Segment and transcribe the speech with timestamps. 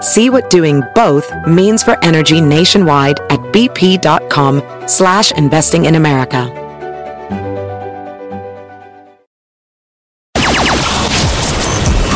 [0.00, 6.52] See what doing both means for energy nationwide at bp.com slash investing in America.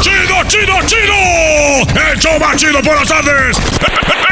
[0.00, 2.10] ¡Chido, chido, chido!
[2.10, 3.56] ¡El show más chido por las tardes!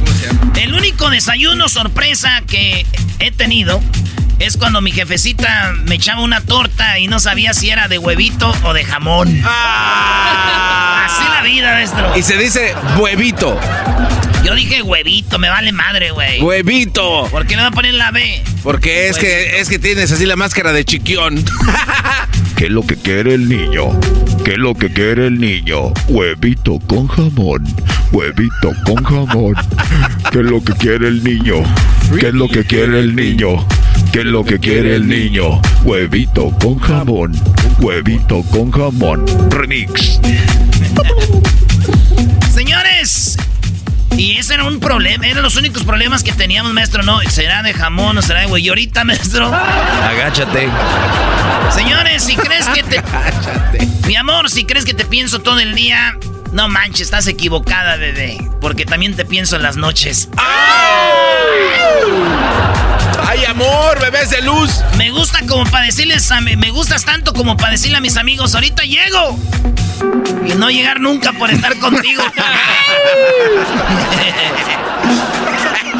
[0.55, 2.85] el único desayuno sorpresa que
[3.19, 3.81] he tenido
[4.39, 8.53] es cuando mi jefecita me echaba una torta y no sabía si era de huevito
[8.63, 9.27] o de jamón.
[9.45, 12.17] Así la vida, maestro.
[12.17, 13.59] Y se dice huevito.
[14.43, 16.41] Yo dije huevito, me vale madre, güey.
[16.41, 17.27] Huevito.
[17.29, 18.43] ¿Por qué no va a poner la B?
[18.63, 21.45] Porque es que, es que tienes así la máscara de chiquión.
[22.61, 23.85] ¿Qué es lo que quiere el niño?
[24.45, 25.91] ¿Qué es lo que quiere el niño?
[26.07, 27.65] Huevito con jamón.
[28.11, 29.55] Huevito con jamón.
[30.31, 31.63] ¿Qué es lo que quiere el niño?
[32.19, 33.65] ¿Qué es lo que quiere el niño?
[34.11, 35.59] ¿Qué es lo que quiere el niño?
[35.83, 37.31] Huevito con jamón.
[37.79, 39.25] Huevito con jamón.
[39.49, 40.21] Remix.
[44.17, 47.19] Y ese era un problema, eran los únicos problemas que teníamos, maestro, ¿no?
[47.21, 48.65] ¿Será de jamón o será de güey?
[48.65, 49.47] Y ahorita, maestro.
[49.47, 50.69] Agáchate.
[51.73, 53.01] Señores, si crees que te.
[54.07, 56.17] Mi amor, si crees que te pienso todo el día,
[56.51, 58.37] no manches, estás equivocada, bebé.
[58.59, 60.29] Porque también te pienso en las noches.
[60.37, 61.71] ¡Ay,
[63.39, 64.81] amor, bebés de luz!
[64.97, 68.17] Me gusta como para decirles a mi- me gustas tanto como para decirle a mis
[68.17, 69.37] amigos, ahorita llego.
[70.45, 72.23] Y no llegar nunca por estar contigo.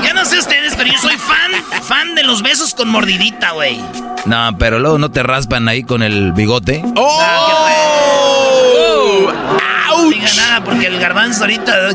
[0.04, 1.52] ya no sé ustedes, pero yo soy fan,
[1.84, 3.80] fan de los besos con mordidita, güey.
[4.26, 6.84] No, pero luego no te raspan ahí con el bigote.
[6.96, 7.68] ¡Oh!
[9.90, 11.90] No diga nada porque el garbanzo ahorita.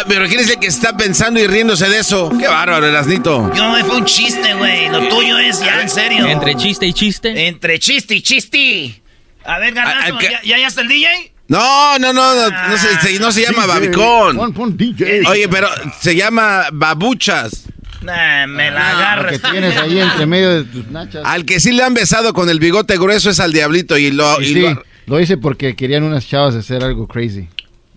[0.00, 2.30] Ah, pero ¿quién es el que está pensando y riéndose de eso?
[2.38, 3.52] ¡Qué bárbaro, Erasnito!
[3.54, 4.88] Yo, fue un chiste, güey.
[4.88, 6.26] Lo tuyo es ya, en serio.
[6.26, 7.48] Entre chiste y chiste.
[7.48, 9.02] Entre chiste y chiste.
[9.44, 10.26] A ver, Ah, ¿qué?
[10.30, 11.32] ¿ya, ya, ya está el DJ?
[11.48, 14.36] No, no, no, no, no se, se- no se llama babicón.
[14.36, 15.22] Pon, pon DJ.
[15.26, 15.68] Oye, pero
[16.00, 17.64] se llama babuchas.
[18.02, 19.32] Nah, me la Lo agarras.
[19.32, 21.22] que tienes ahí entre medio de tus nachas.
[21.24, 24.40] Al que sí le han besado con el bigote grueso es al diablito y lo...
[24.40, 27.48] Y y sí, lo- lo hice porque querían unas chavas hacer algo crazy.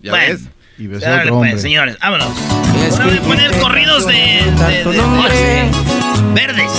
[0.02, 0.34] ¿Ya Bueno.
[0.34, 0.42] ves?
[0.78, 2.28] Y besé a pues, señores, vámonos.
[2.92, 5.70] Ahora voy a poner corridos de, de- de- de-
[6.34, 6.70] verdes.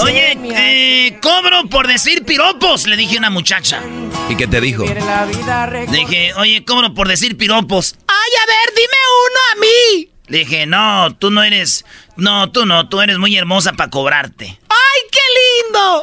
[0.00, 3.80] Oye, eh, cobro por decir piropos, le dije a una muchacha.
[4.28, 4.84] ¿Y qué te dijo?
[4.84, 7.96] Le dije, oye, cobro por decir piropos.
[8.08, 8.98] Ay, a ver, dime
[9.28, 10.08] uno a mí.
[10.28, 11.84] Le dije, no, tú no eres,
[12.16, 14.58] no, tú no, tú eres muy hermosa para cobrarte.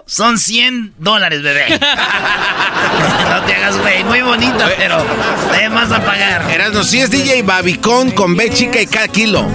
[0.06, 1.70] Son 100 dólares, bebé.
[3.30, 4.98] no te hagas, güey, muy bonita, pero
[5.52, 6.50] te vas a pagar.
[6.50, 9.48] Erasno, sí es DJ babicón con B chica y cada kilo.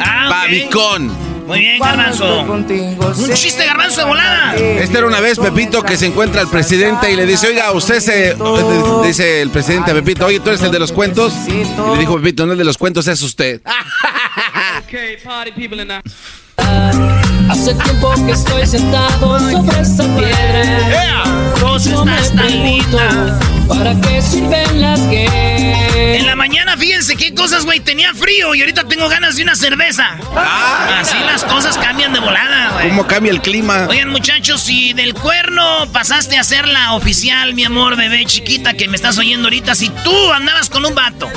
[0.00, 0.30] Ah, ok.
[0.30, 1.32] Babicón.
[1.46, 2.42] Muy bien, garbanzo.
[2.42, 4.54] Un chiste garbanzo de volada.
[4.56, 8.00] Esta era una vez Pepito que se encuentra al presidente y le dice, oiga, usted
[8.00, 8.36] se...
[9.04, 11.34] Dice el presidente a Pepito, oye, ¿tú eres el de los cuentos?
[11.48, 13.60] Y le dijo Pepito, no el de los cuentos, es usted.
[17.50, 21.24] Hace tiempo que estoy sentado sobre esa piedra.
[21.60, 23.38] vos estás tan linda.
[23.68, 26.16] ¿Para qué sirven las que?
[26.18, 27.80] En la mañana, fíjense qué cosas, güey.
[27.80, 30.16] Tenía frío y ahorita tengo ganas de una cerveza.
[30.34, 31.00] Ah.
[31.00, 32.88] Así las cosas cambian de volada, güey.
[32.88, 33.86] ¿Cómo cambia el clima?
[33.88, 38.88] Oigan, muchachos, si del cuerno pasaste a ser la oficial, mi amor, bebé chiquita, que
[38.88, 41.28] me estás oyendo ahorita, si tú andabas con un vato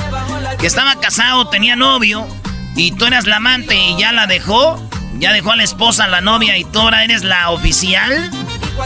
[0.59, 2.27] que estaba casado, tenía novio,
[2.75, 4.81] y tú eras la amante y ya la dejó,
[5.19, 8.29] ya dejó a la esposa, a la novia, y tú ahora eres la oficial,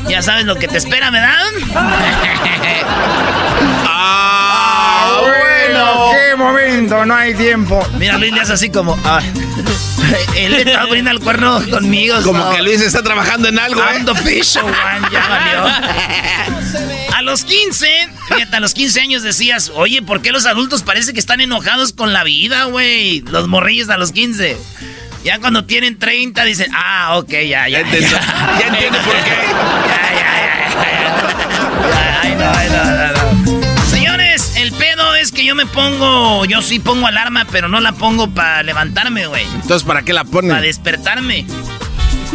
[0.07, 1.35] ya sabes lo que te espera, ¿verdad?
[3.85, 6.11] ¡Ah, bueno!
[6.11, 7.05] ¡Qué momento!
[7.05, 7.85] No hay tiempo.
[7.97, 8.97] Mira, Luis le hace así como...
[9.03, 9.21] ah,
[10.35, 12.15] él le está poniendo el cuerno conmigo.
[12.23, 14.03] Como so- que Luis está trabajando en algo, ¿eh?
[14.09, 15.65] official one, ya valió.
[17.15, 17.87] A los 15,
[18.29, 21.91] fíjate, a los 15 años decías, oye, ¿por qué los adultos parece que están enojados
[21.91, 23.21] con la vida, güey?
[23.21, 24.57] Los morrillos a los 15.
[25.23, 27.67] Ya cuando tienen 30 dicen, ah, ok, ya, ya.
[27.67, 28.09] Ya entiendo,
[28.59, 29.29] ya entiendo por qué.
[29.29, 32.21] Ya, ya, ya, ya, ya.
[32.21, 33.85] Ay, no, ay, no, no, no.
[33.85, 37.91] Señores, el pedo es que yo me pongo, yo sí pongo alarma, pero no la
[37.91, 39.43] pongo para levantarme, güey.
[39.55, 40.61] Entonces, ¿para qué la Para ponen?
[40.61, 41.45] despertarme.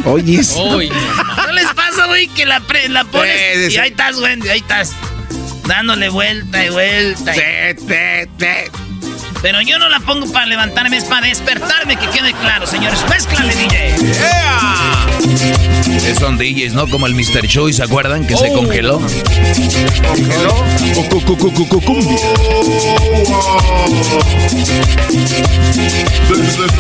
[0.05, 4.17] Oye, ¿No les pasa, güey, que la, pre- la pones Sí, sí, y ahí estás,
[4.17, 4.93] güey, ahí estás?
[5.67, 7.35] Dándole vuelta y vuelta.
[7.35, 8.71] y- Te, te, te.
[9.45, 12.99] Pero yo no la pongo para levantarme, es para despertarme, que quede claro, señores.
[13.11, 13.95] Mézclale, DJ.
[16.09, 16.89] Eh, Son DJs, ¿no?
[16.89, 17.47] Como el Mr.
[17.47, 18.27] Choi, ¿se acuerdan?
[18.27, 19.03] Que se congeló.
[21.85, 22.19] Cumbia.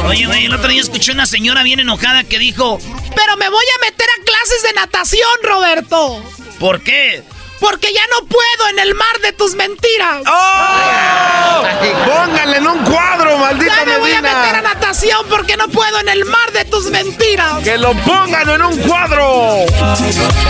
[0.07, 2.79] Oye, güey, el otro día escuché una señora bien enojada que dijo,
[3.15, 6.25] pero me voy a meter a clases de natación, Roberto.
[6.59, 7.23] ¿Por qué?
[7.65, 10.19] Porque ya no puedo en el mar de tus mentiras.
[10.27, 11.63] ¡Oh!
[12.05, 15.99] ¡Pónganle en un cuadro, maldita Ya me voy a meter a natación porque no puedo
[16.01, 17.63] en el mar de tus mentiras.
[17.65, 19.65] ¡Que lo pongan en un cuadro!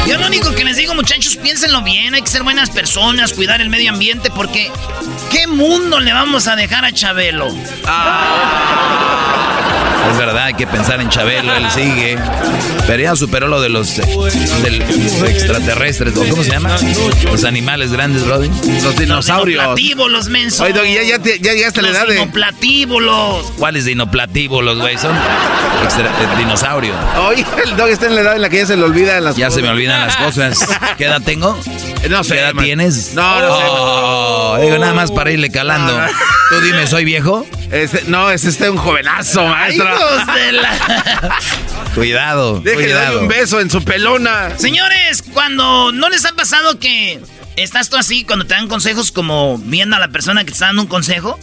[0.08, 3.60] Yo lo único que les digo, muchachos, piénsenlo bien, hay que ser buenas personas, cuidar
[3.60, 4.72] el medio ambiente, porque
[5.30, 7.46] ¿qué mundo le vamos a dejar a Chabelo?
[10.10, 12.18] Es verdad, hay que pensar en Chabelo, él sigue.
[12.86, 14.02] Pero ya superó lo de los, eh,
[15.26, 16.76] extraterrestres, ¿o ¿cómo se llama?
[17.24, 18.50] Los animales grandes, Brody.
[18.82, 19.62] Los dinosaurios.
[19.62, 20.64] Dinoplatíbulos, menso.
[20.64, 22.14] Oye, Doggy, ya, ya, ya llegaste a la Los edad de...
[22.14, 23.52] dinoplatíbulos.
[23.58, 24.98] ¿Cuáles dinoplatíbulos, güey?
[24.98, 25.16] Son
[25.82, 26.96] extra- eh, dinosaurios.
[27.28, 29.36] Oye, el Doggy está en la edad en la que ya se le olvidan las
[29.36, 29.56] Ya cosas.
[29.60, 30.68] se me olvidan las cosas.
[30.98, 31.58] ¿Qué edad tengo?
[32.10, 32.64] No sé, ¿Qué edad man.
[32.64, 33.14] tienes?
[33.14, 33.62] No, no sé.
[33.68, 35.92] Oh, digo, nada más para irle calando.
[35.92, 36.12] No, no.
[36.50, 37.46] Tú dime, ¿soy viejo?
[37.70, 39.88] Este- no, es este un jovenazo, maestro.
[39.94, 41.38] Hijos de la...
[41.94, 44.50] Cuidado, Déjale darle un beso en su pelona.
[44.58, 47.20] Señores, cuando no les ha pasado que
[47.56, 50.66] estás tú así, cuando te dan consejos como viendo a la persona que te está
[50.66, 51.38] dando un consejo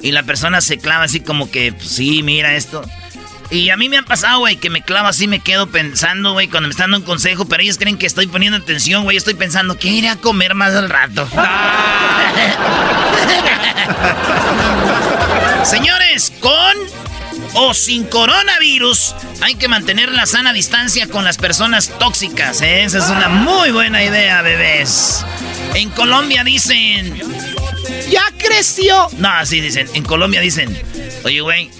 [0.00, 2.82] y la persona se clava así como que, pues, sí, mira esto.
[3.50, 6.48] Y a mí me ha pasado, güey, que me clavo así, me quedo pensando, güey,
[6.48, 9.34] cuando me están dando un consejo, pero ellos creen que estoy poniendo atención, güey, estoy
[9.34, 11.28] pensando, ¿qué iré a comer más al rato?
[15.64, 16.76] Señores, con
[17.54, 22.60] o sin coronavirus, hay que mantener la sana distancia con las personas tóxicas.
[22.62, 22.84] ¿eh?
[22.84, 25.24] Esa es una muy buena idea, bebés.
[25.74, 27.18] En Colombia dicen,
[28.10, 29.08] ya creció.
[29.18, 29.88] No, así dicen.
[29.94, 30.76] En Colombia dicen,
[31.24, 31.70] oye, güey,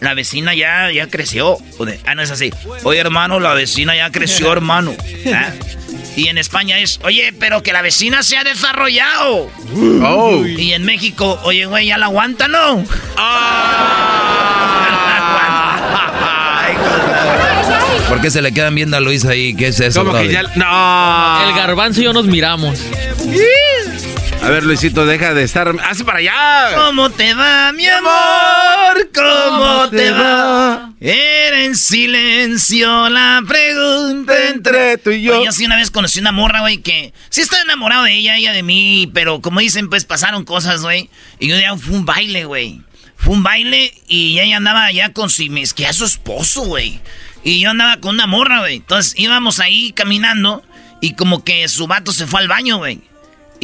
[0.00, 1.58] la vecina ya, ya creció.
[2.06, 2.52] Ah, no es así.
[2.82, 4.94] Oye, hermano, la vecina ya creció, hermano.
[5.26, 5.52] Ah.
[6.16, 9.50] Y en España es, oye, pero que la vecina se ha desarrollado.
[10.06, 10.44] Oh.
[10.44, 12.84] Y en México, oye, güey, ya la aguanta, ¿no?
[18.08, 19.54] ¿Por qué se le quedan viendo a Luis ahí?
[19.54, 20.42] ¿Qué es eso, que ya...
[20.56, 21.48] No.
[21.48, 22.78] El garbanzo y yo nos miramos.
[24.44, 25.74] A ver, Luisito, deja de estar...
[25.88, 26.76] ¡Hace para allá!
[26.76, 29.10] ¿Cómo te va, mi amor?
[29.14, 30.92] ¿Cómo te va?
[31.00, 35.38] Era en silencio la pregunta Entre tú y yo.
[35.38, 38.36] Oye, yo sí una vez conocí una morra, güey, que sí estaba enamorado de ella,
[38.36, 41.08] ella de mí, pero como dicen, pues pasaron cosas, güey.
[41.40, 42.82] Y un día fue un baile, güey.
[43.16, 47.00] Fue un baile y ella andaba ya con si me que a su esposo, güey.
[47.44, 48.76] Y yo andaba con una morra, güey.
[48.76, 50.62] Entonces íbamos ahí caminando
[51.00, 53.00] y como que su vato se fue al baño, güey.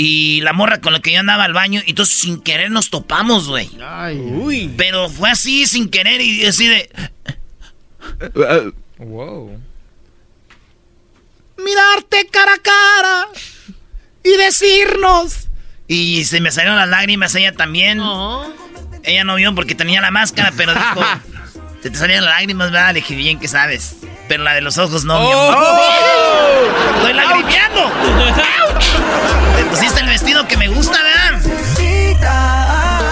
[0.02, 2.88] Y la morra con la que yo andaba al baño, y entonces sin querer nos
[2.88, 3.70] topamos, güey.
[3.86, 6.90] Ay, Pero fue así, sin querer, y así de...
[8.34, 9.60] Eh, Wow.
[11.58, 13.28] mirarte cara a cara
[14.24, 15.48] y decirnos.
[15.86, 18.00] Y se me salieron las lágrimas, ella también.
[19.02, 21.00] Ella no vio porque tenía la máscara, pero dijo,
[21.82, 22.94] se te salían las lágrimas, ¿verdad?
[22.94, 23.96] Le dije, bien que sabes.
[24.28, 25.58] Pero la de los ojos no, mi amor.
[26.96, 27.92] ¡Estoy lagrimeando!
[30.10, 31.40] vestido que me gusta, ¿verdad?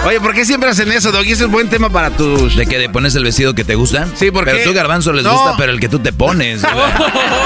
[0.05, 1.33] Oye, ¿por qué siempre hacen eso, Doggy?
[1.33, 2.55] Ese es buen tema para tus...
[2.55, 4.07] ¿De que ¿De pones el vestido que te gusta?
[4.15, 4.51] Sí, porque...
[4.51, 5.33] Pero tú, Garbanzo, les No.
[5.33, 6.63] gusta, pero el que tú te pones.
[6.63, 6.67] o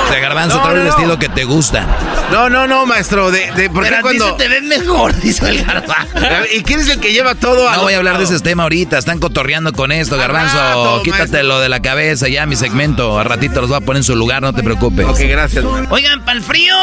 [0.10, 1.88] sea, Garbanzo, No, trae el no, vestido que te gusta.
[2.32, 3.32] No, no, no, maestro.
[3.32, 4.30] De, de, ¿Por Pero qué a ti cuando...?
[4.38, 6.14] se te ven mejor, dice el garbanzo.
[6.54, 8.64] ¿Y quién es el que lleva todo a No voy a hablar de ese tema
[8.64, 8.98] ahorita.
[9.00, 11.02] Están cotorreando con esto, Garbanzo.
[11.04, 13.18] Quítatelo de la cabeza ya, mi segmento.
[13.20, 15.06] A ratito los voy a poner en su lugar, no te preocupes.
[15.08, 15.66] Ok, gracias.
[15.90, 16.76] Oigan, para el frío.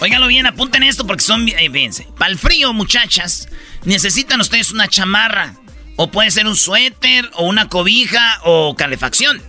[0.00, 1.48] Óiganlo bien, apunten esto porque son.
[1.48, 2.08] Eh, fíjense.
[2.18, 3.48] Para el frío, muchachas,
[3.84, 5.54] necesitan ustedes una chamarra.
[5.96, 9.42] O puede ser un suéter, o una cobija, o calefacción.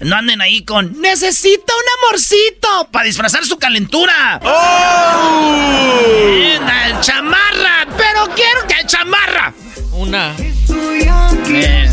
[0.00, 1.00] No anden ahí con.
[1.00, 4.40] Necesito un amorcito para disfrazar su calentura.
[4.44, 9.54] Eh, la chamarra, pero quiero que chamarra.
[9.92, 10.34] Una.
[11.48, 11.88] Eh,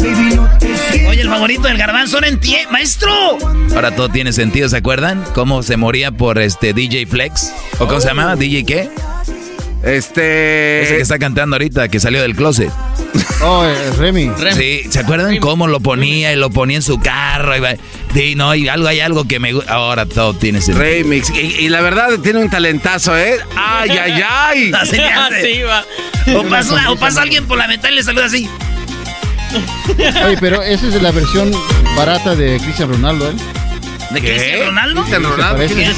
[1.08, 2.72] Oye, el favorito del garbanzo no entiende.
[2.72, 3.12] Maestro.
[3.76, 5.24] Ahora todo tiene sentido, ¿se acuerdan?
[5.34, 7.52] ¿Cómo se moría por este DJ Flex?
[7.80, 8.36] ¿O cómo se llamaba?
[8.36, 8.90] ¿DJ qué?
[9.84, 10.84] Este...
[10.84, 12.72] Ese que está cantando ahorita, que salió del closet.
[13.46, 14.32] Oh, eh, Remy.
[14.56, 17.58] Sí, ¿se acuerdan cómo lo ponía y lo ponía en su carro?
[17.58, 17.76] Y va-
[18.14, 19.74] Sí, no, y algo, hay algo que me gusta.
[19.74, 20.82] Ahora todo tiene sentido.
[20.82, 21.30] Remix.
[21.32, 23.36] Y, y la verdad tiene un talentazo, ¿eh?
[23.58, 24.72] ¡Ay, ay, ay!
[24.80, 25.36] Así le hace.
[25.40, 25.84] Así va.
[26.38, 28.48] O pasa, o pasa alguien por la ventana y le saluda así.
[30.26, 31.52] Oye, pero esa es la versión
[31.96, 33.34] barata de Cristiano Ronaldo, ¿eh?
[34.12, 34.36] ¿De ¿Qué?
[34.36, 35.02] Cristiano Ronaldo?
[35.02, 35.66] Cristiano ¿Se Ronaldo.
[35.68, 35.98] ¿Quién es?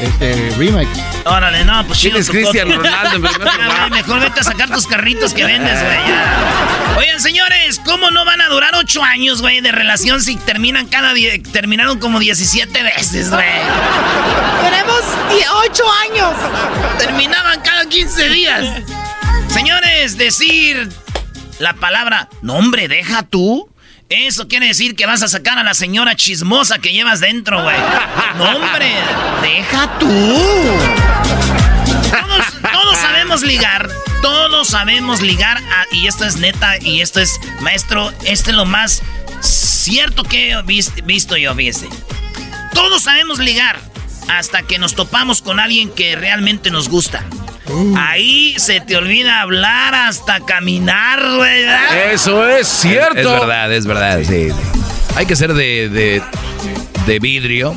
[0.00, 0.88] Este, remix.
[1.24, 2.18] Órale, no, pues chido.
[2.18, 2.82] ¿Quién es coto.
[2.82, 3.18] Ronaldo
[3.90, 5.96] Mejor vete a sacar tus carritos que vendes, güey.
[6.08, 6.96] ya.
[6.98, 11.12] Oigan, señores, ¿cómo no van a durar ocho años, güey, de relación si terminan cada
[11.52, 13.44] terminaron como 17 veces, güey?
[14.62, 15.00] Tenemos
[15.64, 16.34] ocho años.
[16.98, 18.66] Terminaban cada 15 días.
[19.48, 20.88] Señores, decir
[21.58, 23.68] la palabra, no hombre, deja tú.
[24.10, 27.76] Eso quiere decir que vas a sacar a la señora chismosa que llevas dentro, güey.
[28.36, 28.92] No, hombre,
[29.42, 30.08] deja tú.
[32.10, 33.88] Todos, todos sabemos ligar.
[34.22, 35.60] Todos sabemos ligar.
[35.92, 36.76] y esto es neta.
[36.80, 39.02] Y esto es, maestro, esto es lo más
[39.40, 41.88] cierto que he vis- visto yo, fíjese.
[42.72, 43.78] Todos sabemos ligar.
[44.28, 47.24] Hasta que nos topamos con alguien que realmente nos gusta.
[47.96, 51.20] Ahí se te olvida hablar hasta caminar.
[51.20, 52.12] ¿verdad?
[52.12, 53.18] Eso es cierto.
[53.18, 54.48] Es verdad, es verdad, sí.
[55.16, 56.22] Hay que ser de, de,
[57.06, 57.74] de vidrio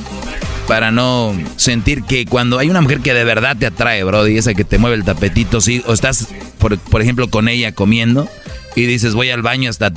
[0.68, 4.54] para no sentir que cuando hay una mujer que de verdad te atrae, Brody, esa
[4.54, 6.28] que te mueve el tapetito, sí, o estás,
[6.58, 8.28] por, por ejemplo, con ella comiendo
[8.76, 9.92] y dices, voy al baño hasta...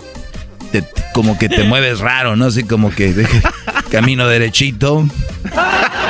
[0.71, 2.47] te- como que te mueves raro, ¿no?
[2.47, 3.27] Así como que
[3.91, 5.09] camino derechito.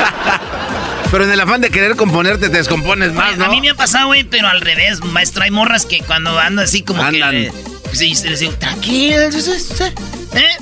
[1.10, 3.44] Pero en el afán de querer componerte te descompones más, Oye, ¿no?
[3.46, 5.42] A mí me ha pasado, güey, pero al revés, maestro.
[5.42, 7.32] Hay morras que cuando ando así como Andan.
[7.32, 7.52] que...
[7.92, 10.56] sí, les digo, tranquilo, ¿eh?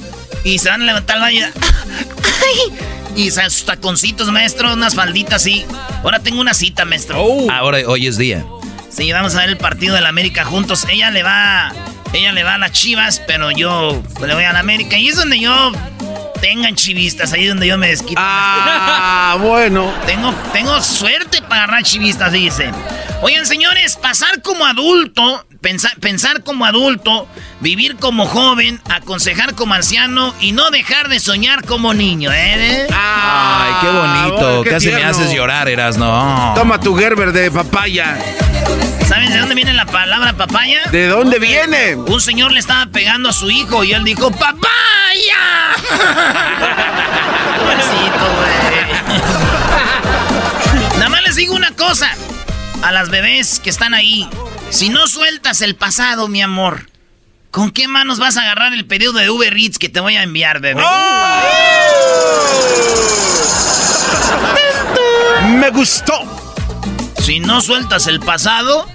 [0.45, 1.43] Y se van a levantar al baño y...
[1.45, 3.23] ¡Ay!
[3.25, 5.64] Y sus taconcitos, maestro, unas falditas así.
[6.05, 7.19] Ahora tengo una cita, maestro.
[7.50, 8.45] Ahora, hoy es día.
[8.90, 10.87] Sí, vamos a ver el partido de la América juntos.
[10.88, 11.73] Ella le va...
[12.12, 14.99] Ella le va a las chivas, pero yo le voy a la América.
[14.99, 15.73] Y es donde yo...
[16.40, 18.21] Tengan chivistas, ahí es donde yo me desquito.
[18.23, 19.92] Ah, bueno.
[20.07, 22.71] Tengo, tengo suerte para agarrar chivistas, dice.
[23.23, 27.26] Oigan, señores, pasar como adulto, pensar, pensar como adulto,
[27.61, 32.87] vivir como joven, aconsejar como anciano y no dejar de soñar como niño, ¿eh?
[32.92, 34.61] Ay, qué bonito.
[34.61, 36.52] Ah, qué Casi me haces llorar, eras no.
[36.54, 38.16] Toma tu Gerber de papaya.
[39.09, 40.83] ¿Saben de dónde viene la palabra papaya?
[40.93, 41.95] ¿De dónde viene?
[41.95, 44.59] Un señor le estaba pegando a su hijo y él dijo, ¡Papaya!
[47.59, 48.59] Pobrecito, güey.
[50.99, 52.11] Nada más les digo una cosa.
[52.83, 54.29] A las bebés que están ahí.
[54.69, 56.91] Si no sueltas el pasado, mi amor,
[57.50, 60.23] ¿con qué manos vas a agarrar el pedido de Uber Eats que te voy a
[60.23, 60.83] enviar, bebé?
[65.49, 66.21] Me gustó.
[67.23, 68.87] Si no sueltas el pasado,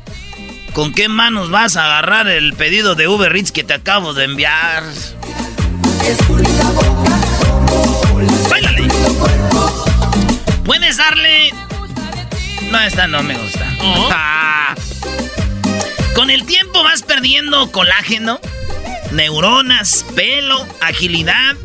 [0.73, 4.25] ¿con qué manos vas a agarrar el pedido de Uber Eats que te acabo de
[4.25, 4.83] enviar?
[8.49, 8.87] ¡Báilale!
[10.65, 11.53] Puedes darle.
[12.71, 13.65] No, esta no me gusta.
[14.11, 14.75] Ah.
[16.15, 18.39] Con el tiempo vas perdiendo colágeno,
[19.11, 21.55] neuronas, pelo, agilidad.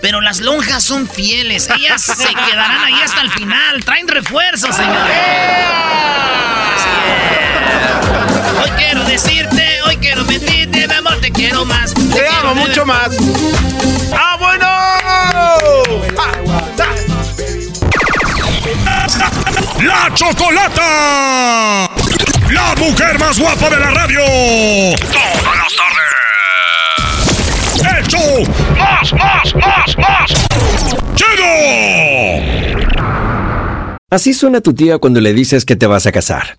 [0.00, 1.68] Pero las lonjas son fieles.
[1.70, 3.84] Ellas se quedarán ahí hasta el final.
[3.84, 5.16] Traen refuerzos, señores.
[5.16, 5.78] Es.
[8.62, 11.94] Hoy quiero decirte, hoy quiero mentirte, mi amor, te quiero más.
[11.94, 13.16] Te quiero amo mucho más.
[14.12, 14.66] ¡Ah, bueno!
[19.80, 21.88] ¡La Chocolata!
[22.50, 24.24] ¡La mujer más guapa de la radio!
[24.96, 25.72] ¡Todas las
[27.76, 28.06] tardes!
[28.06, 28.18] ¡Hecho!
[28.76, 30.32] ¡Más, más, más, más!
[31.14, 31.44] ¡Chido!
[34.10, 36.58] Así suena tu tía cuando le dices que te vas a casar.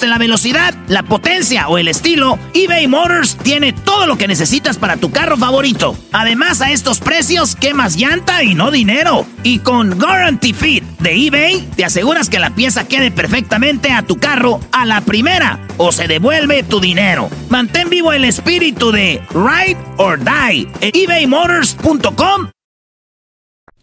[0.00, 4.96] la velocidad, la potencia o el estilo, eBay Motors tiene todo lo que necesitas para
[4.96, 5.96] tu carro favorito.
[6.12, 9.26] Además, a estos precios, quemas llanta y no dinero.
[9.42, 14.16] Y con Guarantee Fit de eBay, te aseguras que la pieza quede perfectamente a tu
[14.16, 17.28] carro a la primera o se devuelve tu dinero.
[17.50, 22.48] Mantén vivo el espíritu de Ride or Die en ebaymotors.com.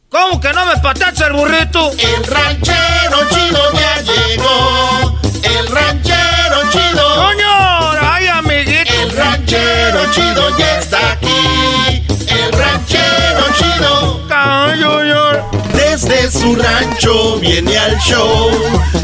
[0.10, 1.92] ¿Cómo que no me patacha el burrito?
[1.92, 5.19] El ranchero chido ya llegó.
[5.44, 7.16] El ranchero chido.
[7.16, 7.92] ¡Coño!
[8.02, 8.94] ¡Ay, amiguito!
[9.02, 12.04] El ranchero chido ya está aquí.
[12.28, 14.20] El ranchero chido.
[15.74, 18.50] Desde su rancho viene al show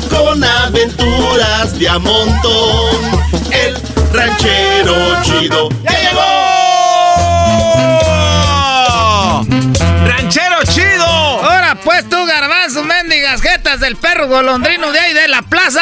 [0.09, 2.95] con aventuras de a montón.
[3.51, 3.75] El
[4.13, 6.45] ranchero chido ya llegó.
[10.05, 11.05] ¡Ranchero chido!
[11.05, 12.07] Ahora pues
[13.79, 15.81] del perro golondrino de ahí de la plaza.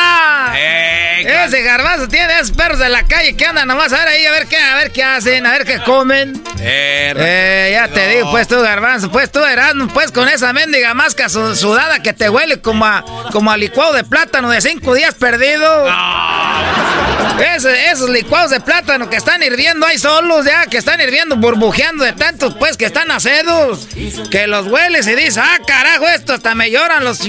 [1.45, 4.31] Ese garbanzo tiene esos perros de la calle que andan nomás a ver ahí a
[4.31, 6.41] ver qué, a ver qué hacen, a ver qué comen.
[6.59, 11.29] Eh, ya te digo, pues tú, garbanzo, pues tú eras, pues con esa mendiga masca
[11.29, 15.15] su- sudada que te huele como a, como a licuado de plátano de cinco días
[15.15, 15.87] perdido.
[17.55, 22.03] Ese- esos licuados de plátano que están hirviendo ahí solos, ya, que están hirviendo, burbujeando
[22.03, 23.87] de tantos, pues, que están acedos.
[24.29, 27.19] Que los hueles y dices, ah, carajo, esto hasta me lloran los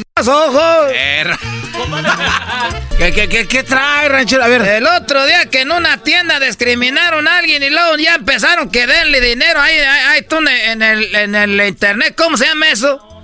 [2.99, 4.45] ¿Qué, qué, qué, qué trae, ranchero?
[4.45, 4.63] A ver.
[4.63, 8.87] El otro día que en una tienda discriminaron a alguien y luego ya empezaron que
[8.87, 13.15] denle dinero ahí, ahí, ahí tú en el, en el internet, ¿cómo se llama eso?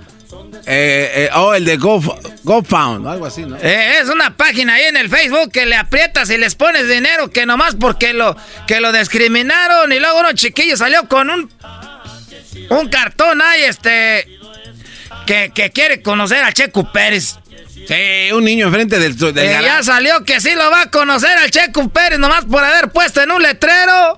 [0.65, 2.01] Eh, eh, oh, el de Go,
[2.43, 3.57] GoFound, algo así, ¿no?
[3.57, 7.31] Eh, es una página ahí en el Facebook que le aprietas y les pones dinero
[7.31, 8.35] que nomás porque lo,
[8.67, 11.51] que lo discriminaron y luego uno chiquillo salió con un,
[12.69, 14.39] un cartón ahí, este,
[15.31, 17.37] que, que quiere conocer a Checo Pérez.
[17.87, 21.37] Sí, un niño enfrente del, del Eh, ya salió que sí lo va a conocer
[21.37, 24.17] al Checo Pérez nomás por haber puesto en un letrero.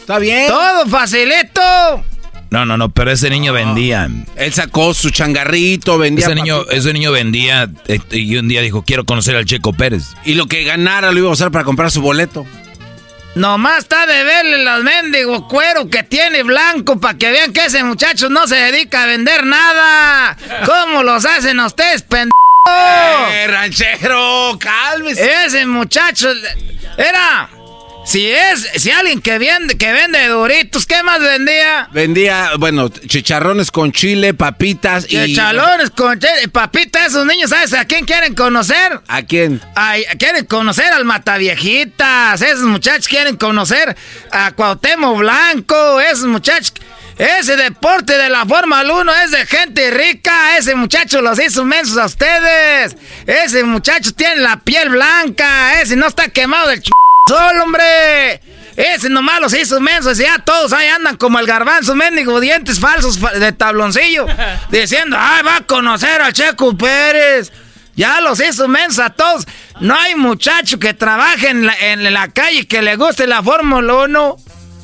[0.00, 0.46] Está bien.
[0.46, 2.04] Todo facilito.
[2.50, 4.08] No, no, no, pero ese niño vendía.
[4.36, 6.26] Él sacó su changarrito, vendía.
[6.26, 10.04] Ese niño, ese niño vendía eh, y un día dijo, quiero conocer al Checo Pérez.
[10.24, 12.46] Y lo que ganara lo iba a usar para comprar su boleto.
[13.38, 17.84] Nomás está de verle los mendigos cuero que tiene blanco para que vean que ese
[17.84, 20.36] muchacho no se dedica a vender nada.
[20.66, 22.32] ¿Cómo los hacen ustedes, pendejo?
[23.30, 24.58] ¡Eh, ranchero!
[24.58, 25.44] ¡Cálmese!
[25.44, 26.32] Ese muchacho
[26.96, 27.48] era.
[28.08, 31.90] Si es, si alguien que vende, que vende doritos, ¿qué más vendía?
[31.92, 35.34] Vendía, bueno, chicharrones con chile, papitas y...
[35.36, 39.02] Chalones con che- papita, esos niños, ¿sabes a quién quieren conocer?
[39.08, 39.60] ¿A quién?
[39.74, 43.94] Ay, quieren conocer al Mataviejitas, esos muchachos quieren conocer
[44.32, 46.72] a Cuauhtémoc Blanco, esos muchachos...
[47.18, 51.98] Ese deporte de la Fórmula 1 es de gente rica, ese muchacho los hizo mensos
[51.98, 52.96] a ustedes.
[53.26, 56.90] Ese muchacho tiene la piel blanca, ese no está quemado del ch...
[57.28, 58.40] sol, hombre.
[58.76, 62.78] Ese nomás los hizo mensos y ya todos ahí andan como el garbanzo, mendigo, dientes
[62.78, 64.24] falsos fa- de tabloncillo,
[64.70, 67.52] diciendo, ay, va a conocer al Checo Pérez.
[67.96, 69.44] Ya los hizo mensos a todos.
[69.80, 73.92] No hay muchacho que trabaje en la, en la calle que le guste la Fórmula
[74.04, 74.36] 1.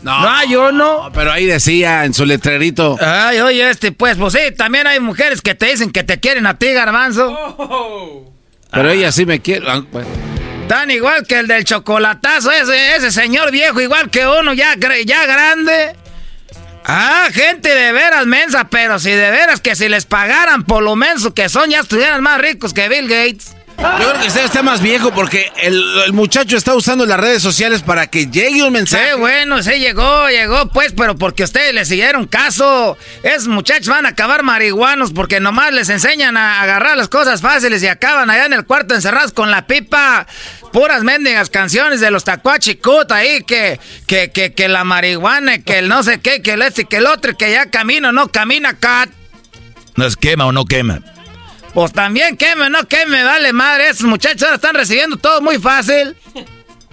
[0.03, 1.11] No, hay uno.
[1.15, 2.97] Pero ahí decía en su letrerito.
[3.01, 6.47] Ay, oye, este, pues, pues sí, también hay mujeres que te dicen que te quieren
[6.49, 8.35] a ti, garbanzo.
[8.73, 9.65] Pero ella sí me quiere.
[9.71, 10.09] ah, bueno.
[10.69, 14.75] Tan igual que el del chocolatazo, ese, ese señor viejo, igual que uno, ya,
[15.05, 15.95] ya grande.
[16.87, 20.97] Ah, gente de veras mensa, pero si de veras que si les pagaran por lo
[20.97, 23.55] menos que son, ya estuvieran más ricos que Bill Gates.
[23.77, 27.83] Yo creo que usted está más viejo porque el, muchacho está usando las redes sociales
[27.83, 29.13] para que llegue un mensaje.
[29.13, 32.97] Sí, bueno, sí llegó, llegó pues, pero porque ustedes le siguieron caso.
[33.23, 37.83] Esos muchachos van a acabar marihuanos porque nomás les enseñan a agarrar las cosas fáciles
[37.83, 40.27] y acaban allá en el cuarto encerrados con la pipa.
[40.73, 45.89] Puras mendigas canciones de los tacuachicut ahí, que, que, que, que la marihuana, que el
[45.89, 49.09] no sé qué, que el este, que el otro, que ya camino, no camina, cat.
[49.97, 51.01] ¿No es quema o no quema?
[51.75, 53.89] Pues también queme, no queme, vale madre.
[53.89, 56.17] Esos muchachos ahora están recibiendo todo muy fácil.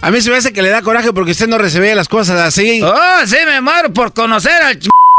[0.00, 2.40] A mí se me hace que le da coraje porque usted no recibía las cosas
[2.40, 2.82] así.
[2.82, 4.78] Oh, sí, me muero por conocer al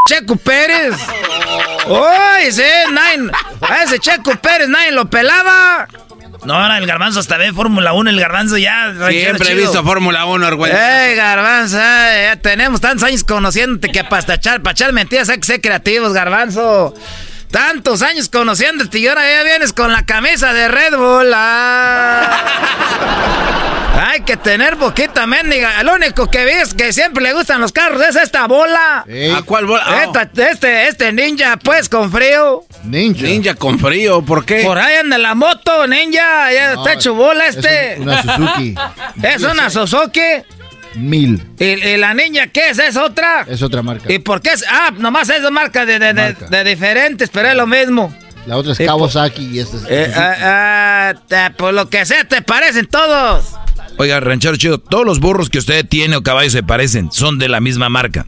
[0.09, 0.93] Checo Pérez.
[1.87, 2.05] Oh,
[2.51, 5.87] sí, nadie, a ese Checo Pérez nadie lo pelaba.
[6.43, 8.93] No, ahora el garbanzo hasta ve Fórmula 1, el garbanzo ya...
[9.09, 10.77] Siempre he visto Fórmula 1, Argüello.
[10.77, 11.77] ¡Ey, garbanzo!
[11.77, 16.11] ya tenemos tantos años conociéndote que para echar, para echar mentiras hay que ser creativos,
[16.11, 16.93] garbanzo.
[17.53, 21.31] Tantos años conociéndote y ahora ya vienes con la camisa de Red Bull.
[21.35, 22.45] Ah.
[24.09, 25.79] Hay que tener poquita mendiga.
[25.79, 29.05] El único que ves que siempre le gustan los carros es esta bola.
[29.37, 29.83] ¿A cuál bola?
[29.85, 30.27] Ah.
[30.35, 32.63] este, este ninja, pues, con frío.
[32.85, 33.21] Ninja.
[33.21, 34.63] Ninja con frío, ¿por qué?
[34.63, 36.51] Por ahí anda la moto, ninja.
[36.51, 37.93] Ya está hecho bola este.
[38.01, 38.75] Es una Suzuki.
[39.21, 40.21] es una Suzuki.
[40.95, 41.43] Mil.
[41.59, 42.79] ¿Y, la niña qué es?
[42.79, 43.45] ¿Es otra?
[43.47, 44.11] Es otra marca.
[44.11, 44.63] ¿Y por qué es?
[44.69, 48.13] Ah, nomás es dos marcas de, de, diferentes, pero es lo mismo.
[48.45, 49.83] La otra es Kawasaki y esta es...
[49.87, 53.45] Eh, ah, ah, por lo que sea, te parecen todos.
[53.97, 57.47] Oiga, ranchero chido, todos los burros que usted tiene o caballos se parecen, son de
[57.47, 58.25] la misma marca.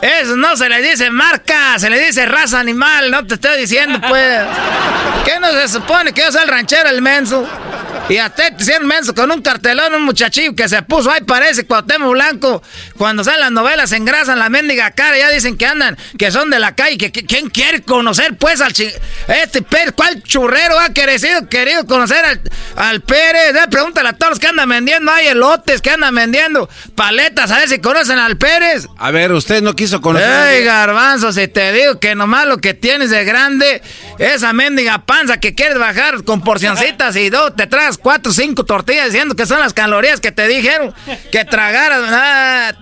[0.00, 4.00] Eso no se le dice marca, se le dice raza animal, no te estoy diciendo,
[4.08, 4.42] pues.
[5.24, 7.46] ¿Qué no se supone que yo soy el ranchero, el menso?
[8.08, 11.66] Y hasta te hicieron menso con un cartelón, un muchachillo que se puso ahí, parece
[11.66, 12.62] Cuauhtémoc Blanco.
[12.96, 16.48] Cuando salen las novelas, se engrasan la mendiga cara, ya dicen que andan, que son
[16.48, 19.92] de la calle, que, ¿quién quiere conocer, pues, al este Pérez?
[19.94, 22.40] ¿Cuál churrero ha querido, querido conocer al,
[22.76, 23.54] al Pérez?
[23.56, 27.58] Eh, pregúntale a todos los que andan vendiendo, hay elotes que andan vendiendo, paletas, a
[27.58, 28.86] ver si conocen al Pérez.
[28.96, 30.54] A ver, usted no quiso conocer.
[30.54, 33.82] Ey, garbanzo, si te digo que nomás lo que tienes de grande,
[34.18, 39.06] esa mendiga panza que quieres bajar con porcioncitas y dos, te traes cuatro cinco tortillas
[39.06, 40.94] diciendo que son las calorías que te dijeron
[41.32, 42.02] que tragaras.
[42.06, 42.72] Ah,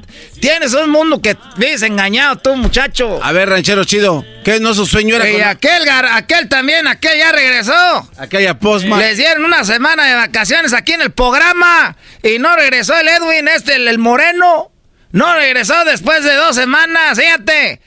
[0.41, 3.21] tienes un mundo que vives engañado tú, muchacho.
[3.23, 5.31] A ver, ranchero chido, ¿qué no su sueño era?
[5.31, 8.11] Y aquel, aquel también, aquel ya regresó.
[8.19, 8.99] Aquella posma.
[8.99, 13.49] Les dieron una semana de vacaciones aquí en el programa y no regresó el Edwin,
[13.49, 14.73] este, el, moreno.
[15.13, 17.81] No regresó después de dos semanas, fíjate.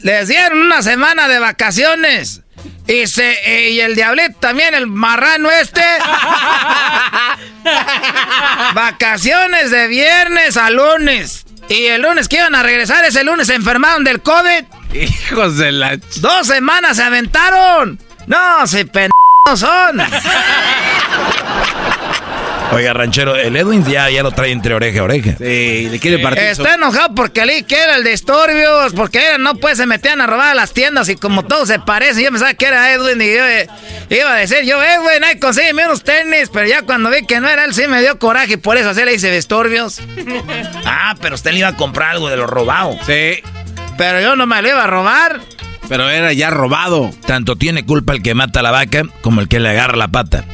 [0.00, 2.42] Les dieron una semana de vacaciones.
[2.86, 5.82] Y, se, eh, y el diablito también, el marrano este.
[8.74, 11.46] Vacaciones de viernes a lunes.
[11.68, 14.64] Y el lunes que iban a regresar, ese lunes se enfermaron del COVID.
[14.92, 15.96] Hijos de la...
[16.16, 18.00] Dos semanas se aventaron.
[18.26, 19.10] No, se pen...
[19.54, 20.00] son.
[22.72, 25.36] Oiga, ranchero, el Edwin ya, ya lo trae entre oreja a oreja.
[25.38, 26.44] Sí, le quiere partir.
[26.44, 30.26] Está enojado porque Ali que era el de disturbios, porque no pues se metían a
[30.26, 33.26] robar a las tiendas y como todos se parecen, yo pensaba que era Edwin y
[33.26, 33.68] yo eh,
[34.10, 37.48] iba a decir, yo, Edwin, ahí consígueme unos tenis, pero ya cuando vi que no
[37.48, 40.00] era él, sí me dio coraje y por eso así le hice disturbios.
[40.84, 42.96] ah, pero usted le iba a comprar algo de lo robado.
[43.06, 43.42] Sí.
[43.98, 45.40] Pero yo no me lo iba a robar.
[45.88, 47.10] Pero era ya robado.
[47.26, 50.08] Tanto tiene culpa el que mata a la vaca como el que le agarra la
[50.08, 50.44] pata.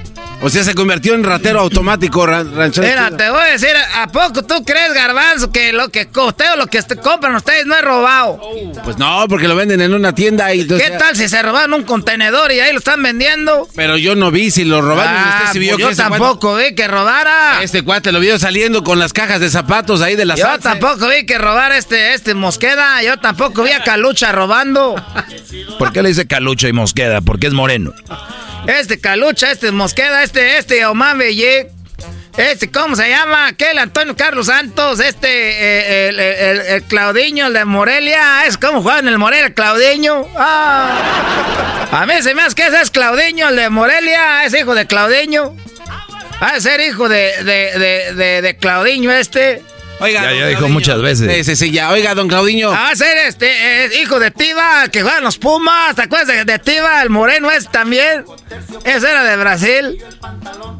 [0.43, 2.87] O sea, se convirtió en ratero automático, ranchero.
[2.87, 6.57] Mira, te voy a decir, ¿a poco tú crees, Garbanzo, que lo que usted o
[6.57, 8.41] lo que compran ustedes no es robado?
[8.85, 10.67] Pues no, porque lo venden en una tienda y...
[10.67, 13.67] ¿Qué tal si se robaron un contenedor y ahí lo están vendiendo?
[13.75, 15.15] Pero yo no vi si lo robaron.
[15.17, 17.63] Ah, usted vio pues yo tampoco vi que robara.
[17.63, 21.09] Este cuate lo vio saliendo con las cajas de zapatos ahí de la Yo tampoco
[21.09, 23.03] vi que robara este, este Mosqueda.
[23.03, 24.95] Yo tampoco vi a Calucha robando.
[25.79, 27.21] ¿Por qué le dice Calucha y Mosqueda?
[27.23, 27.95] Porque es moreno.
[28.67, 31.71] Este Calucha, este Mosqueda, este, este Omar Belle,
[32.37, 33.47] este, ¿cómo se llama?
[33.47, 36.85] Aquel Antonio Carlos Santos, este, eh, el, el, el,
[37.47, 40.27] el de Morelia, es como juega en el Morelia, Claudiño.
[40.37, 41.89] Ah.
[41.93, 44.87] A mí se me hace que ese es Claudiño, el de Morelia, es hijo de
[44.87, 45.57] Claudiño.
[46.43, 49.63] Va a ser hijo de, de, de, de, este.
[49.99, 51.47] Oiga, ya, dijo muchas veces.
[51.47, 51.91] Sí, sí, ya.
[51.91, 52.71] Oiga, don Claudiño.
[52.71, 53.47] Ah, ser este,
[53.85, 55.95] eh, hijo de Tiva, que juegan los Pumas.
[55.97, 57.03] ¿Te acuerdas de, Tiva?
[57.03, 58.25] El moreno es también.
[58.85, 59.99] Ese era de Brasil.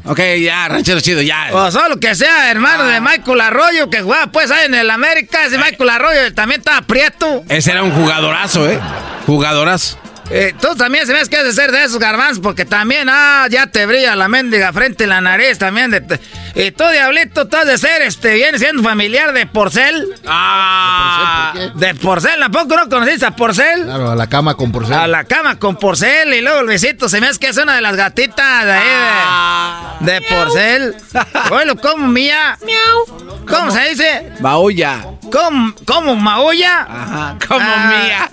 [0.05, 1.49] Ok, ya, ranchero chido, ya.
[1.51, 5.45] O solo que sea hermano de Michael Arroyo, que jugaba pues ahí en el América.
[5.45, 7.43] Ese Michael Arroyo también estaba prieto.
[7.49, 8.79] Ese era un jugadorazo, ¿eh?
[9.25, 9.97] Jugadorazo.
[10.29, 13.47] Eh, tú también se ves que has de ser de esos garbanzos, porque también, ah,
[13.49, 15.89] ya te brilla la mendiga frente y la nariz también.
[15.91, 16.19] De,
[16.59, 20.15] y tú, diablito, tú has de ser, este, viene siendo familiar de Porcel.
[20.25, 23.83] Ah, de Porcel, ¿tampoco no conociste a Porcel?
[23.83, 24.93] Claro, a la cama con porcel.
[24.95, 27.75] A la cama con Porcel, y luego el besito se me hace que es una
[27.75, 30.95] de las gatitas de ahí de, de Porcel.
[31.51, 32.57] Oye, ¿cómo mía?
[32.65, 33.45] Miau.
[33.47, 34.31] ¿Cómo, se dice?
[34.39, 35.05] Maulla.
[35.31, 36.81] ¿Cómo, cómo maulla?
[36.81, 37.93] Ajá, como Ah.
[38.03, 38.29] mía.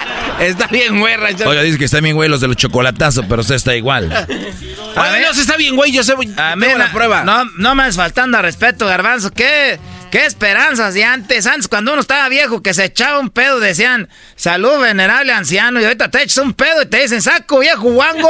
[0.39, 1.49] Está bien, güey, ranchero.
[1.49, 4.05] Oiga, dice que está bien, güey, los de los chocolatazos, pero usted está igual.
[4.05, 5.91] Oye, no, se está bien, güey.
[5.91, 7.23] Yo sé, A tengo la prueba.
[7.23, 9.31] No, no me es faltando al respeto, garbanzo.
[9.31, 11.45] ¿Qué, qué esperanzas de antes?
[11.45, 15.79] Antes, cuando uno estaba viejo, que se echaba un pedo, decían, salud, venerable anciano.
[15.79, 18.29] Y ahorita te echas un pedo y te dicen, saco, viejo guango.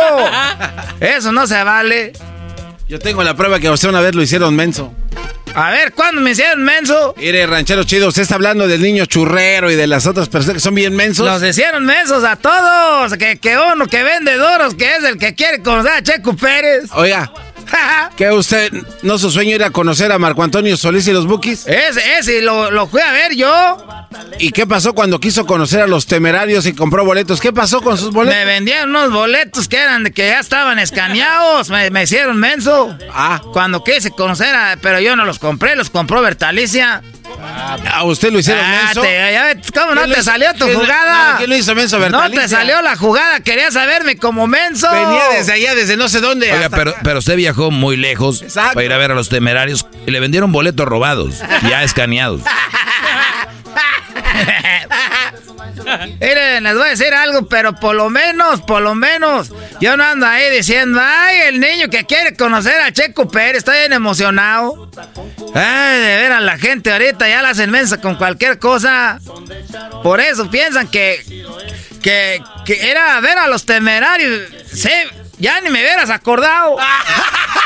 [1.00, 2.14] Eso no se vale.
[2.88, 4.94] Yo tengo la prueba que a usted una vez lo hicieron menso.
[5.54, 7.14] A ver, ¿cuándo me hicieron menso?
[7.18, 10.60] Mire, ranchero chido, usted está hablando del niño churrero y de las otras personas que
[10.62, 11.26] son bien mensos.
[11.26, 13.18] Los hicieron mensos a todos.
[13.18, 16.90] Que, que uno que vende doros, que es el que quiere conocer a Checo Pérez.
[16.94, 17.32] Oiga,
[18.16, 21.68] ¿que usted no su sueño era conocer a Marco Antonio Solís y los Bookies?
[21.68, 23.78] Ese, ese, lo, lo fui a ver yo.
[24.40, 27.40] ¿Y qué pasó cuando quiso conocer a los temerarios y compró boletos?
[27.42, 28.38] ¿Qué pasó con sus boletos?
[28.40, 31.70] Me vendieron unos boletos que eran que ya estaban escaneados.
[31.70, 32.96] Me, me hicieron menso.
[33.14, 33.42] Ah.
[33.54, 34.78] Cuando quise conocer a.
[34.82, 37.02] Pero yo no los compré, los compró Bertalicia.
[37.94, 39.02] ¿A usted lo hicieron Ah, menso?
[39.02, 41.32] te- ya ¿Cómo no ¿Quién lo te hizo- salió tu quién- jugada?
[41.32, 42.42] no, ¿quién lo hizo menso, No Bertalicia?
[42.42, 44.90] te salió la jugada, querías saberme como menso.
[44.92, 46.52] Venía desde allá, desde no sé dónde.
[46.52, 48.74] Oiga, pero, pero usted viajó muy lejos Exacto.
[48.74, 51.36] para ir a ver a los temerarios y le vendieron boletos robados,
[51.70, 52.42] ya escaneados.
[56.20, 60.04] Miren, les voy a decir algo, pero por lo menos, por lo menos, yo no
[60.04, 64.90] ando ahí diciendo, ay, el niño que quiere conocer a Checo Pérez, está bien emocionado.
[65.54, 69.20] Ay, de ver a la gente ahorita ya la hacen mensa con cualquier cosa.
[70.04, 71.24] Por eso piensan que,
[72.02, 74.42] que, que era ver a los temerarios.
[74.74, 74.92] Sí,
[75.38, 76.78] ya ni me hubieras acordado.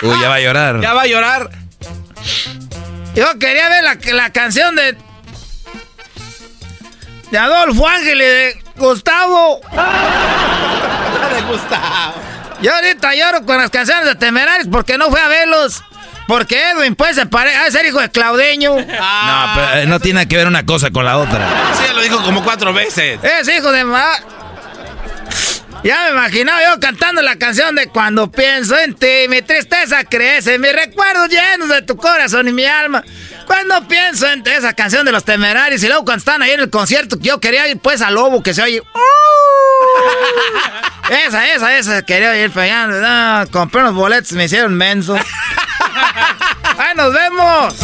[0.02, 0.82] Uy, ya va a llorar.
[0.82, 1.50] Ya va a llorar.
[3.16, 4.98] Yo quería ver la, la canción de.
[7.36, 9.60] De Adolfo Ángel y de Gustavo.
[11.36, 12.14] de Gustavo.
[12.62, 15.84] Yo ahorita lloro con las canciones de Temerarios porque no fui a verlos.
[16.30, 18.76] Porque Edwin, pues, se parece a ser hijo de Claudeño.
[18.76, 21.46] No, pero eh, no tiene que ver una cosa con la otra.
[21.74, 23.20] Sí, lo dijo como cuatro veces.
[23.22, 24.14] Es hijo de ma...
[25.84, 30.58] Ya me imaginaba yo cantando la canción de Cuando pienso en ti, mi tristeza crece,
[30.58, 33.04] mis recuerdos llenos de tu corazón y mi alma.
[33.46, 36.70] Cuando pienso en esa canción de los temerarios y luego cuando están ahí en el
[36.70, 38.82] concierto, que yo quería ir pues al lobo que se oye.
[41.10, 45.16] Esa, esa, esa, quería ir, pero ya, no, compré unos boletos, me hicieron menso.
[46.78, 47.76] ¡Ahí nos vemos!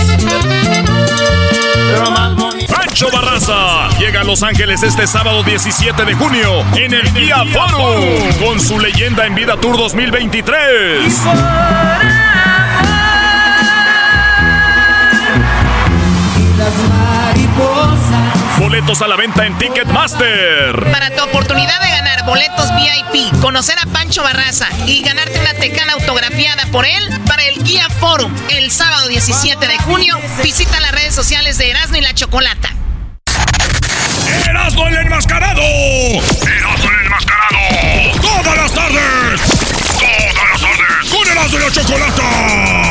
[2.67, 8.33] Pancho Barraza llega a Los Ángeles este sábado 17 de junio en el Día Forum
[8.43, 11.13] con su leyenda en vida Tour 2023.
[18.71, 20.91] Boletos a la venta en Ticketmaster.
[20.93, 25.91] Para tu oportunidad de ganar boletos VIP, conocer a Pancho Barraza y ganarte una tecana
[25.91, 31.13] autografiada por él para el Guía Forum el sábado 17 de junio, visita las redes
[31.13, 32.69] sociales de Erasmo y la Chocolata.
[34.47, 35.61] ¡Erasmo el enmascarado!
[35.61, 38.21] ¡Erasmo el enmascarado!
[38.21, 39.41] ¡Todas las tardes!
[39.99, 41.11] ¡Todas las tardes!
[41.11, 42.90] ¡Con Erasmo y la Chocolata!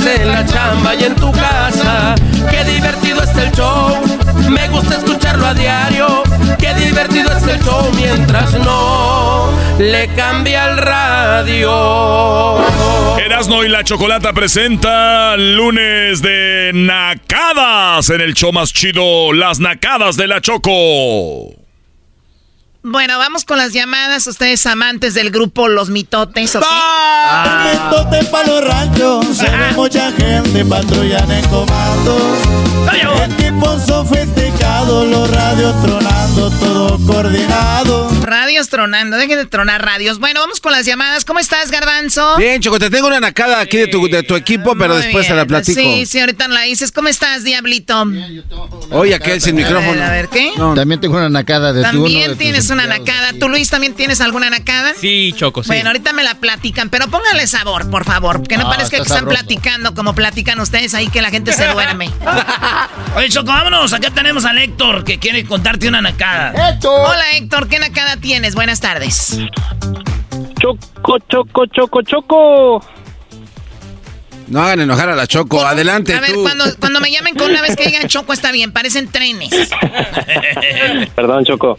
[0.00, 2.14] En la chamba y en tu casa.
[2.50, 4.00] Qué divertido está el show.
[4.48, 6.22] Me gusta escucharlo a diario.
[6.58, 7.90] Qué divertido está el show.
[7.94, 12.58] Mi mientras no le cambia el radio.
[13.18, 20.16] Erasno y la Chocolata presenta lunes de nacadas en el show más chido, las nacadas
[20.16, 21.61] de la Choco.
[22.84, 24.26] Bueno, vamos con las llamadas.
[24.26, 26.64] Ustedes amantes del grupo Los Mitotes, ¿ok?
[27.44, 32.22] El mitote pa' los ranchos, se ve mucha gente patrullando en comandos.
[33.30, 35.76] Equipos sofisticados, los radios
[36.34, 38.10] todo coordinado.
[38.22, 40.18] Radios tronando, dejen de tronar radios.
[40.18, 41.24] Bueno, vamos con las llamadas.
[41.24, 42.36] ¿Cómo estás, Garbanzo?
[42.36, 45.26] Bien, Choco, te tengo una nacada aquí de tu, de tu equipo, pero Muy después
[45.26, 45.80] te la platico.
[45.80, 46.90] Sí, sí, ahorita no la dices.
[46.92, 48.04] ¿Cómo estás, Diablito?
[48.90, 49.90] Oye, aquel sin micrófono.
[49.90, 50.52] A ver, a ver, ¿qué?
[50.56, 53.32] También tengo una nacada de tu uno de También tienes una nacada.
[53.38, 54.92] ¿Tú, Luis, también tienes alguna nacada?
[54.98, 55.68] Sí, Choco, sí.
[55.68, 58.46] Bueno, ahorita me la platican, pero póngale sabor, por favor.
[58.46, 59.38] Que no Ah, parezca que está están sabroso.
[59.40, 62.10] platicando como platican ustedes ahí, que la gente se duerme.
[63.16, 63.92] Oye, Choco, vámonos.
[63.92, 66.21] Acá tenemos al Héctor que quiere contarte una nacada.
[66.26, 67.68] Hola, Héctor.
[67.68, 68.54] ¿Qué nacada tienes?
[68.54, 69.38] Buenas tardes.
[70.60, 72.84] Choco, choco, choco, choco.
[74.48, 75.64] No hagan enojar a la Choco.
[75.64, 76.42] Adelante, A ver, tú.
[76.42, 79.50] cuando, cuando me llamen con una vez que digan Choco está bien, parecen trenes.
[81.16, 81.78] Perdón, Choco.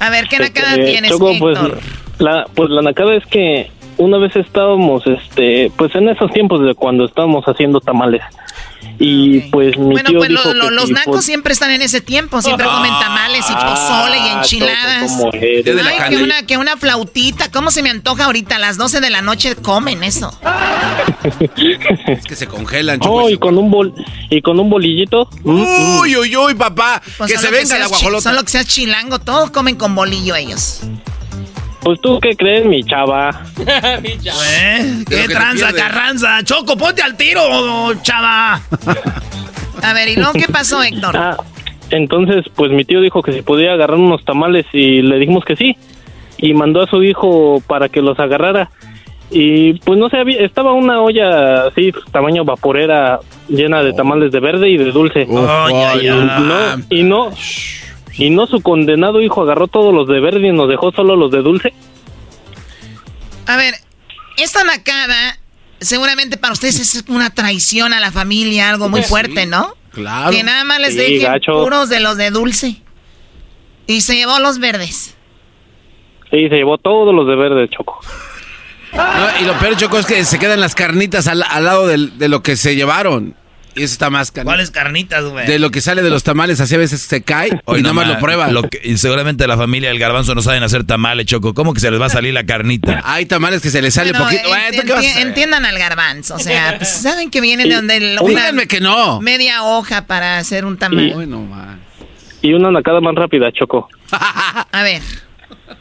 [0.00, 1.80] A ver, ¿qué nacada Eh, tienes, Choco, pues Héctor?
[2.18, 6.74] la, pues la nacada es que una vez estábamos, este, pues en esos tiempos de
[6.74, 8.22] cuando estábamos haciendo tamales.
[8.98, 11.82] Y pues mi Bueno, tío pues lo- dijo lo- que los nacos siempre están en
[11.82, 15.18] ese tiempo, siempre comen tamales y pozole y Ah, enchiladas.
[15.32, 15.62] Ay,
[16.16, 18.56] que una, que una flautita, ¿cómo se me antoja ahorita?
[18.56, 20.32] A las 12 de la noche comen eso.
[22.06, 23.00] Es que se congelan.
[23.02, 23.94] Oh, y con un bol
[24.30, 25.28] y con un bolillito.
[25.44, 26.00] Mm, mm.
[26.00, 27.00] Uy, uy, uy, papá.
[27.18, 28.30] Pues que se venga la seas guajolota.
[28.30, 30.80] Solo que seas chilango, todos comen con bolillo ellos.
[31.82, 33.30] Pues tú qué crees, mi chava.
[33.58, 35.04] ¿Eh?
[35.08, 36.42] ¿Qué que te tranza, carranza?
[36.44, 37.40] Choco, ponte al tiro,
[38.02, 38.60] chava.
[39.82, 41.16] A ver, ¿y luego qué pasó, Héctor?
[41.16, 41.36] Ah,
[41.90, 45.56] entonces, pues mi tío dijo que si podía agarrar unos tamales y le dijimos que
[45.56, 45.76] sí.
[46.38, 48.70] Y mandó a su hijo para que los agarrara.
[49.30, 53.18] Y pues no sé, había- estaba una olla así, tamaño vaporera,
[53.48, 55.22] llena de tamales de verde y de dulce.
[55.22, 55.34] Y,
[55.74, 56.08] ay.
[56.08, 57.30] no, y no,
[58.24, 61.30] y no su condenado hijo agarró todos los de verde y nos dejó solo los
[61.30, 61.72] de dulce.
[63.46, 63.74] A ver,
[64.36, 65.38] esta nacada
[65.80, 69.74] seguramente para ustedes es una traición a la familia, algo muy fuerte, ¿no?
[69.90, 70.30] claro.
[70.30, 71.52] Que nada más les Sí, dejen gacho.
[71.64, 72.76] puros de los de dulce.
[73.86, 75.16] Y se llevó los verdes.
[76.30, 78.00] Sí, se llevó todos los de verde, Choco.
[78.94, 82.16] No, y lo peor, Choco, es que se quedan las carnitas al, al lado del-
[82.18, 83.34] de lo que se llevaron.
[83.74, 84.48] Y eso está más canijo.
[84.50, 85.46] ¿Cuáles carnitas, güey?
[85.46, 87.94] De lo que sale de los tamales, así a veces se cae Hoy y nada
[87.94, 88.52] más lo prueban.
[88.52, 91.54] Lo que- y seguramente la familia del garbanzo no saben hacer tamales, Choco.
[91.54, 93.00] ¿Cómo que se les va a salir la carnita?
[93.04, 94.48] Hay tamales que se les sale Bueno, poquito.
[95.18, 99.20] entiendan al garbanzo, o sea, pues, saben que vienen de donde el- Díganme que no.
[99.20, 101.14] media hoja para hacer un tamal.
[102.42, 103.88] Y una nacada más rápida, Choco.
[104.10, 105.00] A ver,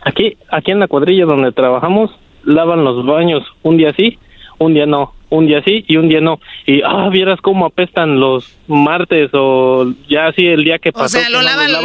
[0.05, 2.09] Aquí, aquí en la cuadrilla donde trabajamos,
[2.43, 4.17] lavan los baños un día sí,
[4.57, 6.39] un día no, un día sí y un día no.
[6.67, 11.17] Y, ah, vieras cómo apestan los martes o ya así el día que pasó.
[11.17, 11.81] o sea, lo lavan, lo,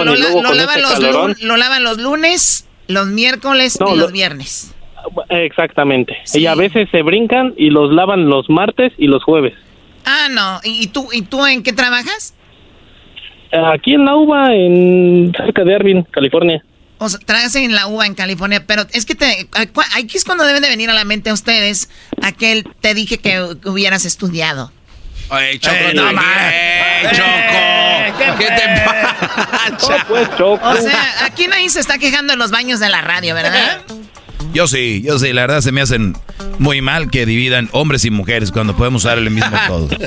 [1.56, 4.74] lavan los lunes, los miércoles No, y lo- los viernes.
[5.30, 6.16] Exactamente.
[6.34, 9.54] Y a veces se brincan y los lavan los martes y los jueves.
[10.04, 10.60] Ah, no.
[10.64, 12.34] ¿Y, tú, ¿Y tú en qué trabajas?
[13.52, 16.64] Aquí en la UBA, en cerca de Arvin, California.
[16.98, 20.24] O sea, trabajas en la UBA en California, pero es que te, cu- aquí es
[20.24, 21.88] cuando deben de venir a la mente a ustedes
[22.22, 24.72] aquel te dije que hubieras estudiado.
[25.28, 26.52] Oye, Choco, Eh, no no, más.
[26.52, 27.08] ¿qué?
[27.16, 28.38] Choco.
[28.38, 30.04] ¿Qué te pasa?
[30.08, 30.68] pues, Choco.
[30.68, 33.82] O sea, aquí nadie se está quejando en los baños de la radio, ¿verdad?
[34.54, 35.32] Yo sí, yo sí.
[35.32, 36.16] La verdad se me hacen
[36.58, 39.88] muy mal que dividan hombres y mujeres cuando podemos usar el mismo todo.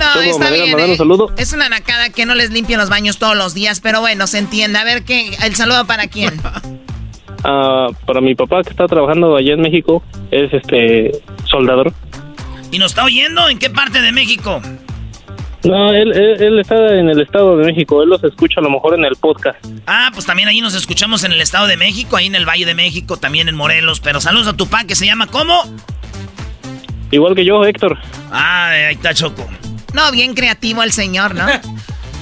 [0.00, 0.80] No, está ¿me dejas bien.
[0.80, 0.90] eh.
[0.92, 1.32] un saludo?
[1.36, 4.38] Es una nacada que no les limpian los baños todos los días, pero bueno, se
[4.38, 4.78] entiende.
[4.78, 5.36] A ver, ¿qué?
[5.44, 6.40] ¿el saludo para quién?
[7.42, 11.10] Ah, para mi papá que está trabajando allá en México, es este
[11.46, 11.90] soldador.
[12.70, 13.48] ¿Y nos está oyendo?
[13.48, 14.60] ¿En qué parte de México?
[15.64, 18.68] No, él, él, él está en el Estado de México, él los escucha a lo
[18.68, 19.56] mejor en el podcast.
[19.86, 22.66] Ah, pues también ahí nos escuchamos en el Estado de México, ahí en el Valle
[22.66, 24.00] de México, también en Morelos.
[24.00, 25.62] Pero saludos a tu pa que se llama ¿cómo?
[27.10, 27.98] Igual que yo, Héctor.
[28.30, 29.48] Ah, ahí está Choco.
[29.92, 31.46] No, bien creativo el señor, ¿no?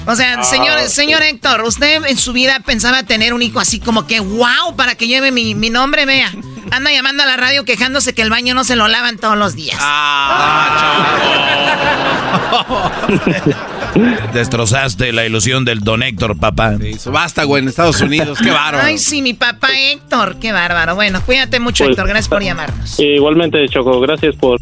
[0.05, 3.79] O sea, Ah, señor, señor Héctor, usted en su vida pensaba tener un hijo así
[3.79, 6.31] como que, wow, para que lleve mi, mi nombre, vea.
[6.71, 9.55] Anda llamando a la radio quejándose que el baño no se lo lavan todos los
[9.55, 9.77] días.
[14.33, 16.73] Destrozaste la ilusión del don Héctor, papá.
[17.05, 18.39] Basta, güey, en Estados Unidos.
[18.41, 18.85] Qué bárbaro.
[18.85, 20.95] Ay, sí, mi papá Héctor, qué bárbaro.
[20.95, 22.99] Bueno, cuídate mucho, Pues, Héctor, gracias por llamarnos.
[22.99, 24.59] Igualmente, Choco, gracias por...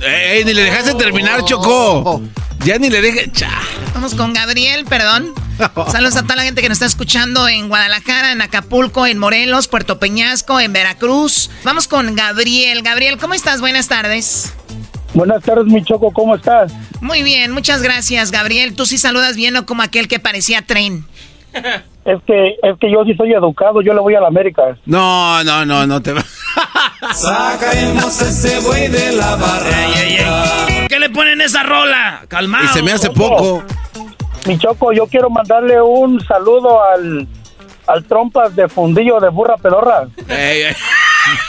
[0.00, 2.22] Ey, ni le dejaste terminar, Choco.
[2.64, 3.30] Ya ni le dejé.
[3.32, 3.50] Cha.
[3.94, 5.32] Vamos con Gabriel, perdón.
[5.90, 9.68] Saludos a toda la gente que nos está escuchando en Guadalajara, en Acapulco, en Morelos,
[9.68, 11.50] Puerto Peñasco, en Veracruz.
[11.64, 12.82] Vamos con Gabriel.
[12.82, 13.60] Gabriel, ¿cómo estás?
[13.60, 14.54] Buenas tardes.
[15.14, 16.72] Buenas tardes, mi Choco, ¿cómo estás?
[17.00, 18.74] Muy bien, muchas gracias, Gabriel.
[18.76, 21.06] Tú sí saludas bien, no como aquel que parecía tren.
[22.04, 24.76] Es que, es que yo sí soy educado, yo le voy a la América.
[24.86, 26.24] No, no, no, no te va.
[27.14, 29.70] Sacaremos ese güey de la barra.
[30.66, 32.22] ¿Por qué le ponen esa rola?
[32.28, 32.64] Calmado.
[32.64, 33.62] Y se me hace poco.
[34.46, 37.26] Mi Choco, yo quiero mandarle un saludo al,
[37.86, 40.08] al trompas de fundillo de burra pedorra.
[40.28, 40.76] Ey, ey.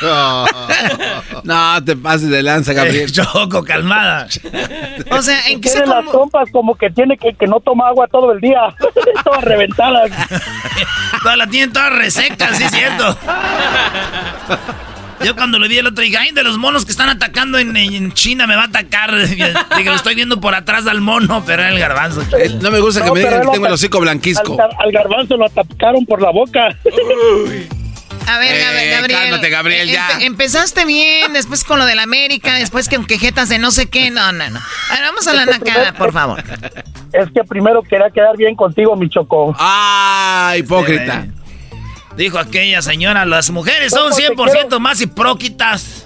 [1.43, 3.11] No, te pases de lanza, Gabriel.
[3.11, 4.27] Choco, calmada.
[5.11, 7.88] O sea, ¿en qué se las como- trompas como que tiene que, que no toma
[7.88, 8.59] agua todo el día.
[9.23, 10.11] Todas reventadas.
[11.23, 13.17] Todas la tienen todas resecas, sí es cierto.
[15.23, 17.75] Yo cuando le vi el otro dije, ay, de los monos que están atacando en,
[17.75, 19.15] en China me va a atacar.
[19.27, 19.53] Dije,
[19.86, 22.21] lo estoy viendo por atrás al mono, pero era el garbanzo.
[22.38, 24.57] Eh, No me gusta que No, me digan que lo tengo el hocico blanquisco.
[24.61, 26.69] Al, al garbanzo lo atacaron por la boca.
[28.30, 29.19] A ver, Eh, Gab- Gabriel.
[29.21, 30.09] cálmate, Gabriel, eh, ya.
[30.11, 33.89] empe- empezaste bien, después con lo del América, después que con quejetas de no sé
[33.89, 34.11] qué.
[34.11, 34.59] No, no, no.
[34.59, 36.43] A ver, vamos a la nacada, por favor.
[37.11, 39.55] Es que primero quería quedar bien contigo, mi Choco.
[39.57, 41.25] Ah, hipócrita.
[42.15, 46.05] Dijo aquella señora, las mujeres son ¿Cómo te 100% más hipróquitas.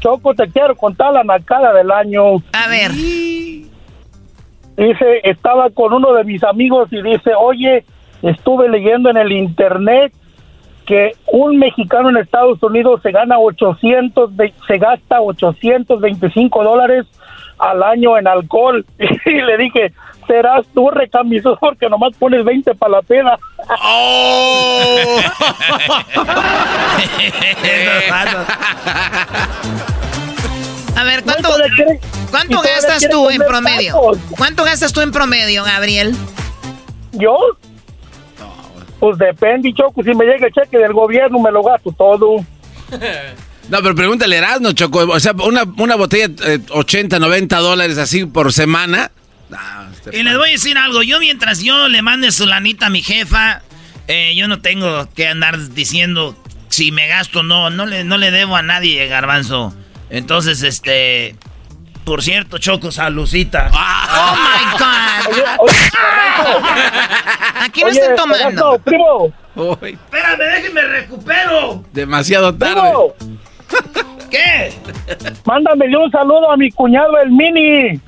[0.00, 2.22] Choco, te quiero contar la nacada del año.
[2.52, 2.92] A ver.
[2.92, 3.66] Dice,
[5.24, 7.84] estaba con uno de mis amigos y dice, oye,
[8.22, 10.12] estuve leyendo en el internet
[10.86, 17.06] que un mexicano en Estados Unidos se gana 800, ve- se gasta 825 dólares
[17.58, 18.84] al año en alcohol.
[19.26, 19.92] Y le dije,
[20.26, 23.38] serás tú recamisor porque nomás pones 20 para la peda.
[23.68, 25.20] Oh.
[30.96, 31.48] A ver, ¿cuánto,
[32.30, 33.94] ¿cuánto gastas tú en promedio?
[34.36, 36.14] ¿Cuánto gastas tú en promedio, Gabriel?
[37.12, 37.36] ¿Yo?
[38.98, 42.36] Pues depende, Choco, si me llega el cheque del gobierno me lo gasto todo.
[43.68, 45.00] No, pero pregúntale, Erasmo, Choco.
[45.00, 49.10] O sea, una, una botella, eh, 80, 90 dólares así por semana.
[50.12, 53.02] Y les voy a decir algo, yo mientras yo le mande su lanita a mi
[53.02, 53.62] jefa,
[54.06, 56.36] eh, yo no tengo que andar diciendo
[56.68, 59.74] si me gasto o no, no le, no le debo a nadie, garbanzo.
[60.10, 61.34] Entonces, este,
[62.06, 63.70] por cierto, Choco, salucita.
[64.08, 65.68] Oh my God.
[67.60, 68.78] Aquí no Oye, están tomando.
[68.78, 69.34] Primo,
[69.82, 71.84] Espérame, déjenme recupero.
[71.92, 72.74] Demasiado tarde.
[72.80, 73.14] primo,
[74.30, 74.72] ¿Qué?
[75.44, 78.00] mándamele un saludo a mi cuñado el Mini.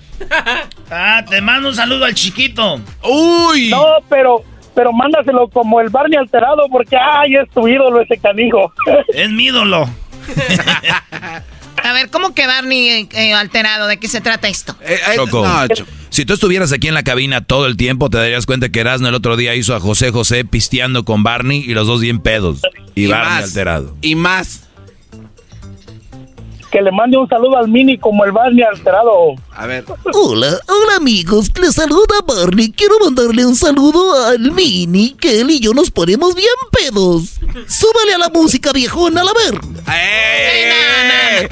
[0.90, 2.80] Ah, te mando un saludo al chiquito.
[3.03, 3.70] Uy.
[3.70, 4.42] No, pero
[4.74, 8.72] pero mándaselo como el Barney alterado porque ay, es tu ídolo ese canijo.
[9.09, 9.88] Es mi ídolo.
[11.83, 13.87] A ver, ¿cómo que Barney eh, eh, alterado?
[13.87, 14.76] ¿De qué se trata esto?
[14.83, 15.47] Eh, Choco.
[15.47, 15.91] no, Choco.
[16.11, 19.09] Si tú estuvieras aquí en la cabina todo el tiempo, te darías cuenta que Erasmo
[19.09, 22.61] el otro día hizo a José José pisteando con Barney y los dos bien pedos.
[22.95, 23.45] Y, Barney más.
[23.45, 23.97] alterado.
[24.01, 24.68] Y más.
[26.71, 29.35] Que le mande un saludo al Mini como el Barney alterado.
[29.55, 29.85] A ver.
[30.12, 32.73] Hola, hola amigos, les saluda Barney.
[32.73, 37.39] Quiero mandarle un saludo al Mini, que él y yo nos ponemos bien pedos.
[37.66, 39.61] Súbale a la música, viejón, a la ver.
[39.95, 41.49] ¡Eh!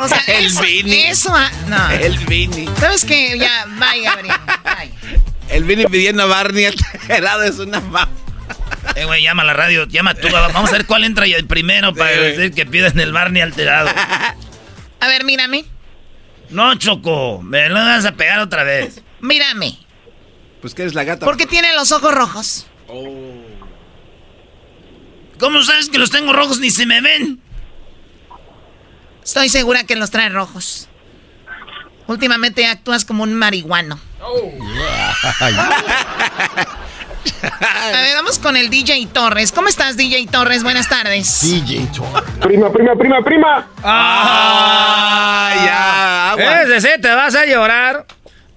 [0.00, 1.02] O sea, El eso, Vini.
[1.04, 1.90] eso, ah, no.
[1.90, 2.68] El Vini.
[2.78, 3.38] ¿Sabes qué?
[3.38, 4.34] Ya, bye, Gabriel.
[4.64, 5.20] Bye.
[5.50, 8.08] El Vini pidiendo a Barney alterado es una ma...
[8.94, 10.28] Eh, güey, llama a la radio, llama tú.
[10.30, 13.88] Vamos a ver cuál entra el primero para Sí, decir que piden el Barney alterado.
[15.00, 15.64] A ver, mírame.
[16.50, 19.02] No, Choco, me lo vas a pegar otra vez.
[19.20, 19.78] Mírame.
[20.60, 21.24] Pues que eres la gata.
[21.24, 22.66] ¿Por qué tiene los ojos rojos?
[25.38, 27.40] ¿Cómo sabes que los tengo rojos ni se me ven?
[29.22, 30.88] Estoy segura que los trae rojos.
[32.06, 34.00] Últimamente actúas como un marihuano.
[37.60, 39.52] A ver, vamos con el DJ Torres.
[39.52, 40.62] ¿Cómo estás, DJ Torres?
[40.62, 41.40] Buenas tardes.
[41.42, 42.28] DJ Torres.
[42.40, 43.66] Prima, prima, prima, prima.
[43.84, 45.54] Ah,
[46.36, 46.62] ya.
[46.62, 48.06] Ese sí, te vas a llorar.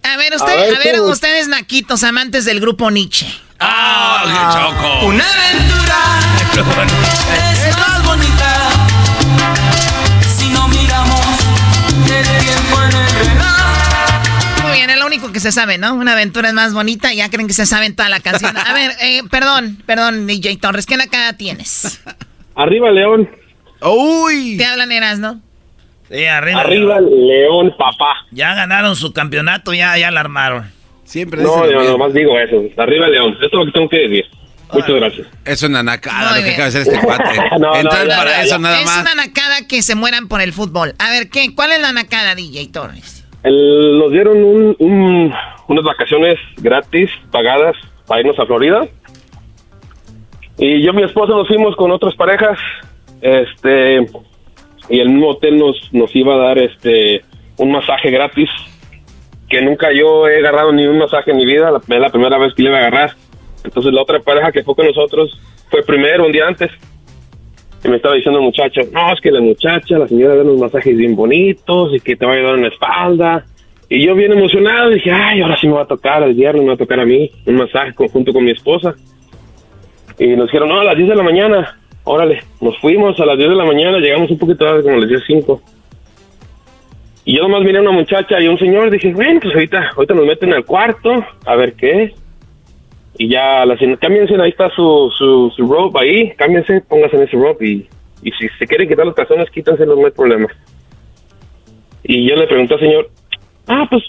[0.03, 1.12] A ver, usted, A ver, a ver, ¿cómo?
[1.12, 3.28] ustedes naquitos, amantes del grupo Nietzsche.
[3.59, 5.05] Ah, Choco.
[5.07, 5.97] Una aventura
[15.32, 15.93] que se sabe, ¿no?
[15.95, 18.55] Una aventura es más bonita y ya creen que se saben toda la canción.
[18.57, 22.01] A ver, eh, perdón, perdón, DJ Torres, ¿qué nacada tienes?
[22.55, 23.29] Arriba León.
[23.82, 24.57] Uy.
[24.57, 25.41] Te hablan eras, ¿no?
[26.09, 26.61] Sí, arriba.
[26.61, 28.25] Arriba León, papá.
[28.32, 30.71] Ya ganaron su campeonato, ya, ya la armaron.
[31.05, 31.97] Siempre No, yo mismo.
[31.97, 32.63] nomás digo eso.
[32.82, 33.34] Arriba León.
[33.41, 34.25] Esto es lo que tengo que decir.
[34.73, 35.27] Muchas gracias.
[35.43, 37.23] Es una nacada Muy lo que acaba de hacer este cuate.
[37.51, 38.61] No, no, Entrar no, para no, eso no.
[38.63, 39.01] nada es más.
[39.01, 40.95] una nacada que se mueran por el fútbol.
[40.99, 41.53] A ver, ¿qué?
[41.55, 43.20] ¿Cuál es la nacada, DJ Torres?
[43.43, 45.33] El- nos dieron un, un-
[45.67, 47.75] unas vacaciones gratis, pagadas,
[48.07, 48.81] para irnos a Florida.
[50.57, 52.59] Y yo y mi esposa nos fuimos con otras parejas,
[53.21, 54.05] este,
[54.89, 57.23] y el mismo hotel nos, nos iba a dar este
[57.57, 58.49] un masaje gratis,
[59.49, 62.53] que nunca yo he agarrado ni un masaje en mi vida, es la primera vez
[62.53, 63.11] que le iba a agarrar.
[63.63, 65.39] Entonces la otra pareja que fue con nosotros
[65.69, 66.71] fue primero, un día antes.
[67.84, 70.59] Y me estaba diciendo el muchacho, no, es que la muchacha, la señora da unos
[70.59, 73.45] masajes bien bonitos y que te va a ayudar en la espalda.
[73.89, 76.69] Y yo bien emocionado dije, ay, ahora sí me va a tocar, el viernes me
[76.69, 78.93] va a tocar a mí un masaje conjunto con mi esposa.
[80.19, 81.77] Y nos dijeron, no, a las 10 de la mañana.
[82.03, 84.99] Órale, nos fuimos a las 10 de la mañana, llegamos un poquito tarde, como a
[84.99, 85.61] las 10 5.
[87.25, 89.91] Y yo nomás miré a una muchacha y a un señor, dije, bueno, pues ahorita,
[89.95, 92.20] ahorita nos meten al cuarto, a ver qué es.
[93.22, 97.67] Y ya, la cámbiense, ahí está su, su, su ahí, cámbiense, pónganse en ese rope
[97.67, 97.88] y,
[98.24, 100.47] y si se quieren quitar los calzones, quítanselos, no hay problema.
[102.03, 103.09] Y yo le pregunté al señor,
[103.67, 104.01] ah, pues,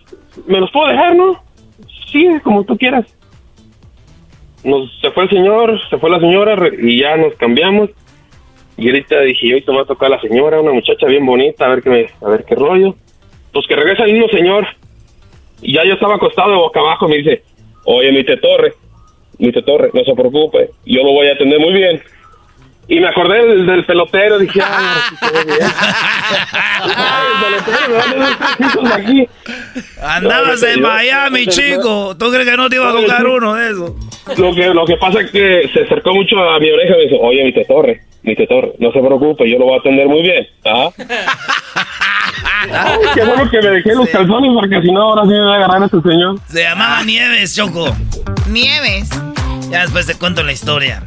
[0.47, 1.39] ¿me los puedo dejar, no?
[2.11, 3.05] Sí, como tú quieras.
[4.65, 7.91] Nos, se fue el señor, se fue la señora y ya nos cambiamos.
[8.79, 11.69] Y ahorita dije, hoy te va a tocar la señora, una muchacha bien bonita, a
[11.69, 12.95] ver qué, me- a ver qué rollo.
[13.53, 14.67] Pues que regresa el mismo señor.
[15.61, 17.43] Y ya yo estaba acostado de boca abajo, me dice,
[17.85, 18.73] oye, mi torre,
[19.43, 22.01] mi te torre, no se preocupe, yo lo voy a atender muy bien.
[22.87, 25.11] Y me acordé del, del pelotero, dije, ah,
[28.95, 29.29] aquí.
[30.01, 32.17] Andabas en Miami, chico.
[32.17, 33.93] ¿Tú crees que no te iba a tocar uno de esos?
[34.39, 37.05] Lo que, lo que pasa es que se acercó mucho a mi oreja y me
[37.05, 39.81] dijo, oye, mi te torre, mi te torre, no se preocupe, yo lo voy a
[39.81, 40.47] atender muy bien.
[40.65, 40.91] ¿ah?".
[42.73, 45.53] Ay, qué bueno que me dejé los calzones porque si no ahora sí me va
[45.55, 46.39] a agarrar este señor.
[46.49, 47.95] Se llamaba Nieves, Choco.
[48.49, 49.09] Nieves.
[49.71, 51.03] Ya después te cuento la historia.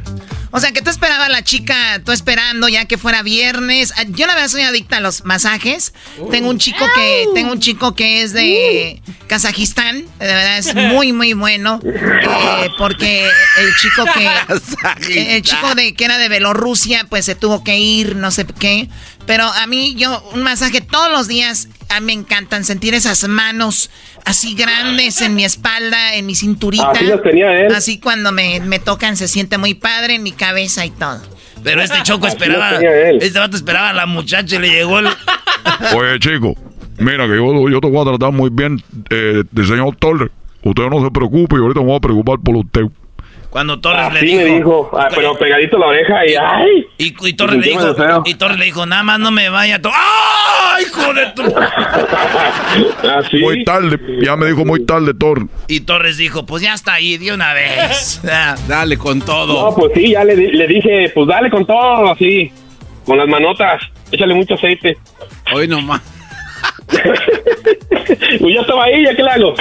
[0.52, 3.92] O sea, que tú esperabas a la chica, tú esperando ya que fuera viernes.
[3.96, 5.92] Ah, Yo la verdad soy adicta a los masajes.
[6.30, 9.96] Tengo un chico que tengo un chico que es de Kazajistán.
[10.18, 13.28] De verdad es muy muy bueno eh, porque
[13.58, 18.16] el chico que el chico de que era de Bielorrusia pues se tuvo que ir,
[18.16, 18.88] no sé qué.
[19.26, 23.26] Pero a mí yo un masaje todos los días a mí me encantan sentir esas
[23.28, 23.90] manos
[24.24, 26.90] así grandes en mi espalda, en mi cinturita.
[26.90, 27.74] Así las tenía él.
[27.74, 31.20] Así cuando me, me tocan se siente muy padre en mi cabeza y todo.
[31.62, 32.78] Pero este Choco Así esperaba.
[32.78, 33.18] tenía él.
[33.20, 35.06] Este vato esperaba a la muchacha y le llegó el.
[35.96, 36.54] Oye, chico,
[36.98, 40.30] mira que yo, yo te voy a tratar muy bien eh, de señor Torres.
[40.62, 42.82] Usted no se preocupe y ahorita me voy a preocupar por usted.
[43.56, 44.36] Cuando Torres le dijo.
[44.36, 46.86] me dijo, ah, pero pegadito la oreja y ¡ay!
[46.98, 47.94] Y, y Torres le dijo.
[48.26, 51.42] Y Torres le dijo, nada más no me vaya a to- ¡Ay, hijo de tu!
[53.40, 55.46] Muy tarde, ya me dijo muy tarde, Thor.
[55.68, 58.20] Y Torres dijo, pues ya está ahí, de una vez.
[58.68, 59.70] Dale con todo.
[59.70, 62.52] No, pues sí, ya le, le dije, pues dale con todo, así,
[63.06, 63.80] con las manotas,
[64.12, 64.98] échale mucho aceite.
[65.54, 66.02] Hoy nomás.
[66.88, 69.54] pues ya estaba ahí, ¿ya qué le hago?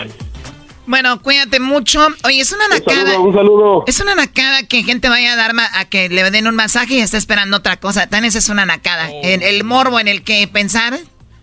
[0.88, 2.06] Bueno, cuídate mucho.
[2.24, 3.12] Oye, es una nacada.
[3.12, 3.84] saludo, un saludo.
[3.88, 6.96] Es una nacada que gente vaya a dar ma- a que le den un masaje
[6.96, 8.08] y está esperando otra cosa.
[8.08, 9.10] Tan esa es una nacada.
[9.24, 10.98] El, el morbo en el que pensar.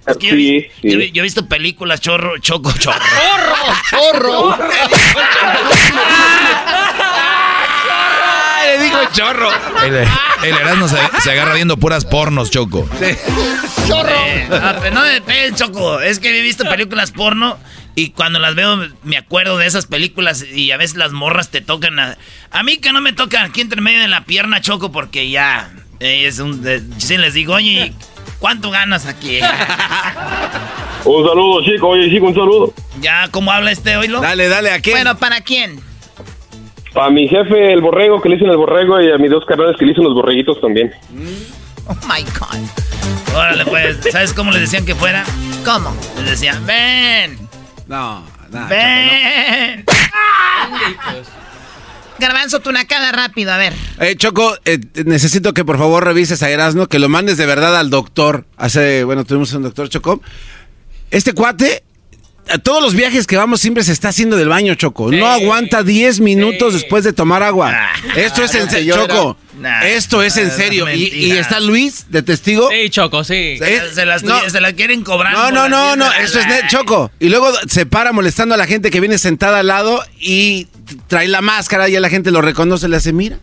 [0.07, 2.99] Es que yo, vi- yo yo he visto películas chorro, choco, chorro.
[3.91, 4.57] ¡Chorro!
[8.67, 9.51] le digo chorro.
[9.85, 12.89] El, el Erasmo se, se agarra viendo puras pornos, Choco.
[13.87, 14.17] ¡Chorro!
[14.51, 16.01] Ah, pero no me peguen, Choco.
[16.01, 17.59] Es que he visto películas porno
[17.95, 21.61] y cuando las veo me acuerdo de esas películas y a veces las morras te
[21.61, 22.17] tocan a...
[22.51, 25.71] A mí que no me tocan aquí entre medio de la pierna, Choco, porque ya...
[26.01, 26.63] eh, es un...
[26.63, 27.93] de- sí les digo, oye,
[28.39, 29.39] ¿cuánto ganas aquí?
[31.05, 32.73] Un saludo, chico, oye, chico, un saludo.
[33.01, 34.21] ya, ¿cómo habla este oílo?
[34.21, 34.95] Dale, dale, ¿a quién?
[34.99, 35.81] Bueno, ¿para quién?
[36.93, 39.75] Para mi jefe, el borrego, que le dicen el borrego, y a mis dos carnales
[39.79, 40.93] que le dicen los borreguitos también.
[41.89, 43.35] Oh my God.
[43.37, 45.25] Órale, pues, ¿sabes cómo les decían que fuera?
[45.65, 45.93] ¿Cómo?
[46.19, 47.42] Les decían, ven,
[47.93, 48.69] No, nada.
[48.69, 49.85] ven.
[52.19, 53.75] Garbanzo, tu nacada rápido, a ver.
[54.01, 57.77] Eh, Choco, eh, necesito que por favor revises a Erasmo, que lo mandes de verdad
[57.77, 58.47] al doctor.
[58.57, 60.23] Hace, bueno, tuvimos un doctor Choco.
[61.11, 61.85] Este cuate,
[62.49, 65.11] a todos los viajes que vamos siempre se está haciendo del baño, Choco.
[65.11, 67.75] No aguanta 10 minutos después de tomar agua.
[68.17, 69.15] Esto es en serio, señora.
[69.15, 69.37] Choco.
[69.59, 69.83] Nah.
[69.83, 70.93] Esto es en Ah, serio.
[70.93, 72.69] Y, está Luis de testigo.
[72.71, 73.57] Sí, Choco, sí.
[73.59, 74.41] Se, se las, no.
[74.51, 75.33] se la quieren cobrar.
[75.33, 77.11] No, no, no, no, eso es Choco.
[77.21, 80.67] Y luego se para molestando a la gente que viene sentada al lado y
[81.07, 83.39] trae la máscara y a la gente lo reconoce, le hace, mira.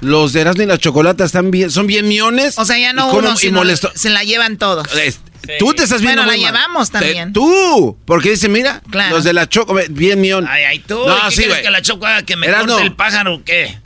[0.00, 2.58] Los de Erasmo y las chocolatas están bien, son bien miones.
[2.58, 3.62] O sea, ya no y uno, sino
[3.94, 4.86] se la llevan todos.
[4.94, 5.20] Es-
[5.58, 6.54] Tú te estás viendo Bueno, la mal.
[6.54, 7.32] llevamos Te- también.
[7.32, 9.16] tú, porque dice, mira, Claro.
[9.16, 10.46] los de la choco, bien mión.
[10.46, 10.94] Ay, ay, tú.
[11.06, 11.62] No, ¿y ¿Qué sí, quieres güey.
[11.62, 12.72] que la choco haga que me Erasmo.
[12.72, 13.78] corte el pájaro o qué?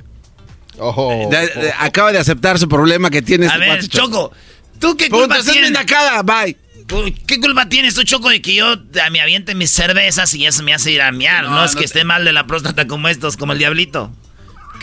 [1.30, 4.32] De- de- acaba de aceptar su problema que tiene A este ver, Choco,
[4.80, 5.76] ¿tú qué culpa tienes?
[5.78, 6.56] acá, bye.
[7.26, 8.76] ¿Qué culpa tienes tú, Choco, de que yo
[9.12, 11.44] me aviente mis cervezas y eso me hace ir a miar?
[11.44, 14.10] No, es que esté mal de la próstata como estos, como el diablito.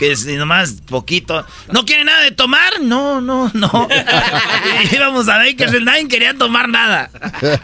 [0.00, 1.46] Que es nomás poquito.
[1.70, 2.80] ¿No quiere nada de tomar?
[2.80, 3.86] No, no, no.
[4.92, 7.10] íbamos a ver que nadie quería tomar nada.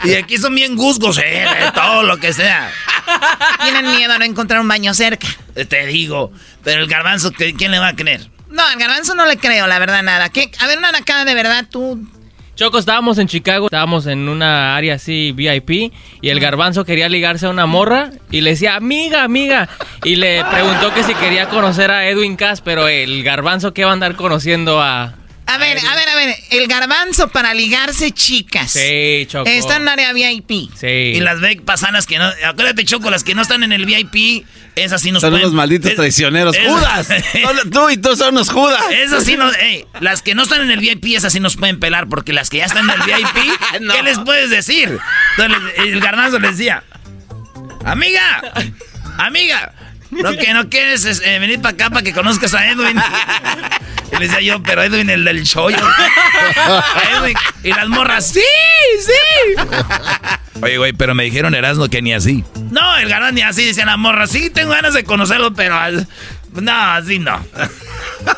[0.03, 2.71] Y aquí son bien gusgos, eh, de todo lo que sea.
[3.63, 5.27] Tienen miedo a no encontrar un baño cerca.
[5.67, 6.31] Te digo.
[6.63, 8.29] Pero el garbanzo, ¿quién le va a creer?
[8.49, 10.29] No, al garbanzo no le creo, la verdad, nada.
[10.29, 10.51] ¿Qué?
[10.59, 12.07] A ver, una de verdad, tú
[12.57, 17.45] Choco, estábamos en Chicago, estábamos en una área así VIP y el garbanzo quería ligarse
[17.45, 19.69] a una morra y le decía, amiga, amiga.
[20.03, 23.91] Y le preguntó que si quería conocer a Edwin Cass, pero el garbanzo que va
[23.91, 25.13] a andar conociendo a...
[25.47, 28.71] A ver, a ver, a ver, el garbanzo para ligarse chicas.
[28.71, 29.49] Sí, Choco.
[29.49, 30.69] Está en área VIP.
[30.75, 30.87] Sí.
[30.87, 34.45] Y las ve pasanas que no, acuérdate, Choco, las que no están en el VIP
[34.77, 36.55] esas sí nos Son unos malditos traicioneros.
[36.55, 37.07] ¡Judas!
[37.71, 38.79] tú y tú son los Judas.
[38.91, 39.51] Esas sí nos...
[40.01, 42.57] las que no están en el VIP, esas sí nos pueden pelar, porque las que
[42.57, 44.99] ya están en el VIP, ¿qué les puedes decir?
[45.37, 46.83] Entonces el garbanzo les decía,
[47.85, 48.53] amiga,
[49.17, 49.73] amiga,
[50.11, 52.97] lo que no quieres es eh, venir para acá para que conozcas a Edwin.
[54.11, 55.69] Y le decía yo, pero Edwin, el del show.
[57.19, 57.35] Edwin.
[57.63, 58.41] Y las morras, sí,
[58.99, 59.61] sí.
[60.61, 62.43] Oye, güey, pero me dijeron Erasmo que ni así.
[62.71, 64.27] No, el garbanzo ni así, decían la morra.
[64.27, 65.75] Sí, tengo ganas de conocerlo, pero
[66.53, 67.45] no, así no.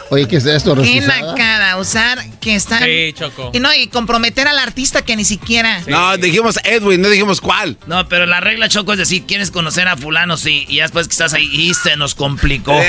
[0.09, 1.05] Oye, ¿qué es esto, Qué
[1.37, 2.83] cara usar que están...
[2.83, 3.51] Sí, Choco.
[3.53, 5.81] Y no, y comprometer al artista que ni siquiera...
[5.87, 7.77] No, dijimos Edwin, no dijimos cuál.
[7.85, 11.11] No, pero la regla, Choco, es decir, quieres conocer a fulano, sí, y después que
[11.11, 12.79] estás ahí, y se nos complicó.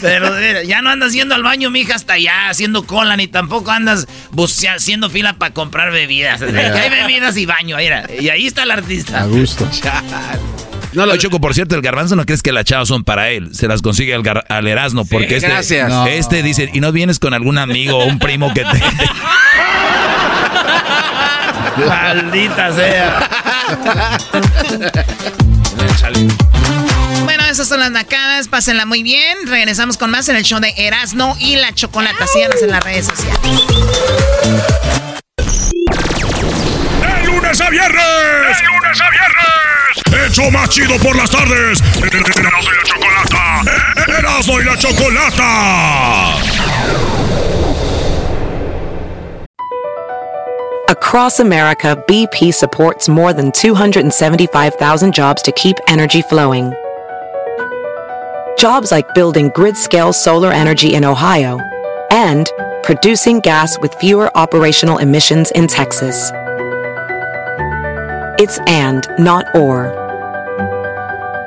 [0.00, 4.06] pero ya no andas yendo al baño, mija, hasta allá, haciendo cola, ni tampoco andas
[4.68, 6.42] haciendo fila para comprar bebidas.
[6.42, 9.22] Hay bebidas y baño, mira, y ahí está el artista.
[9.22, 9.68] A gusto.
[10.92, 13.54] No lo Choco, por cierto, el garbanzo no crees que las chavas son para él.
[13.54, 15.04] Se las consigue al, al Erasmo.
[15.04, 15.92] Porque este, gracias.
[16.08, 18.82] este dice, y no vienes con algún amigo o un primo que te.
[21.86, 23.28] Maldita sea.
[27.24, 28.48] Bueno, esas son las nacadas.
[28.48, 29.36] Pásenla muy bien.
[29.46, 32.26] Regresamos con más en el show de Erasmo y la Chocolata.
[32.26, 33.38] Síganos en las redes sociales.
[37.00, 38.58] ¡De lunes a viernes!
[38.58, 39.59] ¡De lunes a viernes!
[40.30, 41.80] ¡Hecho más chido por las tardes!
[41.96, 42.20] ¡Erasmo
[42.62, 43.62] y la Chocolata!
[44.16, 46.36] ¡Erasmo y la Chocolata!
[50.88, 56.72] Across America, BP supports more than 275,000 jobs to keep energy flowing.
[58.56, 61.58] Jobs like building grid-scale solar energy in Ohio
[62.12, 62.48] and
[62.84, 66.30] producing gas with fewer operational emissions in Texas.
[68.38, 69.99] It's and, not or.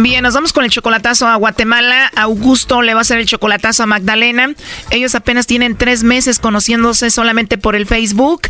[0.00, 2.10] Bien, nos vamos con el chocolatazo a Guatemala.
[2.16, 4.54] Augusto le va a hacer el chocolatazo a Magdalena.
[4.90, 8.42] Ellos apenas tienen tres meses conociéndose solamente por el Facebook.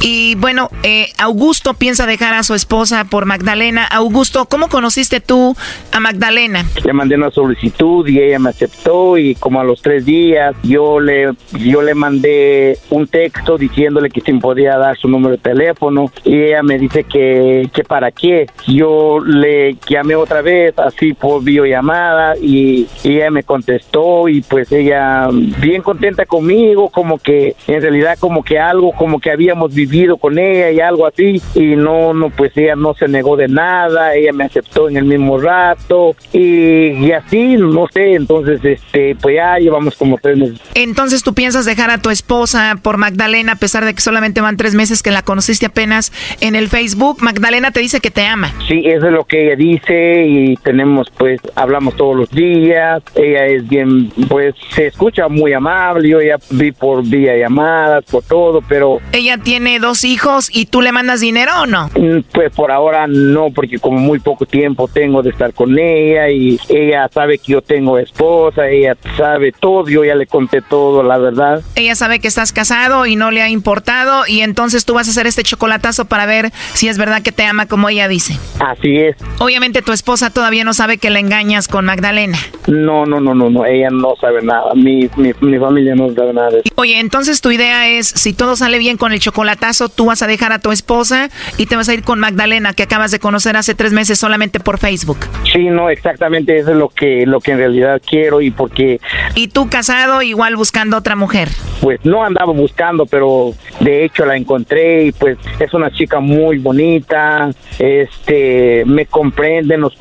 [0.00, 3.86] Y bueno, eh, Augusto piensa dejar a su esposa por Magdalena.
[3.86, 5.56] Augusto, ¿cómo conociste tú
[5.92, 6.66] a Magdalena?
[6.84, 10.98] Le mandé una solicitud y ella me aceptó y como a los tres días yo
[10.98, 15.42] le, yo le mandé un texto diciéndole que si me podía dar su número de
[15.42, 18.48] teléfono y ella me dice que, que para qué.
[18.66, 24.70] Yo le llamé otra vez así por videollamada y, y ella me contestó y pues
[24.72, 30.16] ella bien contenta conmigo, como que en realidad como que algo, como que habíamos vivido
[30.16, 34.14] con ella y algo así y no, no, pues ella no se negó de nada,
[34.14, 39.36] ella me aceptó en el mismo rato y, y así, no sé, entonces este, pues
[39.36, 40.60] ya llevamos como tres meses.
[40.74, 44.56] Entonces tú piensas dejar a tu esposa por Magdalena a pesar de que solamente van
[44.56, 47.18] tres meses que la conociste apenas en el Facebook.
[47.22, 48.52] Magdalena te dice que te ama.
[48.68, 53.44] Sí, eso es lo que ella dice y tenemos pues, hablamos todos los días, ella
[53.46, 58.62] es bien, pues se escucha muy amable, yo ya vi por vía llamadas, por todo,
[58.68, 59.00] pero...
[59.10, 61.90] Ella tiene dos hijos y tú le mandas dinero o no?
[61.96, 66.30] Mm, Pues por ahora no, porque como muy poco tiempo tengo de estar con ella
[66.30, 71.02] y ella sabe que yo tengo esposa, ella sabe todo, yo ya le conté todo,
[71.02, 71.62] la verdad.
[71.74, 75.10] Ella sabe que estás casado y no le ha importado y entonces tú vas a
[75.10, 78.38] hacer este chocolatazo para ver si es verdad que te ama como ella dice.
[78.60, 79.16] Así es.
[79.40, 82.38] Obviamente tu esposa todavía no sabe que la engañas con Magdalena.
[82.66, 84.74] No, no, no, no, no, ella no sabe nada.
[84.74, 86.68] Mi, mi, mi familia no sabe nada de eso.
[86.76, 90.26] Oye, entonces tu idea es, si todo sale bien con el chocolatazo, tú vas a
[90.26, 93.56] dejar a tu esposa y te vas a ir con Magdalena, que acabas de conocer
[93.56, 95.18] hace tres meses solamente por Facebook.
[95.52, 99.00] Sí, no, exactamente eso es lo que, lo que en realidad quiero y porque...
[99.34, 101.48] ¿Y tú casado igual buscando otra mujer?
[101.80, 106.58] Pues no andaba buscando, pero de hecho la encontré y pues es una chica muy
[106.58, 109.94] bonita, este, me comprende, nos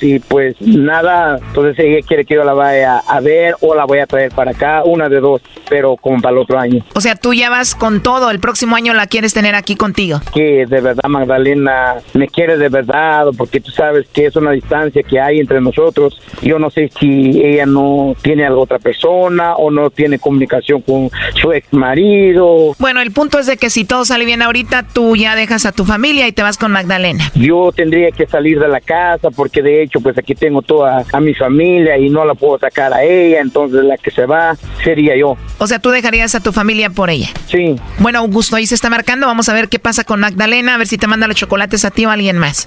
[0.00, 3.98] y pues nada, entonces ella quiere que yo la vaya a ver o la voy
[3.98, 6.84] a traer para acá, una de dos, pero como para el otro año.
[6.94, 10.20] O sea, tú ya vas con todo, el próximo año la quieres tener aquí contigo.
[10.32, 15.02] Que de verdad Magdalena me quiere de verdad, porque tú sabes que es una distancia
[15.02, 16.20] que hay entre nosotros.
[16.42, 21.10] Yo no sé si ella no tiene a otra persona o no tiene comunicación con
[21.40, 22.74] su ex marido.
[22.78, 25.72] Bueno, el punto es de que si todo sale bien ahorita, tú ya dejas a
[25.72, 27.30] tu familia y te vas con Magdalena.
[27.34, 31.20] Yo tendría que salir de la casa porque de hecho pues aquí tengo toda a
[31.20, 35.16] mi familia y no la puedo sacar a ella, entonces la que se va sería
[35.16, 35.36] yo.
[35.58, 37.28] O sea, tú dejarías a tu familia por ella.
[37.46, 37.76] Sí.
[37.98, 39.26] Bueno, Augusto, ahí se está marcando.
[39.26, 41.90] Vamos a ver qué pasa con Magdalena, a ver si te manda los chocolates a
[41.90, 42.66] ti o a alguien más.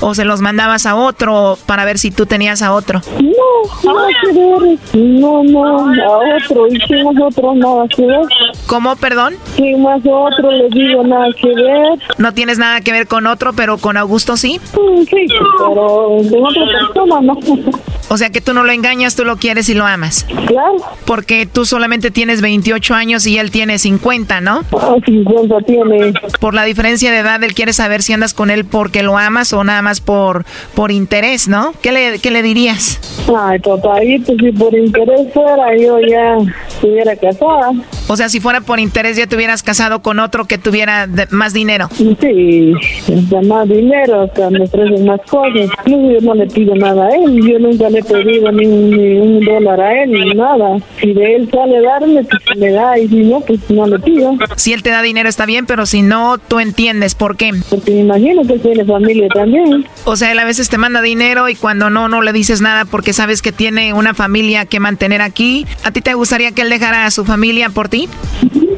[0.00, 3.00] o se los mandabas a otro para ver si tú tenías a otro.
[3.20, 4.78] No, nada que ver.
[4.94, 6.66] No, no, a otro.
[6.68, 7.54] ¿Y quién es otro?
[7.54, 8.26] Nada que ver.
[8.66, 9.34] ¿Cómo, perdón?
[9.56, 10.50] ¿Quién más otro?
[10.50, 11.98] Le digo, nada que ver.
[12.18, 14.60] No tienes nada que ver con otro, pero con Augusto sí.
[15.10, 15.26] Sí,
[15.58, 17.38] pero con otra persona no.
[18.08, 20.26] O sea que tú no lo engañas, tú lo quieres y lo amas.
[20.46, 20.76] Claro.
[21.06, 24.64] Porque tú solamente tienes 28 años y él tiene 50, ¿no?
[24.78, 26.12] Ah, 50 tiene.
[26.38, 29.52] Por la diferencia de edad, él quiere saber si andas con él porque lo amas
[29.54, 30.44] o nada más por,
[30.74, 31.72] por interés, ¿no?
[31.82, 33.00] ¿Qué le, qué le dirías?
[33.36, 36.36] Ay, papayito, si por interés fuera, yo ya
[36.68, 37.72] estuviera casada.
[38.08, 41.26] O sea, si fuera por interés ya te hubieras casado con otro que tuviera de-
[41.30, 41.88] más dinero.
[42.20, 42.72] Sí,
[43.46, 45.70] más dinero, hasta me ofrecen más cosas.
[45.86, 49.18] Yo no le pido nada a él, yo nunca le he pedido ni un, ni
[49.18, 50.78] un dólar a él, ni nada.
[51.00, 54.34] Si de él sale darme, pues me da, y si no, pues no le pido.
[54.56, 57.50] Si él te da dinero está bien, pero si no, tú entiendes por qué.
[57.70, 59.51] Porque me imagino que tiene familia también.
[60.04, 62.84] O sea, él a veces te manda dinero y cuando no, no le dices nada
[62.84, 65.66] porque sabes que tiene una familia que mantener aquí.
[65.84, 68.08] ¿A ti te gustaría que él dejara a su familia por ti?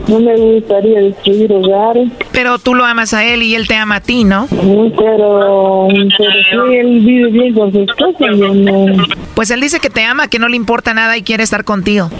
[0.09, 2.09] No me gustaría destruir hogares.
[2.33, 4.47] Pero tú lo amas a él y él te ama a ti, ¿no?
[4.51, 9.05] Pero, pero si él vive bien con su esposa, no.
[9.35, 12.11] Pues él dice que te ama, que no le importa nada y quiere estar contigo.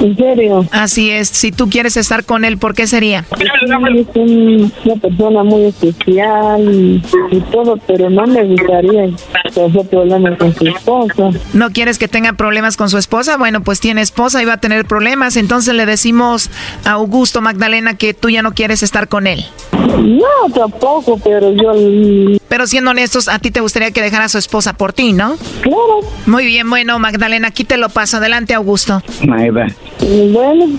[0.00, 0.64] ¿En serio?
[0.72, 1.28] Así es.
[1.28, 3.24] Si tú quieres estar con él, ¿por qué sería?
[3.36, 9.10] Sí, es un- una persona muy especial y, y todo, pero no me gustaría
[9.52, 11.30] tener problemas con su esposa.
[11.52, 13.36] ¿No quieres que tenga problemas con su esposa?
[13.36, 15.36] Bueno, pues tiene esposa y va a tener problemas.
[15.36, 16.48] Entonces le decimos
[16.86, 19.44] a Augusto Magdalena que tú ya no quieres estar con él.
[19.72, 22.38] No, tampoco, pero yo...
[22.48, 25.36] Pero siendo honestos, a ti te gustaría que dejara a su esposa por ti, ¿no?
[25.60, 26.00] Claro.
[26.24, 28.16] Muy bien, bueno, Magdalena, aquí te lo paso.
[28.16, 29.02] Adelante, Augusto.
[29.26, 29.66] Maiva.
[30.32, 30.78] Bueno,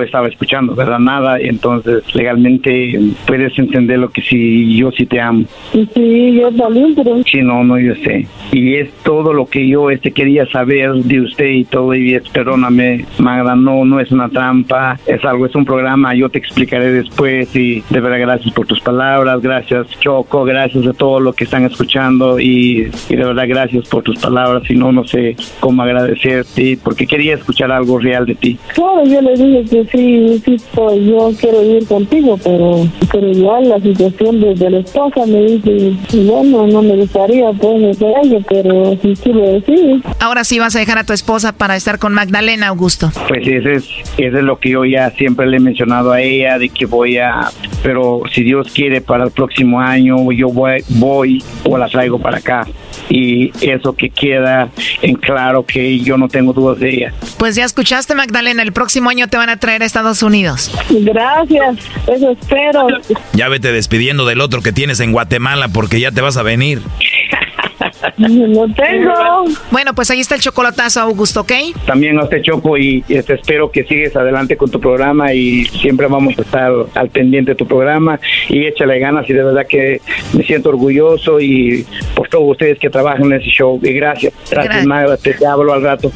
[0.03, 0.99] estaba escuchando, ¿verdad?
[0.99, 5.45] Nada, entonces legalmente puedes entender lo que sí, yo sí te amo.
[5.71, 7.21] Sí, yo también, pero...
[7.23, 8.27] Sí, no, no, yo sé.
[8.51, 12.27] Y es todo lo que yo este quería saber de usted y todo, y es,
[12.29, 16.91] perdóname, Magda, no, no es una trampa, es algo, es un programa, yo te explicaré
[16.91, 21.45] después y de verdad gracias por tus palabras, gracias Choco, gracias a todo lo que
[21.45, 25.83] están escuchando y, y de verdad gracias por tus palabras y no, no sé cómo
[25.83, 28.57] agradecerte porque quería escuchar algo real de ti.
[28.73, 33.69] Claro, yo le dije que sí, sí, pues, yo quiero ir contigo, pero, pero igual
[33.69, 35.93] la situación de, de la esposa me dice,
[36.25, 40.01] bueno, no me gustaría pues de ella, pero si tú lo decides.
[40.19, 43.11] Ahora sí vas a dejar a tu esposa para estar con Magdalena, Augusto.
[43.27, 43.85] Pues ese es,
[44.17, 47.17] ese es lo que yo ya siempre le he mencionado a ella, de que voy
[47.17, 47.49] a,
[47.83, 52.37] pero si Dios quiere para el próximo año, yo voy, voy o la traigo para
[52.37, 52.67] acá.
[53.13, 54.69] Y eso que queda
[55.01, 57.13] en claro que yo no tengo dudas de ella.
[57.37, 60.71] Pues ya escuchaste, Magdalena, el próximo año te van a traer a Estados Unidos.
[60.89, 62.87] Gracias, eso espero.
[63.33, 66.81] Ya vete despidiendo del otro que tienes en Guatemala porque ya te vas a venir.
[68.17, 69.13] No tengo.
[69.71, 71.51] Bueno, pues ahí está el chocolatazo, Augusto, ¿ok?
[71.85, 76.07] También a usted Choco y este, espero que sigues adelante con tu programa y siempre
[76.07, 78.19] vamos a estar al pendiente de tu programa
[78.49, 80.01] y échale ganas y de verdad que
[80.33, 84.85] me siento orgulloso y por todos ustedes que trabajan en ese show y gracias, gracias.
[84.85, 86.11] Magda, te, te hablo al rato.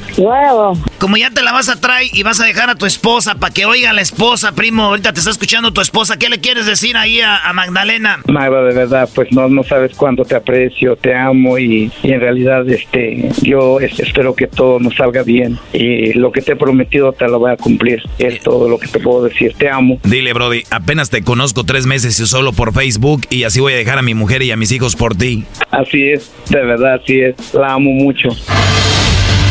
[0.99, 3.53] Como ya te la vas a traer y vas a dejar a tu esposa para
[3.53, 6.65] que oiga a la esposa, primo, ahorita te está escuchando tu esposa, ¿qué le quieres
[6.65, 8.19] decir ahí a, a Magdalena?
[8.27, 12.19] Magda, de verdad, pues no, no sabes cuánto te aprecio, te amo y, y en
[12.19, 17.13] realidad este, yo espero que todo nos salga bien y lo que te he prometido
[17.13, 18.01] te lo voy a cumplir.
[18.17, 19.53] Es todo lo que te puedo decir.
[19.57, 19.99] Te amo.
[20.03, 23.77] Dile, Brody, apenas te conozco tres meses y solo por Facebook y así voy a
[23.77, 25.45] dejar a mi mujer y a mis hijos por ti.
[25.71, 27.53] Así es, de verdad, así es.
[27.53, 28.29] La amo mucho.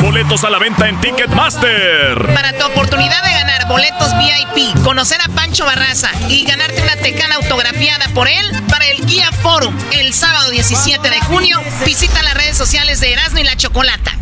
[0.00, 2.34] Boletos a la venta en Ticketmaster.
[2.34, 7.36] Para tu oportunidad de ganar boletos VIP, conocer a Pancho Barraza y ganarte una tecana
[7.36, 12.56] autografiada por él para el Guía Forum el sábado 17 de junio, visita las redes
[12.56, 14.12] sociales de Erasmo y la Chocolata.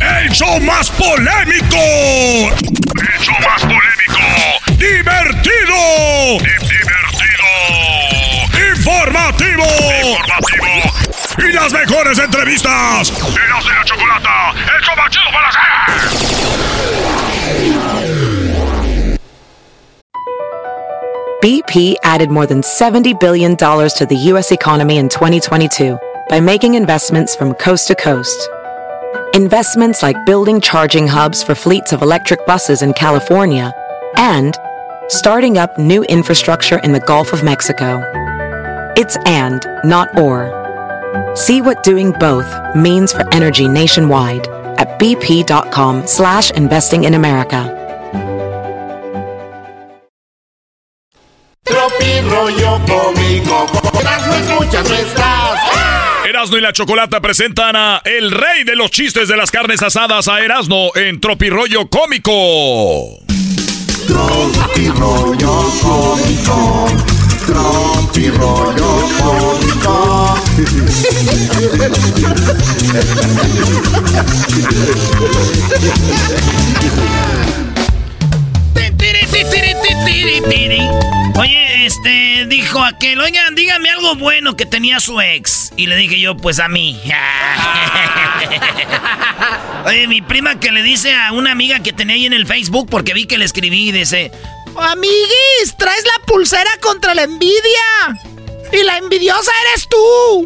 [0.00, 1.76] El show más polémico.
[1.76, 4.18] El show más polémico.
[4.76, 6.38] Divertido.
[6.38, 7.48] Divertido.
[8.76, 9.64] Informativo.
[9.64, 10.67] Informativo.
[11.38, 13.10] Y las mejores entrevistas.
[13.10, 14.54] Eras de la chocolata.
[14.76, 15.68] El show chido para hacer.
[21.40, 24.50] BP added more than $70 billion to the U.S.
[24.50, 25.96] economy in 2022
[26.28, 28.48] by making investments from coast to coast.
[29.34, 33.72] Investments like building charging hubs for fleets of electric buses in California
[34.16, 34.56] and
[35.08, 38.02] starting up new infrastructure in the Gulf of Mexico.
[38.96, 40.67] It's and, not or.
[41.34, 44.48] See what doing both means for energy nationwide
[44.78, 47.74] at bp.com slash investing in America.
[52.86, 53.66] Cómico.
[54.00, 55.58] Erasmo escuchas, no estás.
[56.28, 60.28] Erasno y la Chocolata presentan a El Rey de los Chistes de las Carnes Asadas
[60.28, 63.18] a Erasno en Tropirollo Cómico.
[64.06, 66.86] Tropi rollo cómico.
[67.46, 70.34] Tropi rollo cómico.
[81.36, 85.72] Oye, este, dijo aquel, oigan, dígame algo bueno que tenía su ex.
[85.76, 87.00] Y le dije yo, pues a mí.
[89.86, 92.88] Oye, mi prima que le dice a una amiga que tenía ahí en el Facebook,
[92.90, 94.32] porque vi que le escribí y dice,
[94.76, 98.18] amiguis, traes la pulsera contra la envidia.
[98.72, 100.44] Y la envidiosa eres tú.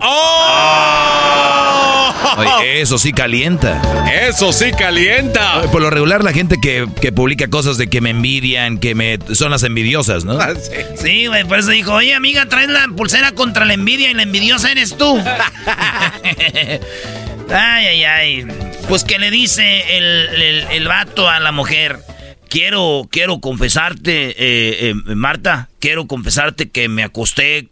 [2.37, 3.81] Oye, eso sí calienta.
[4.29, 5.59] Eso sí calienta.
[5.59, 8.95] Oye, Por lo regular, la gente que, que publica cosas de que me envidian, que
[8.95, 10.39] me son las envidiosas, ¿no?
[10.97, 14.23] Sí, güey, por eso dijo, oye, amiga, traes la pulsera contra la envidia y la
[14.23, 15.19] envidiosa eres tú.
[17.51, 18.47] ay, ay, ay.
[18.89, 21.99] Pues que le dice el, el, el vato a la mujer,
[22.53, 27.69] quiero, quiero confesarte, eh, eh, Marta, quiero confesarte que me acosté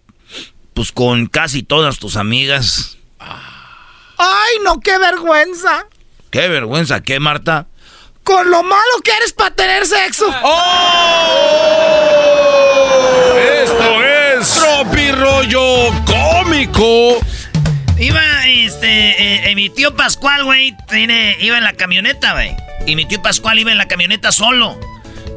[0.80, 2.96] pues con casi todas tus amigas.
[3.18, 5.84] Ay, no, qué vergüenza.
[6.30, 7.66] ¿Qué vergüenza qué, Marta?
[8.24, 10.24] Con lo malo que eres para tener sexo.
[10.42, 10.56] ¡Oh!
[13.62, 17.20] Esto es Tropi Rollo Cómico.
[17.98, 22.56] Iba, este, eh, mi tío Pascual, güey, tiene, iba en la camioneta, güey.
[22.86, 24.80] Y mi tío Pascual iba en la camioneta solo.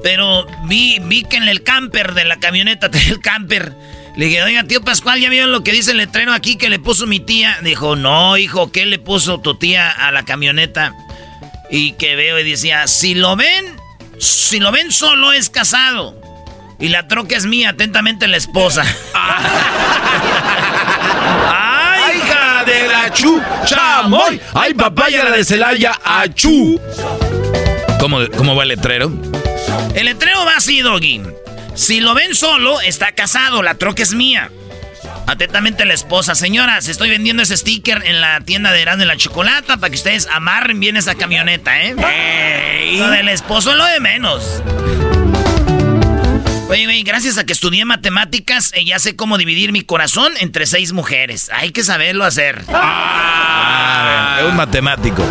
[0.04, 3.74] Pero vi, vi que en el camper de la camioneta, el camper,
[4.16, 6.78] le dije, oiga, tío Pascual, ¿ya vieron lo que dice el letrero aquí que le
[6.78, 7.58] puso mi tía?
[7.64, 10.94] Dijo, no, hijo, ¿qué le puso tu tía a la camioneta?
[11.72, 13.66] Y que veo y decía, si lo ven,
[14.20, 16.22] si lo ven solo es casado.
[16.80, 18.84] Y la troca es mía, atentamente la esposa.
[21.50, 23.42] ¡Ay, hija de la chu!
[23.66, 24.40] ¡Chamoy!
[24.54, 26.00] ¡Ay, papaya la de Celaya!
[26.04, 26.80] ¡Achú!
[28.00, 29.12] ¿Cómo, ¿Cómo va el letrero?
[29.96, 31.22] El letrero va así, Doggy.
[31.76, 34.52] Si lo ven solo, está casado, la troca es mía.
[35.28, 36.36] Atentamente la esposa.
[36.36, 39.96] Señoras, estoy vendiendo ese sticker en la tienda de Erasmo de la Chocolata para que
[39.96, 42.96] ustedes amarren bien esa camioneta, ¿eh?
[42.98, 44.62] Lo del esposo lo de menos.
[46.70, 50.66] Oye, güey, gracias a que estudié matemáticas, eh, ya sé cómo dividir mi corazón entre
[50.66, 51.50] seis mujeres.
[51.54, 52.64] Hay que saberlo hacer.
[52.70, 55.24] Ah, es un matemático.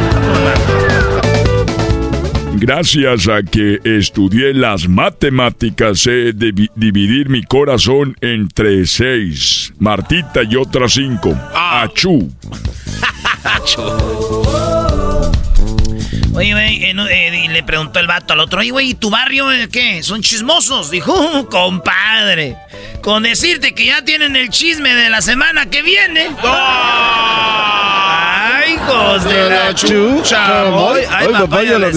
[2.64, 9.74] Gracias a que estudié las matemáticas, sé divi- dividir mi corazón entre seis.
[9.80, 11.36] Martita y otras cinco.
[11.52, 12.30] Achú.
[16.34, 18.94] Oye, güey, eh, no, eh, y le preguntó el vato al otro, oye, güey, ¿y
[18.94, 20.02] tu barrio eh, qué?
[20.02, 20.90] ¿Son chismosos?
[20.90, 22.56] Dijo, "Uh, compadre,
[23.02, 26.28] con decirte que ya tienen el chisme de la semana que viene.
[27.44, 30.62] ¡Ay, hijos de la chucha!
[30.94, 31.88] Ay, ay, papaya la.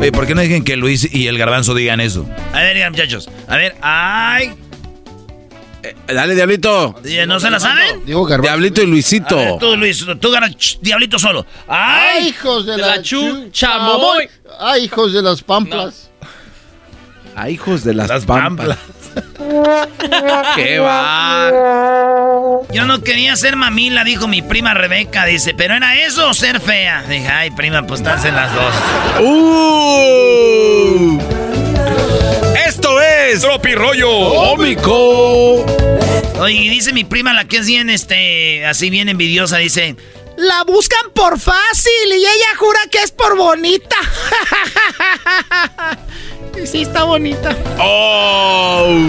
[0.00, 2.28] Oye, ¿por qué no dejen que Luis y el garbanzo digan eso?
[2.52, 3.28] A ver, digan, muchachos.
[3.48, 4.52] A ver, ay.
[6.06, 6.94] Dale, Diablito.
[7.04, 8.04] Eh, ¿No se la saben?
[8.06, 9.36] Diablito y Luisito.
[9.36, 11.44] Ver, tú, Luis, tú ganas diablito solo.
[11.68, 12.18] ¡Ay!
[12.22, 14.28] ¡Ay, hijos de, de la, la chu- chamoy!
[14.60, 16.10] ¡Ay, hijos de las pamplas!
[17.36, 18.78] A hijos de las, pampas.
[20.54, 21.50] ¡Qué va!
[22.72, 25.24] Yo no quería ser mamila, dijo mi prima Rebeca.
[25.26, 27.02] Dice, ¿pero era eso o ser fea?
[27.08, 28.72] Dije, ay, prima, pues estás en las dos.
[29.20, 31.18] ¡Uh!
[33.26, 35.64] Es Tropi Rollo Cómico.
[36.38, 39.96] Oye, dice mi prima, la que es bien, este, así bien envidiosa, dice...
[40.36, 43.96] La buscan por fácil y ella jura que es por bonita.
[46.62, 47.56] Y sí, está bonita.
[47.80, 48.86] ¡Oh!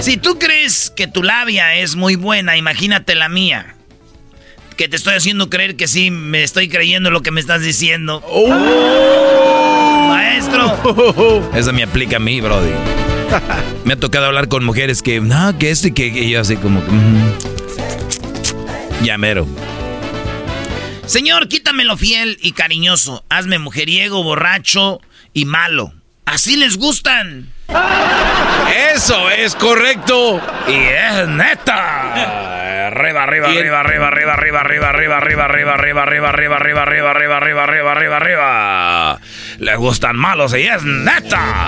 [0.00, 3.74] Si tú crees que tu labia es muy buena, imagínate la mía.
[4.76, 8.22] Que te estoy haciendo creer que sí, me estoy creyendo lo que me estás diciendo.
[10.08, 11.50] Maestro.
[11.54, 12.72] Esa me aplica a mí, Brody.
[13.84, 16.56] Me ha tocado hablar con mujeres que, no, que esto y que, que yo así
[16.56, 16.90] como que...
[16.90, 17.32] mm.
[21.06, 23.24] Señor, quítamelo fiel y cariñoso.
[23.28, 25.00] Hazme mujeriego, borracho
[25.32, 25.92] y malo.
[26.26, 27.50] Así les gustan.
[28.94, 30.40] Eso es correcto.
[30.68, 32.57] Y es neta.
[32.88, 37.10] Arriba, arriba, arriba, arriba, arriba, arriba, arriba, arriba, arriba, arriba, arriba, arriba, arriba, arriba, arriba,
[37.10, 39.20] arriba, arriba, arriba, arriba, arriba.
[39.58, 41.66] Les gustan malos y es neta.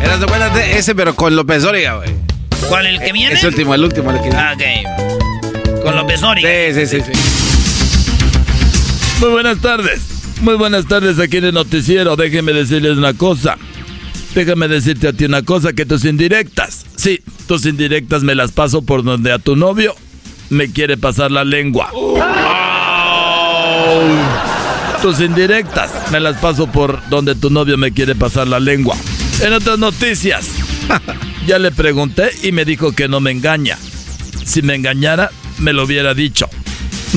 [0.00, 2.10] Eras de buena de ese, pero con López Dóriga, güey.
[2.68, 3.34] ¿Cuál el que viene?
[3.34, 5.82] Ese último, el último, el que Ah, ok.
[5.82, 6.48] Con López Dóriga.
[6.48, 7.12] Sí, sí, sí.
[9.18, 10.00] Muy buenas tardes.
[10.42, 12.14] Muy buenas tardes aquí en el noticiero.
[12.14, 13.58] Déjenme decirles una cosa.
[14.36, 18.82] Déjame decirte a ti una cosa, que tus indirectas, sí, tus indirectas me las paso
[18.82, 19.96] por donde a tu novio
[20.50, 21.90] me quiere pasar la lengua.
[25.02, 28.96] Tus indirectas me las paso por donde tu novio me quiere pasar la lengua.
[29.40, 30.48] En otras noticias,
[31.46, 33.76] ya le pregunté y me dijo que no me engaña.
[34.44, 36.48] Si me engañara, me lo hubiera dicho.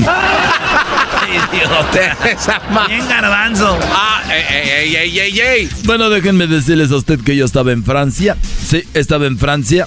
[2.88, 3.78] Bien garbanzo.
[3.92, 5.68] Ah, ey, ey, ey, ey, ey.
[5.84, 8.36] Bueno, déjenme decirles a usted que yo estaba en Francia.
[8.42, 9.86] Sí, estaba en Francia.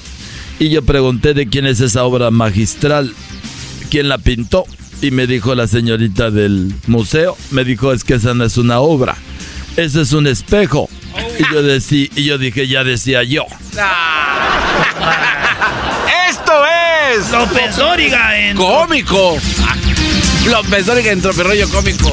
[0.59, 3.13] Y yo pregunté de quién es esa obra magistral.
[3.93, 4.65] ¿Quién la pintó?
[5.03, 7.37] Y me dijo la señorita del museo.
[7.51, 9.15] Me dijo, es que esa no es una obra.
[9.77, 10.89] Ese es un espejo.
[11.37, 13.45] Y yo, decí, y yo dije, ya decía yo.
[16.27, 16.53] Esto
[17.13, 18.57] es López Dóriga en...
[18.57, 19.37] cómico.
[20.49, 22.11] López Dóriga en Tropirollo cómico.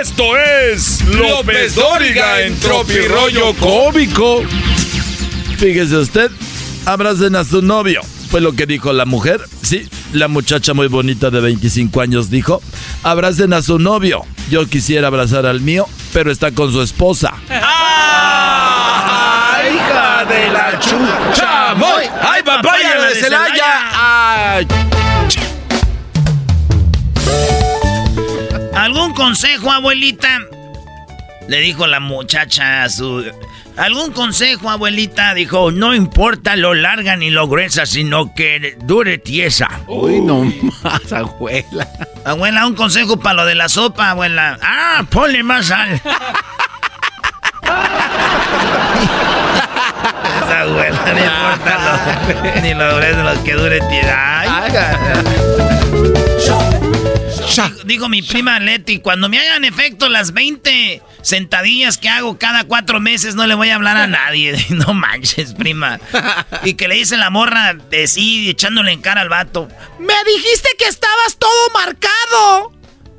[0.00, 4.42] Esto es López Dóriga en Tropi Rollo Cómico.
[5.58, 6.30] Fíjese usted,
[6.86, 8.00] abracen a su novio.
[8.30, 9.42] Fue lo que dijo la mujer.
[9.60, 12.62] Sí, la muchacha muy bonita de 25 años dijo,
[13.02, 14.24] abracen a su novio.
[14.50, 17.34] Yo quisiera abrazar al mío pero está con su esposa.
[17.50, 17.98] ¡Ah!
[19.72, 21.74] ¡Hija de la chucha!
[21.74, 22.04] ¡Moy!
[22.22, 23.80] ¡Ay, papaya de Celaya!
[23.92, 24.66] ¡Ay!
[28.74, 30.40] ¿Algún consejo, abuelita?
[31.48, 33.24] Le dijo la muchacha a su...
[33.78, 35.34] ¿Algún consejo, abuelita?
[35.34, 39.68] Dijo, no importa lo larga ni lo gruesa, sino que dure tiesa.
[39.86, 40.52] Uy, no
[40.82, 41.88] más, abuela.
[42.24, 44.58] Abuela, un consejo para lo de la sopa, abuela.
[44.62, 46.00] Ah, ponle más sal.
[50.42, 54.66] Esa abuela, no importa lo, ni lo grueso, lo que dure tiesa.
[57.84, 63.00] Dijo mi prima Leti, cuando me hagan efecto las 20 sentadillas que hago cada cuatro
[63.00, 64.56] meses, no le voy a hablar a nadie.
[64.78, 65.98] No manches, prima.
[66.62, 69.68] Y que le dice la morra de sí, echándole en cara al vato.
[69.98, 72.72] Me dijiste que estabas todo marcado.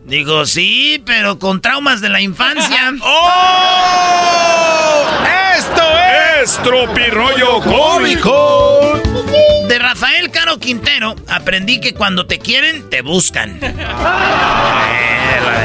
[0.05, 2.93] Digo, sí, pero con traumas de la infancia.
[3.01, 5.05] ¡Oh!
[5.57, 5.83] ¡Esto
[6.41, 9.01] es Tropirollo Cómico!
[9.67, 13.59] De Rafael Caro Quintero aprendí que cuando te quieren, te buscan.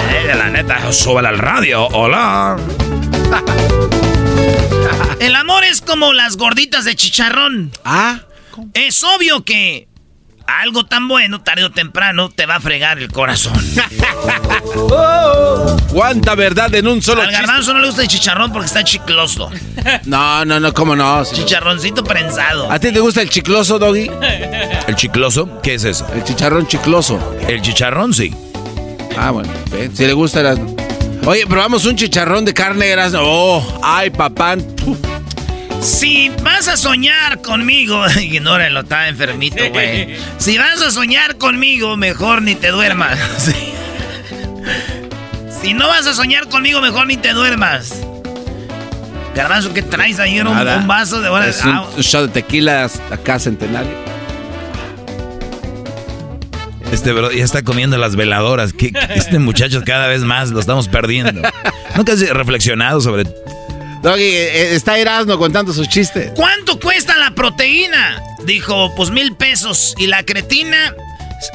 [0.06, 1.86] Eh, la, la neta, súbela al radio.
[1.88, 2.56] Hola.
[5.18, 7.72] El amor es como las gorditas de chicharrón.
[7.84, 8.20] Ah.
[8.74, 9.88] Es obvio que
[10.46, 13.52] algo tan bueno, tarde o temprano, te va a fregar el corazón.
[14.76, 18.82] Oh, ¿Cuánta verdad en un solo Al garbanzo no le gusta el chicharrón porque está
[18.82, 19.50] chicloso.
[20.04, 21.24] No, no, no, cómo no.
[21.32, 22.70] Chicharroncito prensado.
[22.70, 24.10] ¿A ti te gusta el chicloso, Doggy?
[24.88, 25.60] ¿El chicloso?
[25.62, 26.06] ¿Qué es eso?
[26.14, 27.36] El chicharrón chicloso.
[27.48, 28.34] El chicharrón, sí.
[29.16, 30.74] Ah, bueno, ve, si le gusta Erasmo.
[31.26, 33.20] Oye, probamos un chicharrón de carne Erasmo.
[33.22, 34.56] Oh, ay, papá.
[35.84, 40.16] Si vas a soñar conmigo, ignórenlo, está enfermito, güey.
[40.38, 43.18] Si vas a soñar conmigo, mejor ni te duermas.
[45.62, 47.94] Si no vas a soñar conmigo, mejor ni te duermas.
[49.34, 50.36] Garbanzo, ¿qué traes ahí?
[50.36, 51.56] Era un, un vaso de horas.
[51.56, 53.90] Es un shot de tequila acá centenario.
[56.92, 58.74] Este bro ya está comiendo las veladoras.
[58.74, 61.40] ¿Qué- Este muchacho cada vez más lo estamos perdiendo.
[61.96, 63.24] ¿Nunca has reflexionado sobre
[64.04, 66.30] Doggy, eh, está Erasmo contando sus chistes.
[66.36, 68.22] ¿Cuánto cuesta la proteína?
[68.44, 69.94] Dijo, pues mil pesos.
[69.96, 70.94] Y la cretina,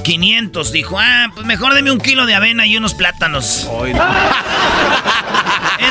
[0.04, 0.72] 500.
[0.72, 3.70] Dijo, ah, pues mejor deme un kilo de avena y unos plátanos.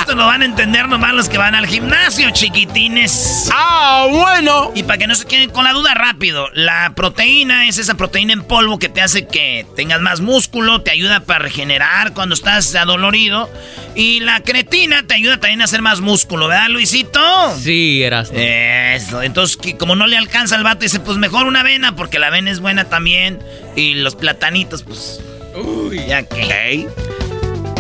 [0.09, 3.51] Esto lo van a entender nomás los que van al gimnasio, chiquitines.
[3.53, 4.73] ¡Ah, bueno!
[4.75, 8.33] Y para que no se queden con la duda rápido, la proteína es esa proteína
[8.33, 12.75] en polvo que te hace que tengas más músculo, te ayuda para regenerar cuando estás
[12.75, 13.51] adolorido.
[13.95, 17.21] Y la cretina te ayuda también a hacer más músculo, ¿verdad, Luisito?
[17.59, 18.31] Sí, eras.
[18.33, 22.19] Eso, entonces que como no le alcanza al vato, dice, pues mejor una avena, porque
[22.19, 23.41] la avena es buena también.
[23.77, 25.21] Y los platanitos, pues...
[25.55, 26.89] Uy, ya que...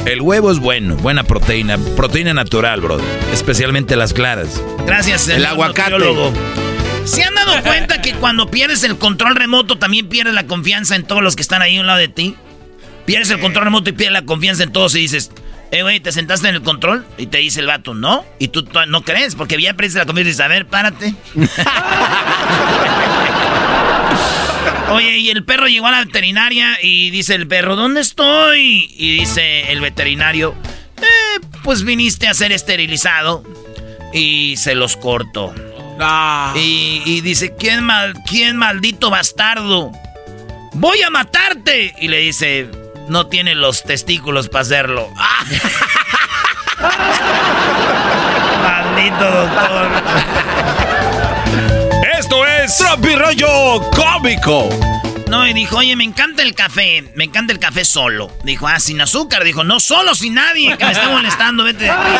[0.08, 2.96] El huevo es bueno, buena proteína, proteína natural, bro.
[3.30, 4.58] Especialmente las claras.
[4.86, 5.90] Gracias, El señor aguacate.
[5.90, 6.32] nutriólogo.
[7.04, 11.04] ¿Se han dado cuenta que cuando pierdes el control remoto también pierdes la confianza en
[11.04, 12.36] todos los que están ahí a un lado de ti?
[13.04, 15.30] Pierdes el control remoto y pierdes la confianza en todos y dices,
[15.72, 17.04] eh, güey, ¿te sentaste en el control?
[17.18, 18.24] Y te dice el vato, ¿no?
[18.38, 21.14] Y tú no crees, porque ya pierdes la confianza y dices, a ver, párate.
[24.90, 28.90] Oye, y el perro llegó a la veterinaria y dice el perro, ¿dónde estoy?
[28.96, 30.54] Y dice el veterinario,
[30.96, 33.44] eh, pues viniste a ser esterilizado
[34.12, 35.54] y se los corto.
[36.54, 39.92] Y, y dice, ¿quién, mal, ¿quién maldito bastardo?
[40.74, 41.94] Voy a matarte.
[42.00, 42.70] Y le dice,
[43.08, 45.10] no tiene los testículos para hacerlo.
[48.62, 49.88] Maldito doctor.
[52.68, 54.68] Es Tropirollo Cómico.
[55.26, 58.30] No, y dijo, oye, me encanta el café, me encanta el café solo.
[58.44, 59.42] Dijo, ah, sin azúcar.
[59.42, 62.10] Dijo, no, solo, sin nadie, que me está molestando, vete de aquí.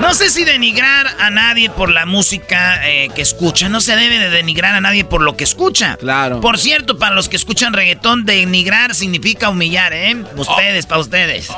[0.00, 3.68] No sé si denigrar a nadie por la música eh, que escucha.
[3.68, 5.98] No se debe de denigrar a nadie por lo que escucha.
[5.98, 6.40] Claro.
[6.40, 10.16] Por cierto, para los que escuchan reggaetón, denigrar significa humillar, ¿eh?
[10.34, 11.50] Ustedes, para ustedes.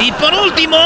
[0.00, 0.78] Y por último,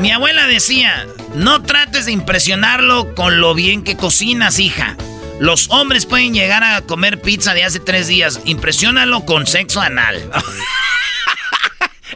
[0.00, 1.06] mi abuela decía,
[1.36, 4.96] no trates de impresionarlo con lo bien que cocinas, hija.
[5.38, 8.40] Los hombres pueden llegar a comer pizza de hace tres días.
[8.46, 10.30] Impresiónalo con sexo anal.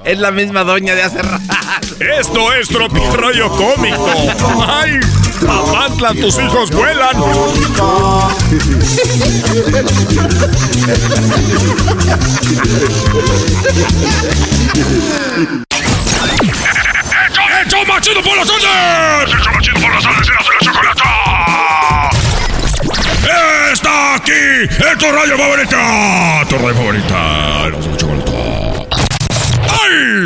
[0.05, 1.45] Es la misma doña de hace rato.
[2.01, 4.11] Esto es Tropirollo Cómico.
[4.67, 4.99] ¡Ay!
[5.47, 7.17] Papantla, tus hijos vuelan.
[17.61, 18.65] ¡El show chido por las tardes!
[19.23, 22.11] ¡El show más por las tardes será la chocolata!
[23.71, 24.65] ¡Está aquí!
[24.65, 26.47] ¡Es tu radio favorita!
[26.49, 27.65] ¡Tu radio favorita!
[27.67, 28.33] ¡El la chocolata!
[29.69, 30.25] ¡Ay!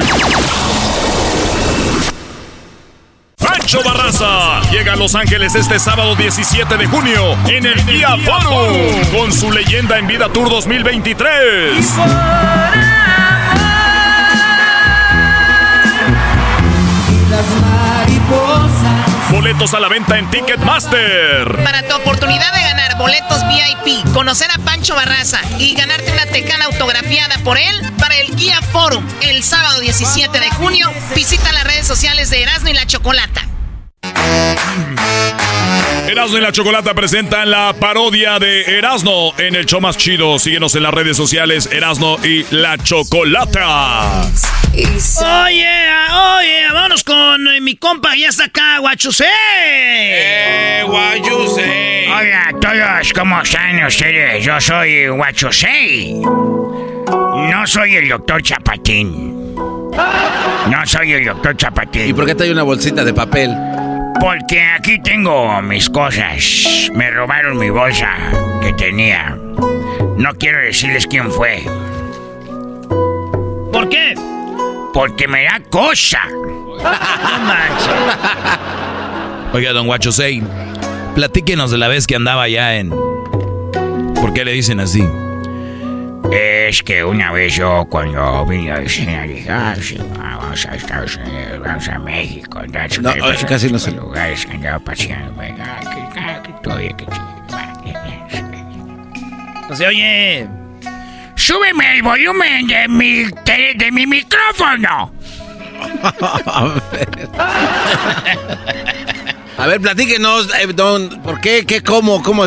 [3.37, 4.61] ¡Pancho Barraza!
[4.71, 9.51] Llega a Los Ángeles este sábado 17 de junio en el Día Forum con su
[9.51, 11.95] leyenda en vida Tour 2023.
[19.35, 21.61] Boletos a la venta en Ticketmaster.
[21.65, 26.67] Para tu oportunidad de ganar boletos VIP, conocer a Pancho Barraza y ganarte una tecana
[26.67, 31.85] autografiada por él para el Guía Forum el sábado 17 de junio, visita las redes
[31.85, 33.54] sociales de Erasmo y la Chocolata.
[36.09, 40.39] Erasmo y la Chocolata presentan la parodia de Erasmo en el show más chido.
[40.39, 44.31] Síguenos en las redes sociales Erasmo y la Chocolata.
[44.73, 49.27] Oye, oye, vámonos con eh, mi compa, ya está acá, Guachusei.
[49.29, 52.07] Eh, Guachusei.
[52.07, 54.45] Hola a todos, ¿cómo están ustedes?
[54.45, 56.15] Yo soy Guachusei.
[56.15, 59.55] No soy el doctor Chapatín.
[59.55, 62.09] No soy el doctor Chapatín.
[62.09, 63.51] ¿Y por qué trae una bolsita de papel?
[64.21, 66.91] Porque aquí tengo mis cosas.
[66.95, 68.17] Me robaron mi bolsa
[68.63, 69.37] que tenía.
[70.17, 71.63] No quiero decirles quién fue.
[73.73, 74.15] ¿Por qué?
[74.93, 76.21] Porque me da cosa.
[76.85, 77.95] No manches.
[79.53, 80.43] Oiga, don Guachosei,
[81.15, 82.91] platíquenos de la vez que andaba allá en...
[82.91, 85.03] ¿Por qué le dicen así?
[86.33, 91.89] Es que una vez yo cuando vine a ah, sí, vamos a Estados Unidos, vamos
[91.89, 92.61] a México.
[92.65, 95.35] entonces, No, que- oye, casi no se- los lugares que andaba paseando.
[95.39, 97.07] venga, que- ah, que todo, y que
[99.69, 100.49] No se oye.
[101.37, 105.13] Súbeme el volumen de mi, de, de mi micrófono.
[109.57, 112.45] A ver, platíquenos, eh, don, ¿por qué, qué, cómo, cómo?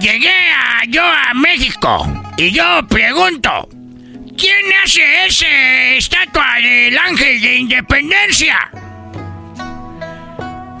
[0.00, 0.43] Llegué a,
[0.94, 2.06] yo a México
[2.36, 3.68] y yo pregunto,
[4.38, 8.70] ¿quién hace ese estatua del ángel de independencia?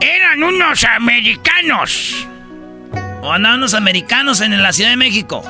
[0.00, 2.28] Eran unos americanos.
[3.22, 5.42] O andaban unos americanos en la Ciudad de México.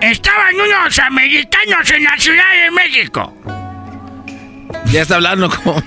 [0.00, 3.36] Estaban unos americanos en la Ciudad de México.
[4.86, 5.82] Ya está hablando como,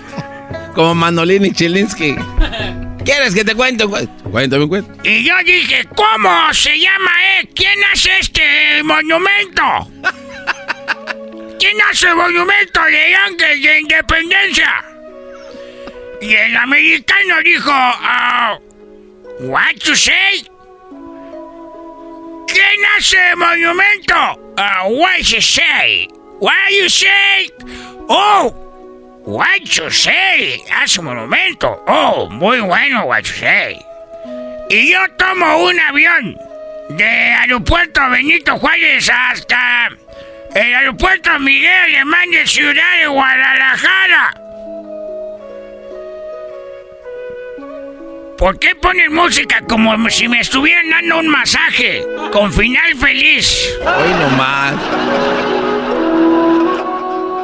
[0.75, 2.15] como Manolín y Chilinsky.
[3.05, 3.85] ¿Quieres que te cuente?
[3.85, 4.91] Cu- Cuéntame un cuento.
[5.03, 7.49] Y yo dije, ¿cómo se llama, eh?
[7.53, 9.63] ¿Quién hace este monumento?
[11.59, 14.83] ¿Quién hace el monumento del ángel de independencia?
[16.21, 18.57] Y el americano dijo, ah,
[19.41, 20.45] what you say?
[22.47, 24.15] ¿Quién hace el monumento?
[24.57, 26.07] Ah, what you say?
[26.39, 27.51] What you say?
[28.07, 28.53] Oh,
[29.89, 30.63] say?
[30.75, 31.83] Hace un monumento.
[31.87, 33.79] Oh, muy bueno, say.
[34.69, 36.37] Y yo tomo un avión
[36.89, 39.89] de aeropuerto Benito Juárez hasta
[40.55, 44.33] el aeropuerto Miguel Alemán de Ciudad de Guadalajara.
[48.37, 52.03] ¿Por qué ponen música como si me estuvieran dando un masaje?
[52.31, 53.69] Con final feliz.
[53.85, 54.73] Hoy nomás.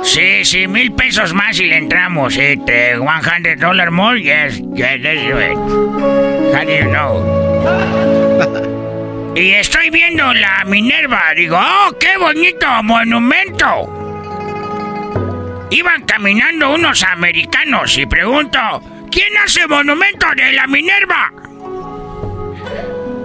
[0.03, 2.35] Sí, sí, mil pesos más y le entramos.
[2.37, 5.57] Eh, te- 100 dollar more, yes, yes, it.
[6.53, 7.39] How do you know?
[9.35, 11.33] y estoy viendo la Minerva.
[11.35, 13.95] Digo, oh, qué bonito monumento.
[15.71, 18.59] Iban caminando unos americanos y pregunto,
[19.11, 21.31] ¿quién hace monumento de la Minerva?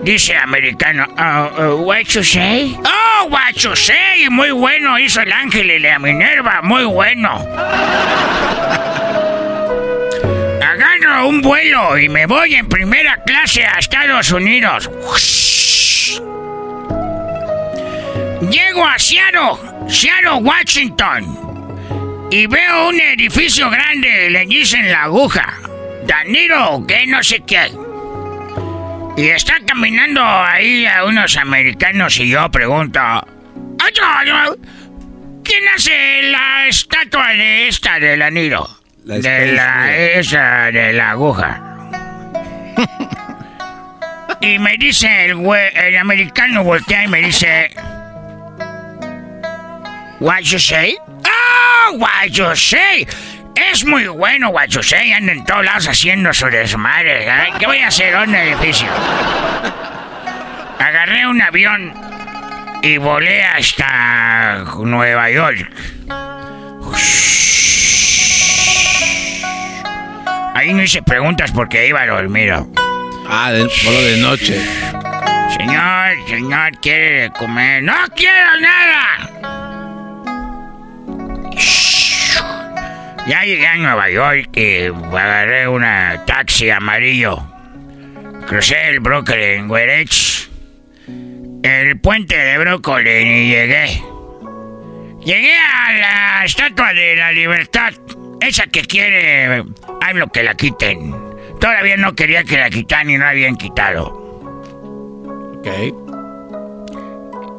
[0.04, 2.76] Dice americano, oh, oh, what you say?
[2.84, 4.28] Oh, what you say.
[4.28, 7.30] Muy bueno hizo el ángel y la Minerva, muy bueno.
[10.60, 14.90] Agarro un vuelo y me voy en primera clase a Estados Unidos.
[18.50, 19.56] Llego a Seattle,
[19.88, 22.28] Seattle, Washington.
[22.30, 25.54] Y veo un edificio grande, le dicen la aguja.
[26.06, 27.70] Danilo, que no sé qué.
[29.16, 34.58] Y está caminando ahí a unos americanos y yo pregunto, "Oye,
[35.44, 38.68] ¿quién hace la estatua de esta del anillo?
[39.04, 41.62] La de la esa de la aguja.
[44.40, 47.70] y me dice el güey, el americano voltea y me dice,
[50.20, 50.96] What you say?
[51.26, 53.06] Oh, what you say?
[53.54, 55.12] Es muy bueno, what you say.
[55.12, 57.26] Anda en todos lados haciendo su desmadre.
[57.58, 58.12] ¿Qué voy a hacer?
[58.12, 58.88] ¿Dónde edificio?
[60.78, 61.92] Agarré un avión
[62.82, 65.70] y volé hasta Nueva York.
[70.54, 72.68] Ahí no hice preguntas porque iba dormido.
[73.28, 74.60] Ah, de, solo de noche.
[75.56, 77.82] Señor, señor, ¿quiere comer?
[77.82, 79.63] ¡No quiero nada!
[83.26, 87.42] Ya llegué a Nueva York y agarré una taxi amarillo.
[88.46, 90.50] Crucé el Brooklyn Greenwich,
[91.62, 94.02] el puente de Brooklyn y llegué.
[95.24, 97.94] Llegué a la Estatua de la Libertad,
[98.42, 99.64] esa que quiere,
[100.14, 101.14] lo que la quiten.
[101.58, 104.04] Todavía no quería que la quitaran y no la habían quitado.
[105.58, 105.68] Ok.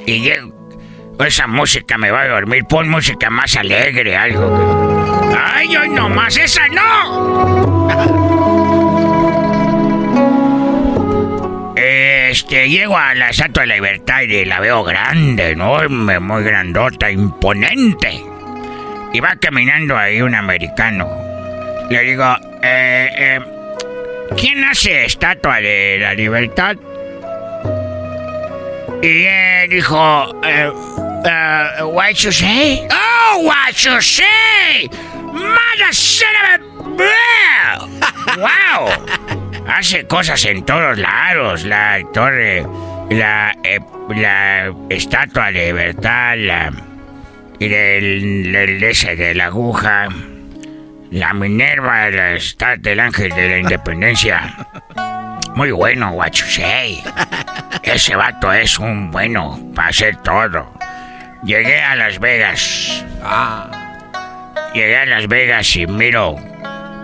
[0.05, 0.53] Y llego,
[1.25, 4.94] esa música me va a dormir, pon música más alegre, algo que...
[5.37, 7.85] ¡Ay, hoy nomás, esa no!
[11.75, 17.11] Este, llego a la Estatua de la Libertad y la veo grande, enorme, muy grandota,
[17.11, 18.23] imponente.
[19.13, 21.09] Y va caminando ahí un americano.
[21.89, 23.39] Le digo, eh, eh,
[24.37, 26.75] ¿quién hace Estatua de la Libertad?
[29.05, 30.71] Y él dijo, eh,
[31.83, 32.87] what you say?
[32.89, 34.89] Oh, what you say?
[35.31, 35.93] Mother.
[38.35, 38.89] ¡Wow!
[39.67, 41.65] Hace cosas en todos lados.
[41.65, 42.65] La torre,
[43.11, 43.79] la, eh,
[44.15, 46.73] la estatua de libertad, la,
[47.59, 50.07] y el, el ese de la aguja,
[51.11, 54.67] la Minerva, la estatua del ángel de la independencia.
[55.55, 57.01] Muy bueno, say.
[57.81, 60.71] Ese vato es un bueno para hacer todo.
[61.43, 63.05] Llegué a Las Vegas.
[63.23, 63.69] Ah.
[64.73, 66.35] Llegué a Las Vegas y miro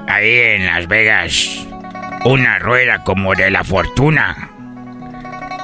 [0.08, 1.66] ahí en Las Vegas
[2.26, 4.50] una rueda como de la fortuna.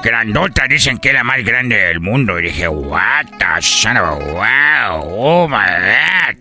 [0.02, 2.38] Grandota, dicen que es la más grande del mundo.
[2.38, 6.36] Y dije, what the son of a wow, oh my god.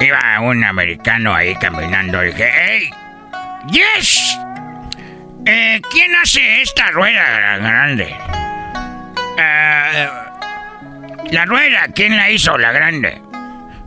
[0.00, 2.24] Iba un americano ahí caminando.
[2.24, 2.90] Y dije, hey,
[3.68, 4.36] yes.
[5.46, 8.16] Eh, ¿Quién hace esta rueda grande?
[9.38, 10.08] Eh,
[11.30, 13.20] la rueda, ¿quién la hizo, la grande?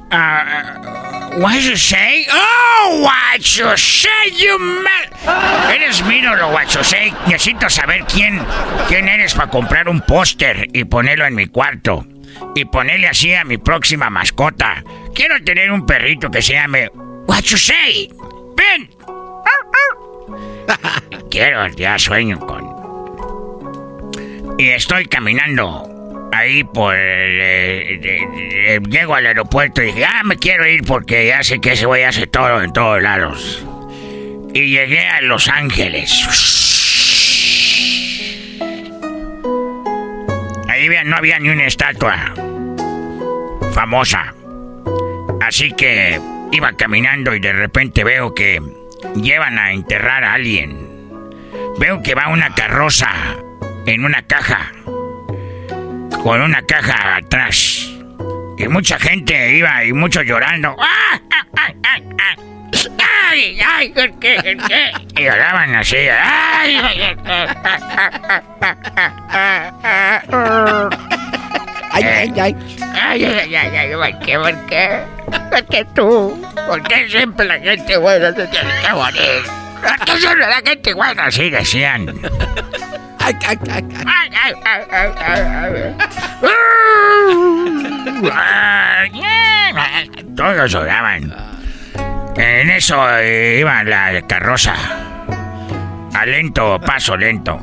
[0.10, 2.26] Uh, what you say?
[2.32, 5.72] Oh, what you say, you man.
[5.74, 7.12] Eres mi ídolo, what you say.
[7.26, 8.40] Necesito saber quién,
[8.88, 12.06] quién eres para comprar un póster y ponerlo en mi cuarto.
[12.56, 14.84] Y ponerle así a mi próxima mascota.
[15.14, 16.90] Quiero tener un perrito que se llame
[17.26, 18.10] What you say.
[18.56, 18.90] Ven.
[21.30, 22.76] Quiero, ya sueño con.
[24.58, 25.88] Y estoy caminando
[26.32, 28.00] ahí por el,
[28.90, 32.04] llego al aeropuerto y dije, ah, me quiero ir porque ya sé que ese güey
[32.04, 33.66] hace todo en todos lados.
[34.54, 36.12] Y llegué a Los Ángeles.
[40.68, 42.34] Ahí no había ni una estatua
[43.74, 44.34] famosa.
[45.42, 46.20] Así que
[46.52, 48.62] iba caminando y de repente veo que
[49.16, 50.88] llevan a enterrar a alguien.
[51.80, 53.10] Veo que va una carroza
[53.86, 54.72] en una caja
[56.24, 57.90] con una caja atrás.
[58.58, 60.76] Y mucha gente iba y muchos llorando.
[60.78, 61.22] ¡Ay,
[61.84, 62.36] ay, ay!
[63.30, 63.90] ¡Ay, ay!
[63.90, 64.58] ¿Por qué?
[64.68, 64.92] qué?
[65.16, 65.96] Y lloraban así.
[65.96, 66.78] ¡Ay!
[71.92, 72.56] ¡Ay, ay, ay!
[73.00, 73.76] ¡Ay, ay, ay!
[73.78, 74.38] ay ¿Por qué?
[74.38, 75.02] ¿Por qué?
[75.50, 76.46] ¿Por qué tú?
[76.68, 79.44] ¿Por qué siempre la gente buena se tiene que morir?
[79.82, 82.20] ¿Por qué siempre la gente buena así decían?
[90.36, 91.36] Todos lloraban.
[92.38, 94.76] En eso iba la carroza.
[96.14, 97.60] A lento, paso lento.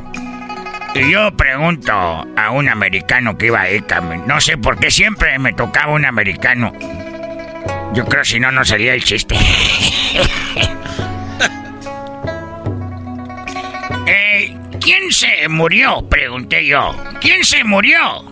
[0.95, 3.85] Y yo pregunto a un americano que iba ahí
[4.27, 6.73] No sé por qué siempre me tocaba un americano.
[7.93, 9.35] Yo creo si no, no salía el chiste.
[14.07, 16.09] eh, ¿Quién se murió?
[16.09, 16.97] Pregunté yo.
[17.21, 18.25] ¿Quién se murió?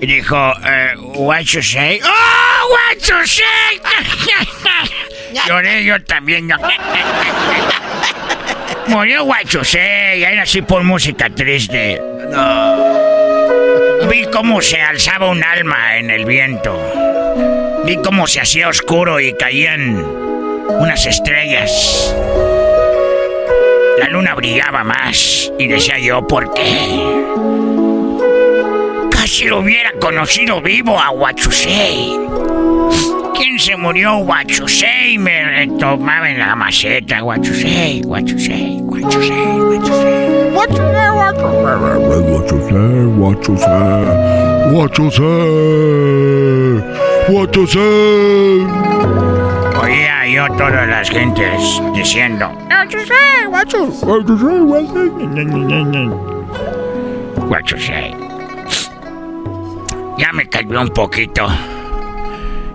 [0.00, 2.00] Y dijo, eh, what you say?
[2.04, 3.80] ¡Oh, what you say!
[5.46, 6.48] Lloré yo también.
[8.88, 10.22] Murió what you say.
[10.22, 12.00] Era así por música triste.
[12.30, 14.08] No.
[14.08, 16.78] Vi cómo se alzaba un alma en el viento.
[17.84, 20.04] Vi cómo se hacía oscuro y caían
[20.68, 22.14] unas estrellas.
[23.98, 27.00] La luna brillaba más y decía yo, ¿por qué?
[29.10, 32.18] Casi lo hubiera conocido vivo a Huachusei.
[33.34, 34.18] ¿Quién se murió?
[34.18, 37.22] Huachusei me retomaba en la maceta.
[37.22, 40.50] Huachusei, Huachusei, Huachusei, Huachusei.
[40.54, 41.08] Huachusei,
[43.18, 43.74] Huachusei.
[44.72, 45.24] Huachusei,
[47.28, 48.66] Huachusei.
[49.82, 52.50] Oía yo todas las gentes diciendo...
[57.48, 58.14] What you say?
[60.18, 61.46] Ya me calmé un poquito.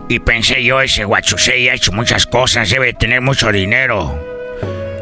[0.09, 4.19] Y pensé yo, ese Guachusei ha hecho muchas cosas, debe tener mucho dinero.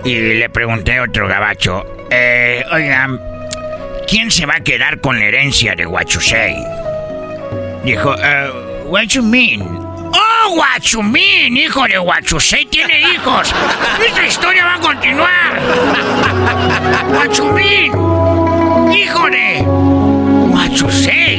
[0.04, 3.20] Y le pregunté a otro gabacho, eh, oigan,
[4.06, 6.56] ¿quién se va a quedar con la herencia de Guachusei?
[7.86, 8.52] Dijo, eh,
[8.86, 9.62] what you mean?
[10.14, 11.56] ¡Oh, Guachumín!
[11.58, 13.54] ¡Hijo de Guachusei tiene hijos!
[14.06, 15.62] ¡Esta historia va a continuar!
[17.14, 17.92] ¡Guachumín!
[18.94, 19.64] ¡Hijo de
[20.50, 21.37] Guachusei!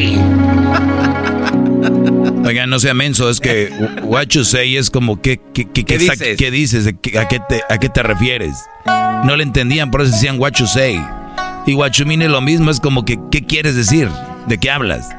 [2.48, 3.70] Oigan, no sea menso, es que
[4.04, 6.38] what you say es como que, que, que, ¿Qué está- dices?
[6.38, 6.86] ¿qué dices?
[6.86, 6.92] ¿A
[7.28, 8.54] qué, te, ¿A qué te refieres?
[9.24, 10.98] No le entendían, por eso decían what you say.
[11.66, 14.08] Y what you mean es lo mismo, es como que ¿qué quieres decir?
[14.46, 15.10] ¿De qué hablas?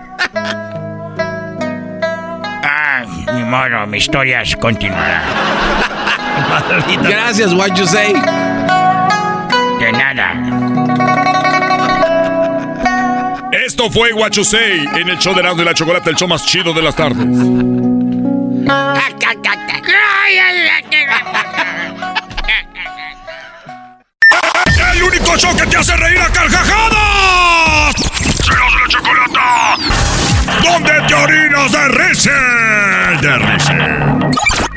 [2.63, 5.21] Ah, ni modo, mi historia continuará.
[7.03, 8.11] Gracias, what you say.
[9.79, 10.58] De nada.
[13.79, 16.73] Esto fue Guachusei en el show de Erasmo y la Chocolate, el show más chido
[16.73, 17.23] de las tardes.
[17.23, 17.31] ¡El
[25.01, 27.95] único show que te hace reír a carcajadas!
[28.43, 29.77] ¡Serás la Chocolata!
[30.61, 32.31] ¿Dónde te orinas de risa?
[33.21, 34.68] De risa.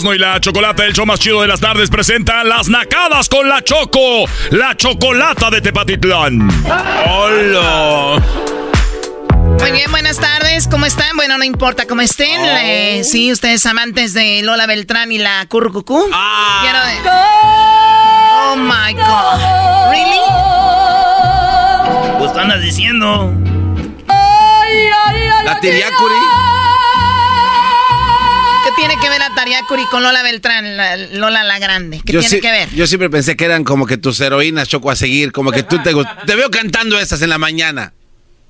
[0.00, 3.46] Erasmo y la Chocolata, el show más chido de las tardes, presenta Las Nacadas con
[3.46, 6.48] la Choco, la Chocolata de Tepatitlán.
[7.06, 8.18] ¡Hola!
[9.58, 10.68] Muy bien, buenas tardes.
[10.68, 11.14] ¿Cómo están?
[11.16, 12.40] Bueno, no importa cómo estén.
[12.62, 16.02] eh, sí, ustedes amantes de Lola Beltrán y la Currucucú.
[16.62, 19.90] Quiero de- Oh my God.
[19.90, 20.16] ¿Really?
[22.20, 23.34] Pues andas diciendo.
[25.44, 26.14] La Tiriacuri.
[28.80, 32.00] ¿Qué tiene que ver la Tariacuri con Lola Beltrán, la- Lola la Grande?
[32.02, 32.70] ¿Qué Yo tiene que ver?
[32.74, 35.32] Yo siempre pensé que eran como que tus heroínas, Choco, a seguir.
[35.32, 35.92] Como que tú te
[36.26, 37.92] Te veo cantando estas en la mañana.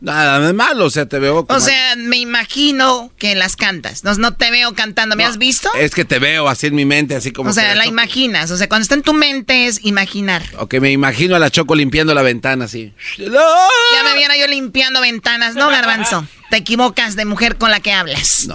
[0.00, 1.58] Nada de malo, o sea, te veo como...
[1.58, 4.04] O sea, me imagino que las cantas.
[4.04, 5.16] No, no te veo cantando.
[5.16, 5.68] ¿Me has visto?
[5.74, 8.52] Es que te veo así en mi mente, así como O sea, la imaginas.
[8.52, 10.44] O sea, cuando está en tu mente es imaginar.
[10.58, 12.92] O que me imagino a la Choco limpiando la ventana así.
[13.18, 15.56] Ya me viera yo limpiando ventanas.
[15.56, 16.24] No, garbanzo.
[16.50, 18.48] Te equivocas de mujer con la que hablas.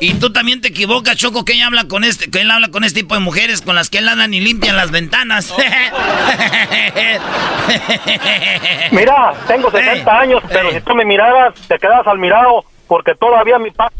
[0.00, 2.84] Y tú también te equivocas, Choco, que ella habla con este, que él habla con
[2.84, 5.52] este tipo de mujeres con las que él anda y limpian las ventanas.
[8.90, 13.58] Mira, tengo 60 años, pero si tú me miraras, te quedas al mirado, porque todavía
[13.58, 13.94] mi padre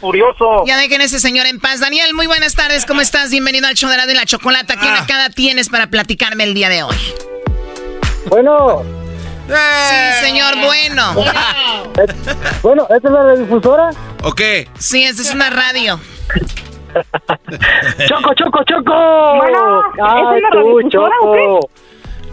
[0.00, 0.64] furioso.
[0.66, 1.80] Ya dejen ese señor en paz.
[1.80, 2.86] Daniel, muy buenas tardes.
[2.86, 3.30] ¿Cómo estás?
[3.30, 4.76] Bienvenido al show de la de la chocolata.
[4.76, 6.96] ¿Qué nacada tienes para platicarme el día de hoy?
[8.26, 8.97] Bueno.
[9.48, 11.14] Sí, señor, bueno.
[12.62, 13.90] Bueno, ¿esta es la radiodifusora?
[14.22, 14.68] ¿O qué?
[14.78, 15.98] Sí, esta es una radio.
[18.08, 19.36] ¡Choco, choco, choco!
[19.36, 21.68] Bueno, ¿es una tú, radiodifusora o qué?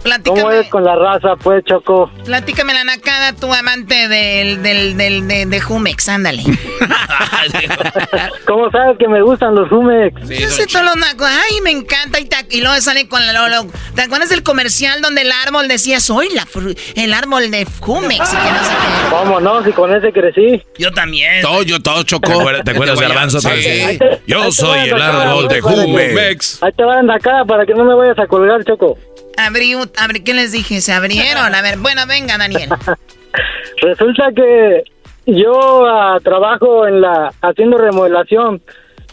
[0.06, 0.40] Platícame.
[0.40, 2.08] ¿Cómo es con la raza, pues, Choco?
[2.24, 6.44] Platícame la nacada, tu amante del, del, del, de, de Jumex, ándale.
[8.46, 10.28] ¿Cómo sabes que me gustan los Humex?
[10.28, 11.26] Yo sé todos los nacos.
[11.28, 12.20] Ay, me encanta.
[12.20, 13.32] Y, ta- y luego sale con la.
[13.32, 17.50] lo- lo- ¿Te acuerdas del comercial donde el árbol decía soy la fru- el árbol
[17.50, 18.32] de Jumex?
[18.32, 19.10] Y que no sé qué.
[19.10, 19.64] ¿Cómo no?
[19.64, 20.62] Si con ese crecí.
[20.78, 21.42] Yo también.
[21.42, 22.44] Todo, yo todo, Choco.
[22.64, 23.40] ¿Te acuerdas, Garbanzo?
[23.40, 23.48] Sí.
[23.48, 26.62] Decía, Yo soy el árbol de Jumex.
[26.62, 28.96] Ahí te van acá para que no me vayas a colgar, Choco.
[29.36, 30.80] Abrí, un- abrí, ¿qué les dije?
[30.80, 31.54] Se abrieron.
[31.54, 32.70] A ver, bueno, venga, Daniel.
[33.82, 34.84] Resulta que
[35.26, 38.62] yo ah, trabajo en la haciendo remodelación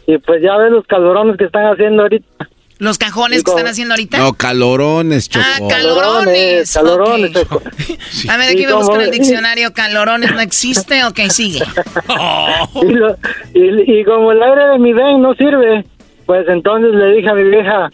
[0.07, 2.49] y pues ya ves los calorones que están haciendo ahorita.
[2.79, 4.17] ¿Los cajones que están haciendo ahorita?
[4.17, 5.45] No, calorones, Choco.
[5.47, 6.73] Ah, calorones.
[6.73, 7.61] Calorones, Choco.
[8.29, 9.71] A ver, aquí me busco en el diccionario.
[9.73, 11.03] ¿Calorones no existe?
[11.05, 11.59] Ok, sigue.
[12.81, 13.15] Y, lo-
[13.53, 15.85] y- y como el aire de mi ven no sirve,
[16.25, 17.89] pues entonces le dije a mi vieja,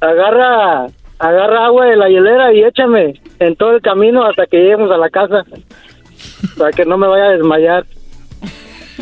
[0.00, 0.86] agarra,
[1.18, 4.96] agarra agua de la hielera y échame en todo el camino hasta que lleguemos a
[4.96, 5.44] la casa,
[6.58, 7.86] para que no me vaya a desmayar.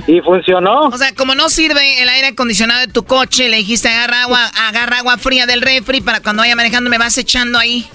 [0.06, 0.88] Y funcionó.
[0.88, 4.50] O sea, como no sirve el aire acondicionado de tu coche, le dijiste agarra agua,
[4.68, 7.86] agarra agua fría del refri para cuando vaya manejando me vas echando ahí.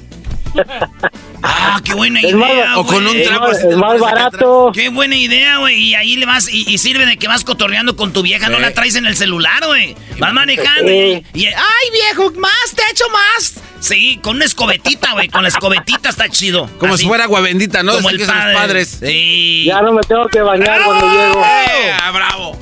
[1.41, 2.37] Ah, qué buena Es idea.
[2.37, 4.71] más- o con un trapo Es más barato.
[4.73, 5.75] Qué buena idea, güey.
[5.79, 8.59] Y ahí le vas, y, y sirve de que vas cotorreando con tu vieja, no
[8.59, 9.95] la traes en el celular, güey.
[10.19, 11.23] Vas manejando Sí.
[11.33, 12.31] y, y- ¡Ay, viejo!
[12.39, 12.51] ¡Más!
[12.75, 13.55] ¡Te echo más!
[13.79, 15.29] Sí, con una escobetita, güey.
[15.29, 16.69] Con la escobetita está chido.
[16.77, 17.03] Como Así.
[17.03, 17.93] si fuera agua bendita, ¿no?
[17.93, 18.57] Como Así el que son los padre.
[18.57, 18.97] padres.
[19.01, 19.63] Sí.
[19.65, 21.41] Ya no me tengo que bañar cuando llego.
[21.45, 22.57] ¡Eh, bravo!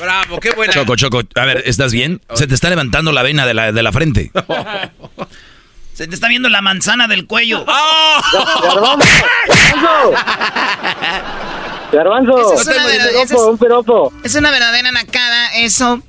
[0.00, 0.72] Bravo, qué buena.
[0.72, 2.20] Choco, Choco, a ver, ¿estás bien?
[2.34, 4.30] Se te está levantando la vena de la, de la frente.
[5.98, 7.64] Se te está viendo la manzana del cuello.
[11.92, 12.70] Garbanzo, Garbanzo, Esa
[13.22, 14.12] es es- un piropo.
[14.22, 16.00] Es una verdadera nacada eso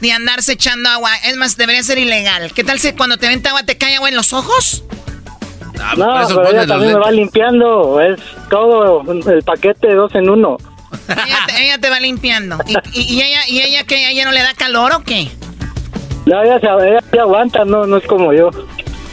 [0.00, 1.10] de andarse echando agua.
[1.24, 2.52] Es más, debería ser ilegal.
[2.54, 4.84] ¿Qué tal si cuando te venta agua te cae agua en los ojos?
[5.96, 8.00] No, pero ella también me va limpiando.
[8.00, 10.56] Es todo el paquete dos en uno.
[11.08, 12.58] Ella te, ella te va limpiando.
[12.68, 14.08] ¿Y, y- y ella, y ella qué?
[14.08, 15.28] ¿Ella no le da calor o qué?
[16.26, 18.50] No, ella se, ella se aguanta, no, no es como yo.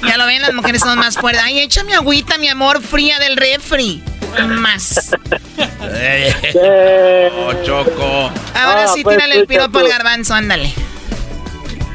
[0.08, 1.42] Ya lo ven, las mujeres son más fuertes.
[1.44, 4.02] Ay, échame agüita, mi amor, fría del refri.
[4.48, 5.12] Más.
[7.34, 8.32] Oh, Choco.
[8.56, 10.72] Ahora Ah, sí, pues, tírale el piropo al garbanzo, ándale.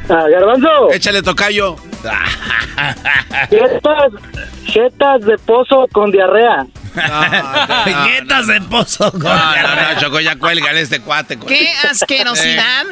[0.08, 0.90] Ah, Garbanzo.
[0.92, 1.76] Échale tocayo.
[3.48, 4.12] Jetas,
[4.66, 6.66] jetas de pozo con diarrea.
[6.94, 11.38] Galletas de pozo No, no, no, Choco, ya cuélgale este cuate.
[11.38, 12.84] Qué asquerosidad,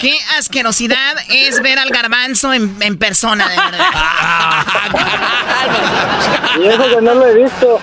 [0.00, 3.84] qué asquerosidad es ver al garbanzo en, en persona, de verdad.
[6.60, 7.80] Y eso que no lo he visto.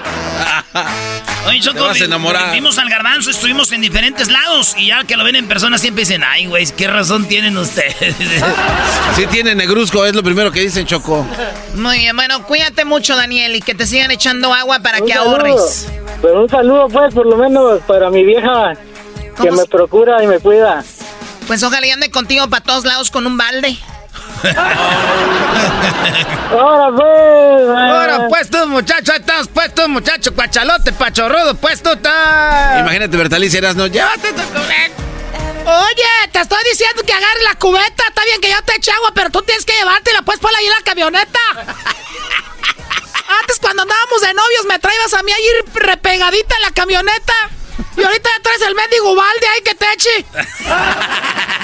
[1.47, 1.89] Oye, Choco,
[2.53, 6.03] vimos al garbanzo, estuvimos en diferentes lados y ya que lo ven en persona siempre
[6.03, 8.15] dicen, ay, güey, ¿qué razón tienen ustedes?
[9.15, 11.27] Sí tiene negruzco, es lo primero que dicen, Choco.
[11.75, 15.31] Muy bien, bueno, cuídate mucho, Daniel, y que te sigan echando agua para que saludo.
[16.21, 18.73] Pero un saludo, pues, por lo menos para mi vieja
[19.41, 20.83] que ¿Cómo me procura y me cuida.
[21.47, 23.77] Pues ojalá y ande contigo para todos lados con un balde.
[26.51, 27.69] Ahora, pues.
[27.69, 32.79] Ahora, pues tú, muchacho, ahí estás, pues tú, muchacho, cuachalote, pachorrudo, pues tú estás.
[32.79, 34.41] Imagínate, Bertalicia, eras no, llévate tu
[35.63, 38.03] Oye, te estoy diciendo que agarres la cubeta.
[38.07, 40.65] Está bien que yo te eche agua, pero tú tienes que llevártela, pues ponla ahí
[40.65, 41.39] en la camioneta.
[43.39, 47.33] Antes, cuando andábamos de novios, me traías a mí ahí repegadita en la camioneta.
[47.97, 50.25] Y ahorita ya traes el mendigo balde ahí que te eche.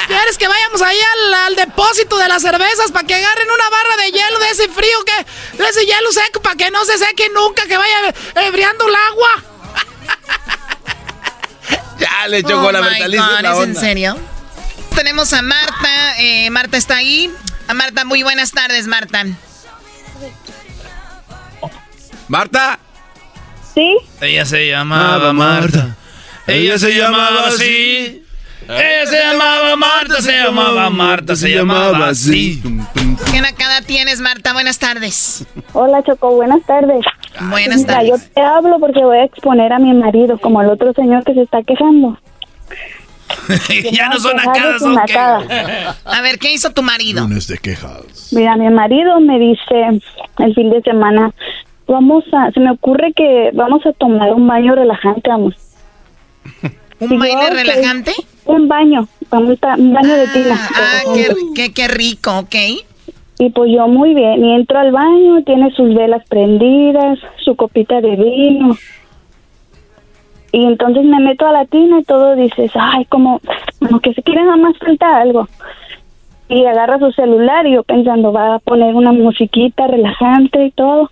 [0.07, 3.97] ¿Quieres que vayamos ahí al, al depósito de las cervezas para que agarren una barra
[3.97, 5.57] de hielo de ese frío que.
[5.63, 9.43] de ese hielo seco para que no se seque nunca, que vaya ebriando el agua?
[11.99, 12.79] Ya le chocó Oh la.
[12.79, 13.79] God, es ¿es en onda.
[13.81, 14.17] serio?
[14.95, 16.19] Tenemos a Marta.
[16.19, 17.31] eh, Marta está ahí.
[17.67, 19.23] A Marta, muy buenas tardes, Marta.
[22.27, 22.79] Marta.
[23.73, 23.95] ¿Sí?
[24.21, 25.95] Ella se llamaba Marta.
[26.47, 28.23] Ella se llamaba así.
[28.67, 32.61] Ella se llamaba Marta, se llamaba Marta, se llamaba así.
[33.31, 34.51] ¿Qué nacada tienes, Marta?
[34.51, 35.45] Buenas tardes.
[35.73, 37.05] Hola, Choco, buenas tardes.
[37.49, 38.09] Buenas Mira, tardes.
[38.09, 41.33] yo te hablo porque voy a exponer a mi marido, como el otro señor que
[41.33, 42.19] se está quejando.
[43.91, 44.93] ya no son qué.
[44.95, 45.95] nacada.
[46.03, 47.25] A ver, ¿qué hizo tu marido?
[47.27, 48.31] de quejas.
[48.31, 50.01] Mira, mi marido me dice
[50.39, 51.31] el fin de semana,
[51.87, 55.55] vamos a, se me ocurre que vamos a tomar un baño relajante, vamos.
[56.99, 58.11] ¿Un baile relajante?
[58.45, 60.55] Un baño, vamos a- un baño de tina.
[60.75, 62.55] Ah, qué, qué, qué rico, ok.
[63.39, 68.01] Y pues yo muy bien, y entro al baño, tiene sus velas prendidas, su copita
[68.01, 68.75] de vino.
[70.51, 73.41] Y entonces me meto a la tina y todo dices, ay, como,
[73.79, 75.47] como que se quiere nada más falta algo.
[76.49, 81.11] Y agarra su celular y yo pensando, va a poner una musiquita relajante y todo.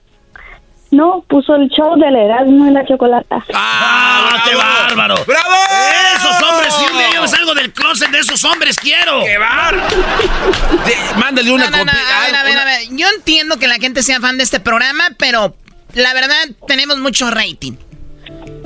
[0.91, 3.43] No, puso el show del Erasmo y la Chocolata.
[3.53, 5.15] ¡Ah, qué bárbaro!
[5.25, 5.49] ¡Bravo!
[6.15, 9.21] Esos hombres, si un día yo salgo del closet de esos hombres, quiero.
[9.23, 9.83] ¡Qué bárbaro!
[11.17, 12.17] Mándale una No, no, no, copia.
[12.17, 12.81] a ver, a ver, a ver.
[12.91, 15.55] Yo entiendo que la gente sea fan de este programa, pero
[15.93, 16.37] la verdad
[16.67, 17.73] tenemos mucho rating.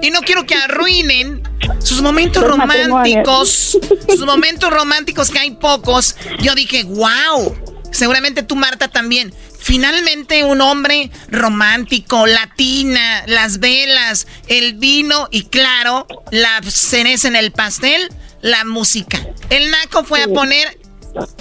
[0.02, 1.42] Y no quiero que arruinen
[1.80, 3.78] sus momentos Los románticos.
[4.08, 6.16] Sus momentos románticos que hay pocos.
[6.40, 7.58] Yo dije, wow.
[7.92, 9.34] Seguramente tú, Marta, también.
[9.60, 17.52] Finalmente un hombre romántico, latina, las velas, el vino y claro, la cereza en el
[17.52, 18.10] pastel,
[18.42, 19.20] la música.
[19.50, 20.80] El naco fue a poner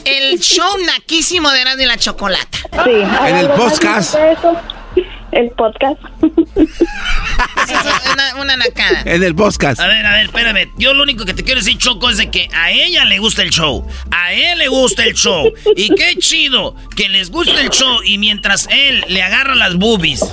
[0.05, 2.59] el show naquísimo de Erasmo y la Chocolata.
[2.85, 3.69] Sí, En el ¿algo
[5.33, 6.01] más podcast.
[6.01, 6.09] eso?
[6.57, 8.13] El podcast.
[8.13, 9.03] Una, una nacada.
[9.05, 9.81] En el podcast.
[9.81, 10.73] A ver, a ver, espérame.
[10.77, 13.43] Yo lo único que te quiero decir, Choco, es de que a ella le gusta
[13.43, 13.87] el show.
[14.11, 15.53] A él le gusta el show.
[15.77, 20.25] Y qué chido que les guste el show y mientras él le agarra las boobies.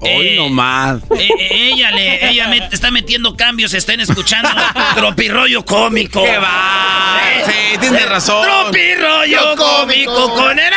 [0.00, 1.02] Hoy nomás.
[1.18, 4.48] eh, eh, ella le ella met- está metiendo cambios, estén escuchando
[4.96, 6.22] tropirollo cómico.
[6.22, 7.20] ¡Qué va!
[7.46, 8.42] Sí, tienes razón.
[8.46, 10.70] Tropirollo cómico con el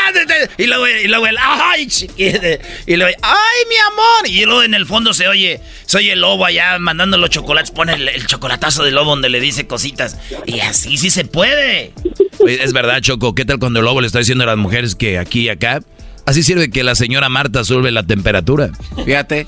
[0.57, 2.47] y luego, y luego el ay chiquita",
[2.85, 6.19] y luego ay mi amor y luego en el fondo se oye se oye el
[6.21, 10.17] lobo allá mandando los chocolates pone el, el chocolatazo del lobo donde le dice cositas
[10.45, 11.93] y así sí se puede
[12.47, 13.33] Es verdad, Choco.
[13.35, 15.81] ¿Qué tal cuando el lobo le está diciendo a las mujeres que aquí y acá?
[16.25, 18.71] Así sirve que la señora Marta sube la temperatura.
[19.05, 19.47] Fíjate.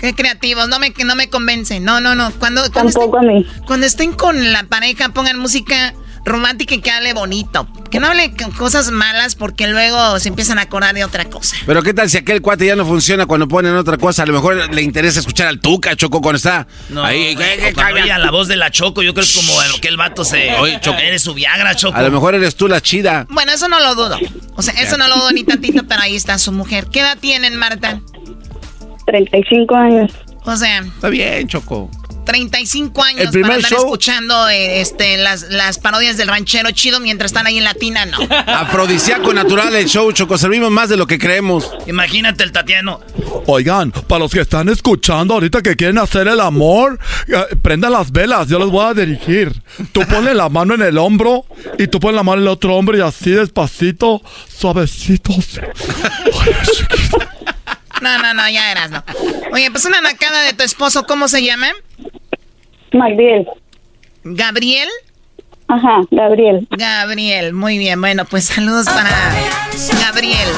[0.00, 1.84] Qué creativos, no me, no me convencen.
[1.84, 2.30] No, no, no.
[2.32, 3.46] Cuando, cuando, Tampoco estén, a mí.
[3.66, 5.94] cuando estén con la pareja, pongan música
[6.24, 7.68] romántica y que hable bonito.
[7.90, 11.56] Que no hable cosas malas porque luego se empiezan a acordar de otra cosa.
[11.66, 14.22] Pero qué tal si aquel cuate ya no funciona cuando ponen otra cosa.
[14.22, 17.36] A lo mejor le interesa escuchar al Tuca, Choco, cuando está No, ahí.
[17.74, 19.96] cuando oiga la voz de la Choco, yo creo que es como el, que el
[19.96, 20.54] vato se...
[20.54, 20.98] Oye, Choco.
[20.98, 21.96] Eres su Viagra, Choco.
[21.96, 23.26] A lo mejor eres tú la chida.
[23.30, 24.18] Bueno, eso no lo dudo.
[24.56, 26.86] O sea, eso no lo dudo ni tantito, pero ahí está su mujer.
[26.90, 28.00] ¿Qué edad tienen, Marta?
[29.06, 30.12] 35 años.
[30.44, 31.90] O sea, Está bien, Choco.
[32.24, 36.70] 35 años El primer para andar show- escuchando eh, este, las, las parodias del ranchero
[36.72, 38.18] chido mientras están ahí en Latina, no.
[38.46, 40.38] Afrodisíaco natural el show, Choco.
[40.38, 41.70] Servimos más de lo que creemos.
[41.86, 43.00] Imagínate el Tatiano.
[43.46, 46.98] Oigan, para los que están escuchando ahorita que quieren hacer el amor,
[47.28, 49.52] eh, prendan las velas, yo los voy a dirigir.
[49.92, 51.44] Tú ponle la mano en el hombro
[51.78, 54.22] y tú pones la mano en el otro hombro y así despacito,
[54.56, 55.60] suavecitos.
[58.02, 59.02] No, no, no, ya eras, no.
[59.52, 61.68] Oye, pues una nacada de tu esposo, ¿cómo se llama?
[62.94, 63.46] Gabriel.
[64.22, 64.88] ¿Gabriel?
[65.66, 66.66] Ajá, Gabriel.
[66.70, 68.00] Gabriel, muy bien.
[68.00, 69.10] Bueno, pues saludos para
[70.00, 70.48] Gabriel.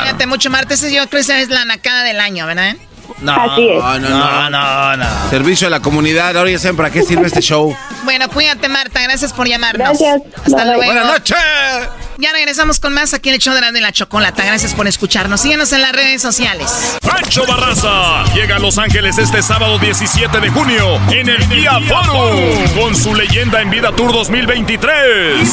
[0.00, 0.74] Cuídate mucho, Marta.
[0.74, 2.74] Ese yo creo que es la nacada del año, ¿verdad?
[3.20, 3.82] No, Así es.
[3.82, 4.50] No, no, no, no.
[4.50, 5.30] no, no.
[5.30, 6.36] Servicio a la comunidad.
[6.36, 7.74] Ahora ya saben para qué sirve este show.
[8.04, 9.00] Bueno, cuídate, Marta.
[9.02, 9.98] Gracias por llamarnos.
[9.98, 10.20] Gracias.
[10.44, 10.84] Hasta Bye, luego.
[10.84, 11.36] Buenas noches.
[12.18, 14.44] Ya regresamos con más aquí en el show de la, de la chocolata.
[14.44, 15.40] Gracias por escucharnos.
[15.40, 16.98] Síguenos en las redes sociales.
[17.02, 22.68] Pancho Barraza llega a Los Ángeles este sábado 17 de junio en el Día Forum
[22.78, 25.48] con su leyenda en vida Tour 2023.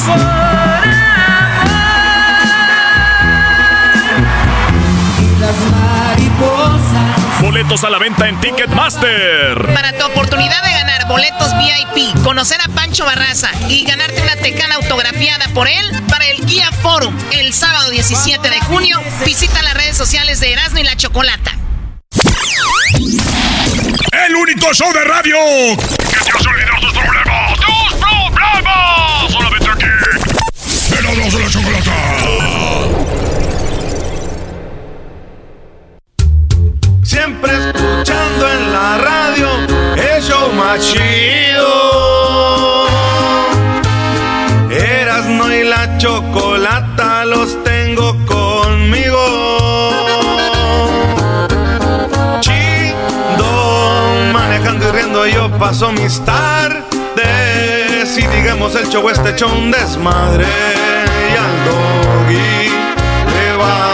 [7.54, 9.74] Boletos a la venta en Ticketmaster.
[9.76, 14.74] Para tu oportunidad de ganar boletos VIP, conocer a Pancho Barraza y ganarte una tecana
[14.74, 19.96] autografiada por él para el Guía Forum el sábado 17 de junio, visita las redes
[19.96, 21.52] sociales de Erasmo y la Chocolata.
[24.26, 25.38] El único show de radio
[25.78, 27.54] que te hace olvidar tus problemas.
[27.60, 29.32] ¡Tus problemas!
[29.32, 29.86] Solamente aquí.
[30.98, 32.93] Erasmo de la Chocolata.
[37.24, 39.48] Siempre escuchando en la radio
[39.96, 41.70] el show más chido.
[44.70, 49.24] Erasmo y la chocolata los tengo conmigo.
[52.42, 53.46] Chido,
[54.34, 56.84] manejando y riendo yo paso mis tardes.
[58.18, 60.46] Y digamos el show este hecho un desmadre.
[60.46, 62.68] Y al doggy
[63.34, 63.93] le vale.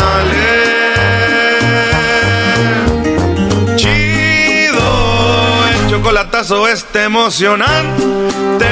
[6.49, 8.65] Este emocionante.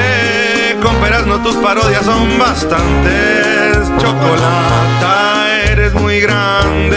[0.82, 3.88] Con peras no tus parodias son bastantes.
[4.00, 6.96] Chocolata, eres muy grande.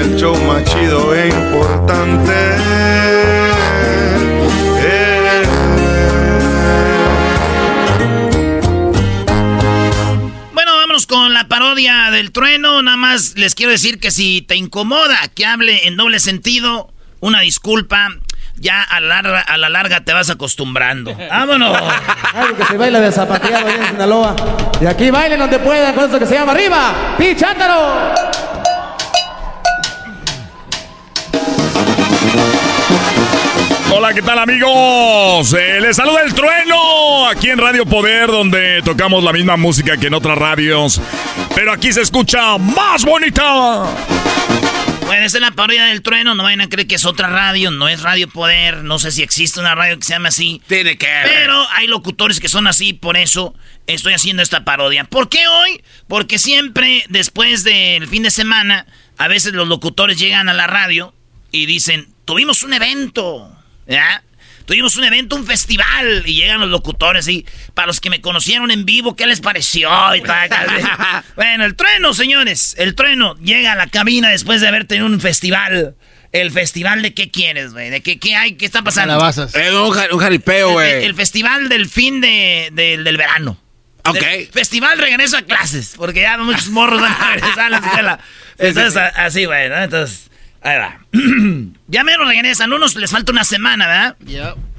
[0.00, 2.32] El show más chido e importante.
[10.54, 12.80] Bueno, vámonos con la parodia del trueno.
[12.80, 16.90] Nada más les quiero decir que si te incomoda que hable en doble sentido,
[17.20, 18.08] una disculpa.
[18.58, 21.14] Ya a la larga, a la larga te vas acostumbrando.
[21.30, 21.76] ¡Vámonos!
[22.34, 24.36] Algo que se baila de zapateado allá en Sinaloa.
[24.80, 26.92] Y aquí bailen donde puedan con esto que se llama arriba.
[27.18, 28.14] ¡Pichátaro!
[33.98, 35.54] Hola, ¿qué tal amigos?
[35.54, 40.08] Eh, les saluda el trueno aquí en Radio Poder, donde tocamos la misma música que
[40.08, 41.00] en otras radios,
[41.54, 43.86] pero aquí se escucha más bonita.
[45.06, 46.34] Bueno, esta es la parodia del trueno.
[46.34, 47.70] No vayan a creer que es otra radio.
[47.70, 48.84] No es Radio Poder.
[48.84, 50.60] No sé si existe una radio que se llame así.
[50.66, 51.24] Tiene que ver.
[51.24, 52.92] Pero hay locutores que son así.
[52.92, 53.54] Por eso
[53.86, 55.04] estoy haciendo esta parodia.
[55.04, 55.82] ¿Por qué hoy?
[56.06, 58.84] Porque siempre después del fin de semana,
[59.16, 61.14] a veces los locutores llegan a la radio
[61.50, 63.55] y dicen, tuvimos un evento.
[63.86, 64.22] ¿Ya?
[64.64, 68.72] Tuvimos un evento, un festival, y llegan los locutores y para los que me conocieron
[68.72, 69.88] en vivo, ¿qué les pareció?
[70.16, 70.20] Y
[71.36, 75.20] bueno, el trueno, señores, el trueno llega a la cabina después de haber tenido un
[75.20, 75.94] festival.
[76.32, 77.88] ¿El festival de qué quieres, güey?
[77.90, 78.54] ¿De qué, qué hay?
[78.56, 79.12] ¿Qué está pasando?
[79.14, 79.54] Calabazas.
[79.54, 81.04] Eh, un, un jaripeo, El, güey.
[81.04, 83.58] el festival del fin de, del- del verano.
[84.04, 84.18] Ok.
[84.52, 88.18] Festival regreso a clases, porque ya muchos morros van a regresar a la escuela.
[88.58, 89.76] Entonces, a- así, güey, ¿no?
[89.82, 90.28] Entonces,
[90.66, 90.98] ahí va.
[91.88, 94.16] ya menos regresan, unos les falta una semana, ¿verdad?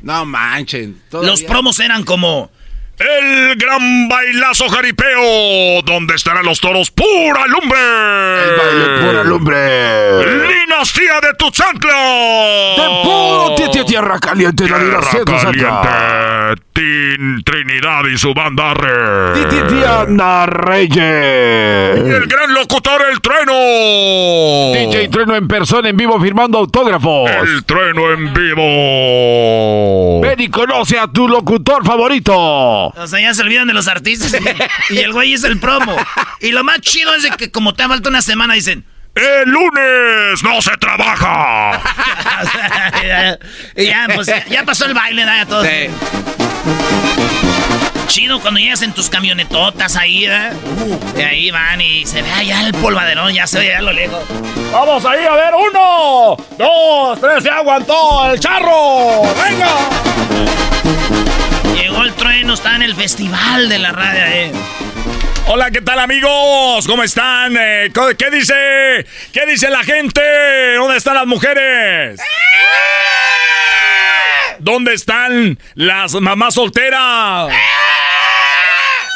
[0.02, 1.02] No manchen.
[1.12, 2.52] Los promos eran como...
[3.00, 7.78] El gran bailazo jaripeo, donde estarán los toros pura lumbre.
[7.80, 10.56] El baile pura lumbre.
[10.66, 11.94] Dinastía de Tuxantla.
[12.76, 19.48] De puro ti- ti- tierra caliente, la dinastía de Tin- Trinidad y su banda re.
[19.74, 21.98] Diana Reyes.
[22.06, 23.54] Y el gran locutor El Trueno.
[24.76, 27.32] DJ Trueno en persona, en vivo, firmando autógrafos.
[27.32, 30.22] El Trueno en vivo.
[30.38, 32.36] y conoce a tu locutor favorito.
[32.38, 34.40] O sea, ya se olvidan de los artistas
[34.92, 35.96] y, y el güey es el promo.
[36.42, 38.86] Y lo más chido es de que como te ha falta una semana dicen...
[39.16, 41.82] El lunes no se trabaja.
[43.76, 45.66] y ya, pues, ya pasó el baile, ya todos.
[48.08, 50.50] Chido cuando llegas en tus camionetotas ahí, ¿eh?
[51.18, 53.92] y ahí van y se ve allá el polvaderón, ya se ve allá a lo
[53.92, 54.24] lejos.
[54.72, 59.24] Vamos ahí a ver, uno, dos, tres, se aguantó el charro.
[59.44, 59.70] ¡Venga!
[61.76, 64.52] Llegó el trueno, está en el festival de la radio, eh.
[65.50, 66.86] Hola, ¿qué tal amigos?
[66.88, 67.56] ¿Cómo están?
[67.58, 69.06] Eh, ¿Qué dice?
[69.32, 70.76] ¿Qué dice la gente?
[70.76, 72.20] ¿Dónde están las mujeres?
[74.60, 77.50] ¿Dónde están las mamás solteras?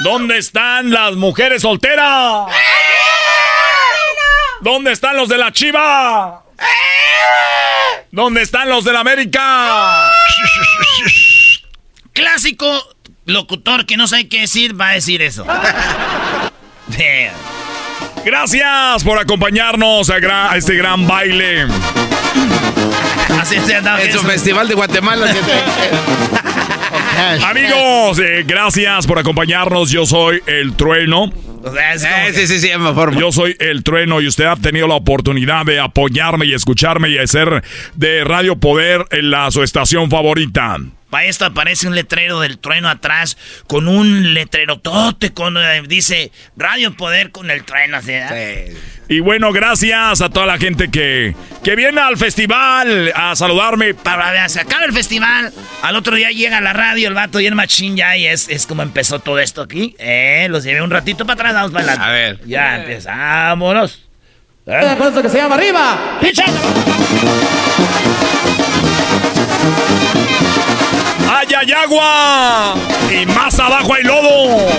[0.04, 2.52] ¿Dónde están las mujeres solteras?
[4.62, 6.44] ¿Dónde están los de la Chiva?
[8.12, 10.12] ¿Dónde están los de la América?
[12.14, 12.96] Clásico
[13.26, 15.46] locutor que no sabe qué decir va a decir eso.
[18.26, 21.68] Gracias por acompañarnos a, este gran baile.
[23.42, 25.26] Así se en su festival de Guatemala.
[27.44, 29.90] Amigos, eh, gracias por acompañarnos.
[29.90, 31.32] Yo soy el trueno.
[31.66, 35.66] Eh, sí, sí, sí, me Yo soy el trueno y usted ha tenido la oportunidad
[35.66, 37.64] de apoyarme y escucharme y hacer
[37.96, 40.78] de Radio Poder en la su estación favorita.
[41.12, 46.32] Para esto aparece un letrero del trueno atrás con un letrero tote con eh, dice
[46.56, 48.02] Radio Poder con el trueno.
[48.02, 48.14] ¿sí?
[49.10, 51.36] Y bueno, gracias a toda la gente que,
[51.66, 53.94] que viene al festival a saludarme.
[53.94, 55.52] Para se acaba el festival.
[55.82, 58.66] Al otro día llega la radio el vato y el machín ya y es, es
[58.66, 59.98] como empezó todo esto aquí.
[60.00, 62.06] Eh, los llevé un ratito para atrás, vamos para adelante.
[62.06, 62.40] A ver.
[62.46, 64.08] Ya empezamos.
[64.66, 64.98] ¿Eh?
[65.22, 66.00] que se llama arriba.
[71.54, 72.76] ¡Allá hay agua!
[73.12, 74.70] Y más abajo hay lodo.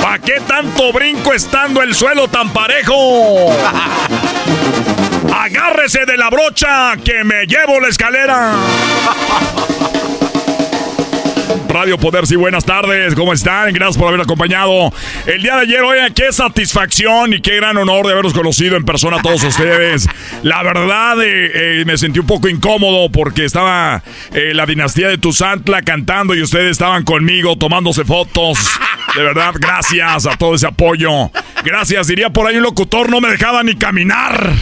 [0.00, 3.52] ¿Para qué tanto brinco estando el suelo tan parejo?
[5.36, 8.52] Agárrese de la brocha que me llevo la escalera.
[11.68, 13.72] Radio Poder, sí, buenas tardes, ¿cómo están?
[13.72, 14.92] Gracias por haber acompañado
[15.26, 15.82] el día de ayer.
[15.82, 20.06] Oye, qué satisfacción y qué gran honor de haberlos conocido en persona a todos ustedes.
[20.42, 24.02] La verdad, eh, eh, me sentí un poco incómodo porque estaba
[24.32, 28.58] eh, la dinastía de Tuzantla cantando y ustedes estaban conmigo tomándose fotos.
[29.14, 31.30] De verdad, gracias a todo ese apoyo.
[31.64, 34.52] Gracias, diría por ahí un locutor, no me dejaba ni caminar.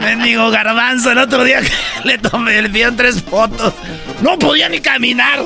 [0.00, 1.60] Mendigo garbanzo, el otro día
[2.04, 3.74] le tomé, le pidieron tres fotos.
[4.22, 5.44] No podía ni caminar.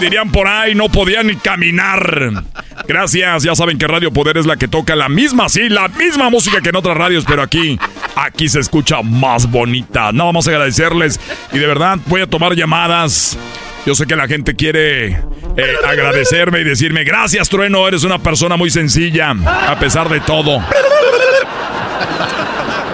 [0.00, 2.44] Dirían por ahí, no podía ni caminar.
[2.88, 6.30] Gracias, ya saben que Radio Poder es la que toca la misma, sí, la misma
[6.30, 7.78] música que en otras radios, pero aquí,
[8.16, 10.10] aquí se escucha más bonita.
[10.12, 11.20] Nada más agradecerles
[11.52, 13.38] y de verdad voy a tomar llamadas.
[13.86, 15.10] Yo sé que la gente quiere
[15.56, 20.62] eh, agradecerme y decirme, gracias Trueno, eres una persona muy sencilla, a pesar de todo.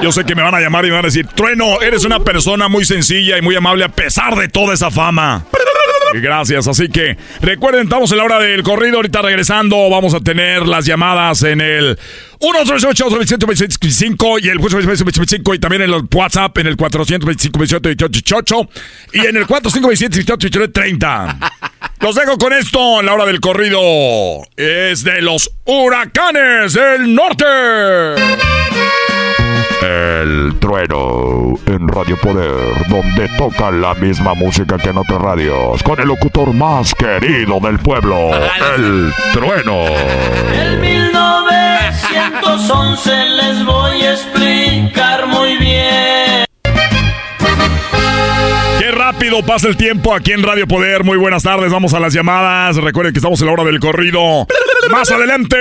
[0.02, 2.20] Yo sé que me van a llamar y me van a decir, Trueno, eres una
[2.20, 5.44] persona muy sencilla y muy amable a pesar de toda esa fama.
[6.14, 10.66] Gracias, así que recuerden, estamos en la hora del corrido, ahorita regresando vamos a tener
[10.66, 11.98] las llamadas en el
[12.40, 17.64] 138 y el 25 y también en el WhatsApp en el 425
[19.12, 21.38] y en el 4527 30.
[22.00, 23.80] Los dejo con esto la hora del corrido.
[24.56, 27.44] Es de los huracanes del norte.
[29.80, 36.00] El trueno en Radio Poder, donde toca la misma música que en otras radios, con
[36.00, 38.32] el locutor más querido del pueblo,
[38.76, 39.84] el trueno.
[40.52, 46.07] El 1911 les voy a explicar muy bien.
[49.12, 51.02] Rápido pasa el tiempo aquí en Radio Poder.
[51.02, 52.76] Muy buenas tardes, vamos a las llamadas.
[52.76, 54.47] Recuerden que estamos en la hora del corrido.
[54.90, 55.56] Más adelante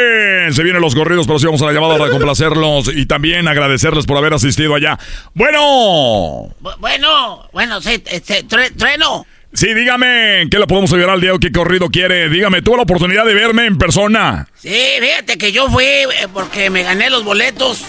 [0.52, 4.06] se vienen los corridos, pero sí vamos a la llamada para complacerlos y también agradecerles
[4.06, 4.99] por haber asistido allá.
[5.34, 6.53] Bueno.
[6.80, 9.26] bueno, bueno, sí, este, trueno.
[9.53, 12.28] Sí, dígame, ¿qué le podemos ayudar al día qué corrido quiere?
[12.28, 14.45] Dígame, ¿tuvo la oportunidad de verme en persona?
[14.56, 17.86] Sí, fíjate que yo fui eh, porque me gané los boletos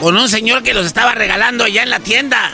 [0.00, 2.50] con un señor que los estaba regalando allá en la tienda.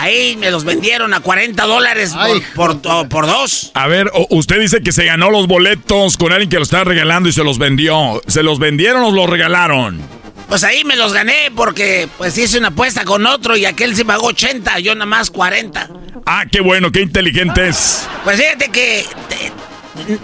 [0.00, 2.14] Ahí me los vendieron a 40 dólares
[2.56, 3.70] por, por, dos.
[3.74, 7.28] A ver, usted dice que se ganó los boletos con alguien que los estaba regalando
[7.28, 8.22] y se los vendió.
[8.26, 10.00] ¿Se los vendieron o los regalaron?
[10.48, 14.06] Pues ahí me los gané porque pues hice una apuesta con otro y aquel se
[14.06, 15.90] pagó 80, yo nada más 40.
[16.24, 18.08] Ah, qué bueno, qué inteligente es.
[18.24, 19.04] Pues fíjate que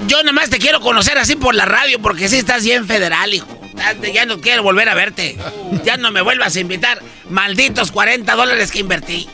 [0.07, 3.35] yo nada más te quiero conocer así por la radio porque sí estás bien federal,
[3.35, 3.47] hijo.
[4.15, 5.37] Ya no quiero volver a verte.
[5.85, 7.03] Ya no me vuelvas a invitar.
[7.29, 9.29] Malditos 40 dólares que invertí.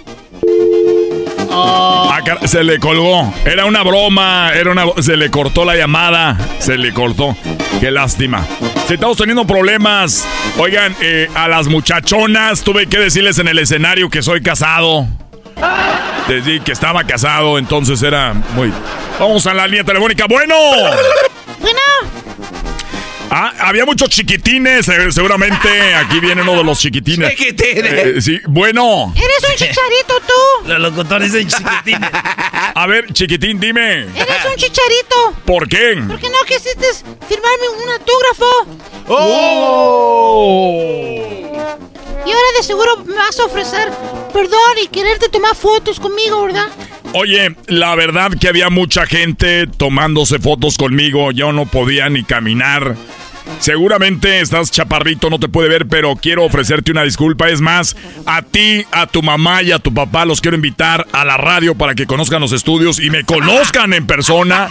[1.55, 3.33] Ah, se le colgó.
[3.45, 7.37] Era una broma, era una se le cortó la llamada, se le cortó.
[7.81, 8.47] Qué lástima.
[8.87, 10.27] Si estamos teniendo problemas,
[10.59, 15.07] oigan, eh, a las muchachonas tuve que decirles en el escenario que soy casado.
[16.29, 18.73] Les di que estaba casado, entonces era muy.
[19.19, 20.27] Vamos a la línea telefónica.
[20.29, 20.55] Bueno.
[21.61, 21.79] Bueno,
[23.35, 27.31] Ah, había muchos chiquitines, eh, seguramente aquí viene uno de los chiquitines.
[27.31, 27.93] Chiquitines.
[27.93, 29.11] Eh, sí, bueno.
[29.17, 30.69] eres un chicharito tú.
[30.69, 32.11] Los locutores dicen chiquitines.
[32.75, 34.01] A ver, chiquitín, dime.
[34.03, 35.35] Eres un chicharito.
[35.47, 36.03] ¿Por qué?
[36.07, 36.87] ¿Por qué no quisiste
[37.27, 38.67] firmarme un autógrafo?
[42.27, 43.91] Y ahora de seguro me vas a ofrecer
[44.35, 46.69] perdón y quererte tomar fotos conmigo, ¿verdad?
[47.15, 52.97] Oye, la verdad que había mucha gente tomándose fotos conmigo, yo no podía ni caminar.
[53.59, 57.51] Seguramente estás chaparrito, no te puede ver, pero quiero ofrecerte una disculpa.
[57.51, 61.25] Es más, a ti, a tu mamá y a tu papá los quiero invitar a
[61.25, 64.69] la radio para que conozcan los estudios y me conozcan en persona.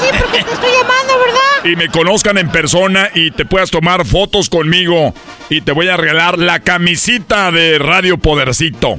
[0.00, 1.64] Sí, porque te estoy llamando, ¿verdad?
[1.72, 5.14] Y me conozcan en persona y te puedas tomar fotos conmigo.
[5.48, 8.98] Y te voy a regalar la camisita de Radio Podercito.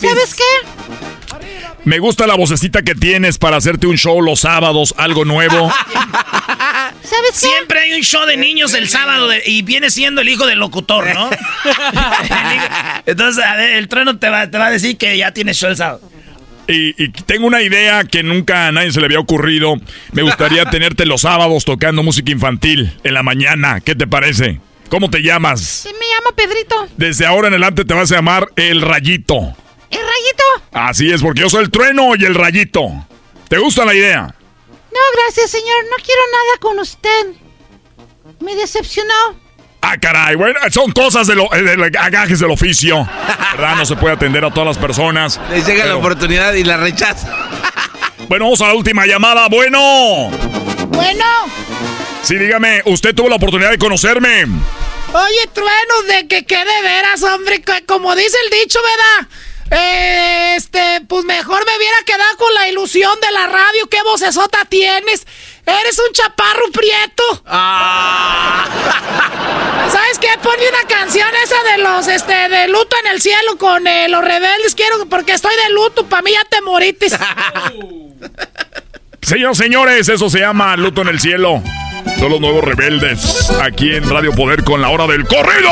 [0.00, 0.44] ¿Sabes qué?
[1.84, 5.72] Me gusta la vocecita que tienes para hacerte un show los sábados, algo nuevo.
[7.02, 7.38] ¿Sabes qué?
[7.48, 10.58] Siempre hay un show de niños el sábado de- y viene siendo el hijo del
[10.58, 11.30] locutor, ¿no?
[13.06, 15.70] Entonces, a ver, el trueno te va, te va a decir que ya tienes show
[15.70, 16.00] el sábado.
[16.68, 19.76] Y, y tengo una idea que nunca a nadie se le había ocurrido.
[20.12, 23.80] Me gustaría tenerte los sábados tocando música infantil en la mañana.
[23.80, 24.60] ¿Qué te parece?
[24.88, 25.60] ¿Cómo te llamas?
[25.60, 26.88] Sí, me llamo Pedrito.
[26.96, 29.54] Desde ahora en adelante te vas a llamar El Rayito.
[29.90, 30.68] ¿El rayito?
[30.72, 33.06] Así es, porque yo soy el trueno y el rayito.
[33.48, 34.22] ¿Te gusta la idea?
[34.22, 35.76] No, gracias, señor.
[35.90, 37.26] No quiero nada con usted.
[38.40, 39.45] Me decepcionó.
[39.88, 43.08] Ah, caray, bueno, son cosas de, lo, eh, de agajes del oficio.
[43.52, 43.76] ¿Verdad?
[43.76, 45.40] No se puede atender a todas las personas.
[45.52, 47.28] Les llega la oportunidad y la rechaza.
[48.28, 49.46] Bueno, vamos a la última llamada.
[49.48, 50.30] Bueno.
[50.88, 51.24] Bueno.
[52.24, 54.46] Sí, dígame, usted tuvo la oportunidad de conocerme.
[55.12, 59.30] Oye, trueno, de que qué de veras, hombre, como dice el dicho, ¿verdad?
[59.70, 63.88] Este, pues mejor me hubiera quedado con la ilusión de la radio.
[63.90, 65.26] ¿Qué vocesota tienes?
[65.66, 67.24] Eres un chaparro prieto.
[69.90, 70.28] ¿Sabes qué?
[70.42, 74.24] Ponme una canción esa de los, este, de luto en el cielo con eh, los
[74.24, 74.74] rebeldes.
[74.74, 76.06] Quiero, porque estoy de luto.
[76.06, 77.16] Para mí ya te moritis.
[79.22, 81.60] Señoras, señores, eso se llama Luto en el Cielo.
[82.20, 83.50] Son los nuevos rebeldes.
[83.60, 85.68] Aquí en Radio Poder con la hora del corrido.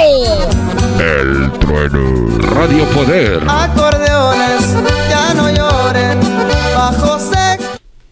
[0.99, 2.34] El trueno.
[2.55, 3.43] Radio Poder.
[3.48, 4.74] Acordeones,
[5.10, 6.20] ya no lloren,
[6.76, 7.60] bajo sec.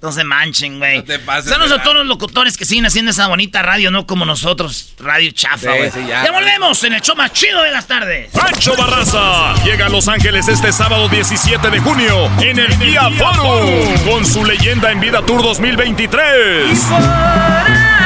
[0.01, 0.99] No se manchen, güey.
[0.99, 4.05] No te pases Saludos a todos los locutores que siguen haciendo esa bonita radio, no
[4.05, 4.95] como nosotros.
[4.99, 5.91] Radio chafa, güey.
[5.93, 6.25] sí, ya.
[6.25, 8.31] ya volvemos en el show más chido de las tardes.
[8.33, 13.71] Pancho Barraza llega a Los Ángeles este sábado 17 de junio en el Día Forum
[14.11, 16.91] con su leyenda en vida Tour 2023.
[16.91, 18.02] Las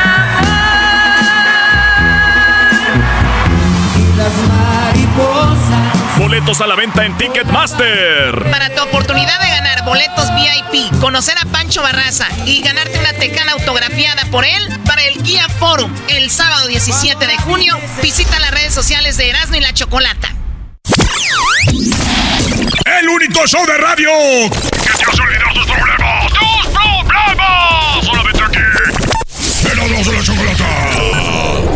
[6.19, 8.51] Boletos a la venta en Ticketmaster.
[8.51, 13.53] Para tu oportunidad de ganar boletos VIP, conocer a Pancho Barraza y ganarte una tecana
[13.53, 18.73] autografiada por él para el Guía Forum el sábado 17 de junio, visita las redes
[18.73, 20.35] sociales de Erasmo y la Chocolata.
[22.99, 24.11] El único show de radio
[24.51, 26.33] que te hace olvidar tus problemas.
[26.33, 28.05] ¡Tus problemas!
[28.05, 28.59] Solamente aquí.
[29.71, 31.76] Erasmo de la Chocolata.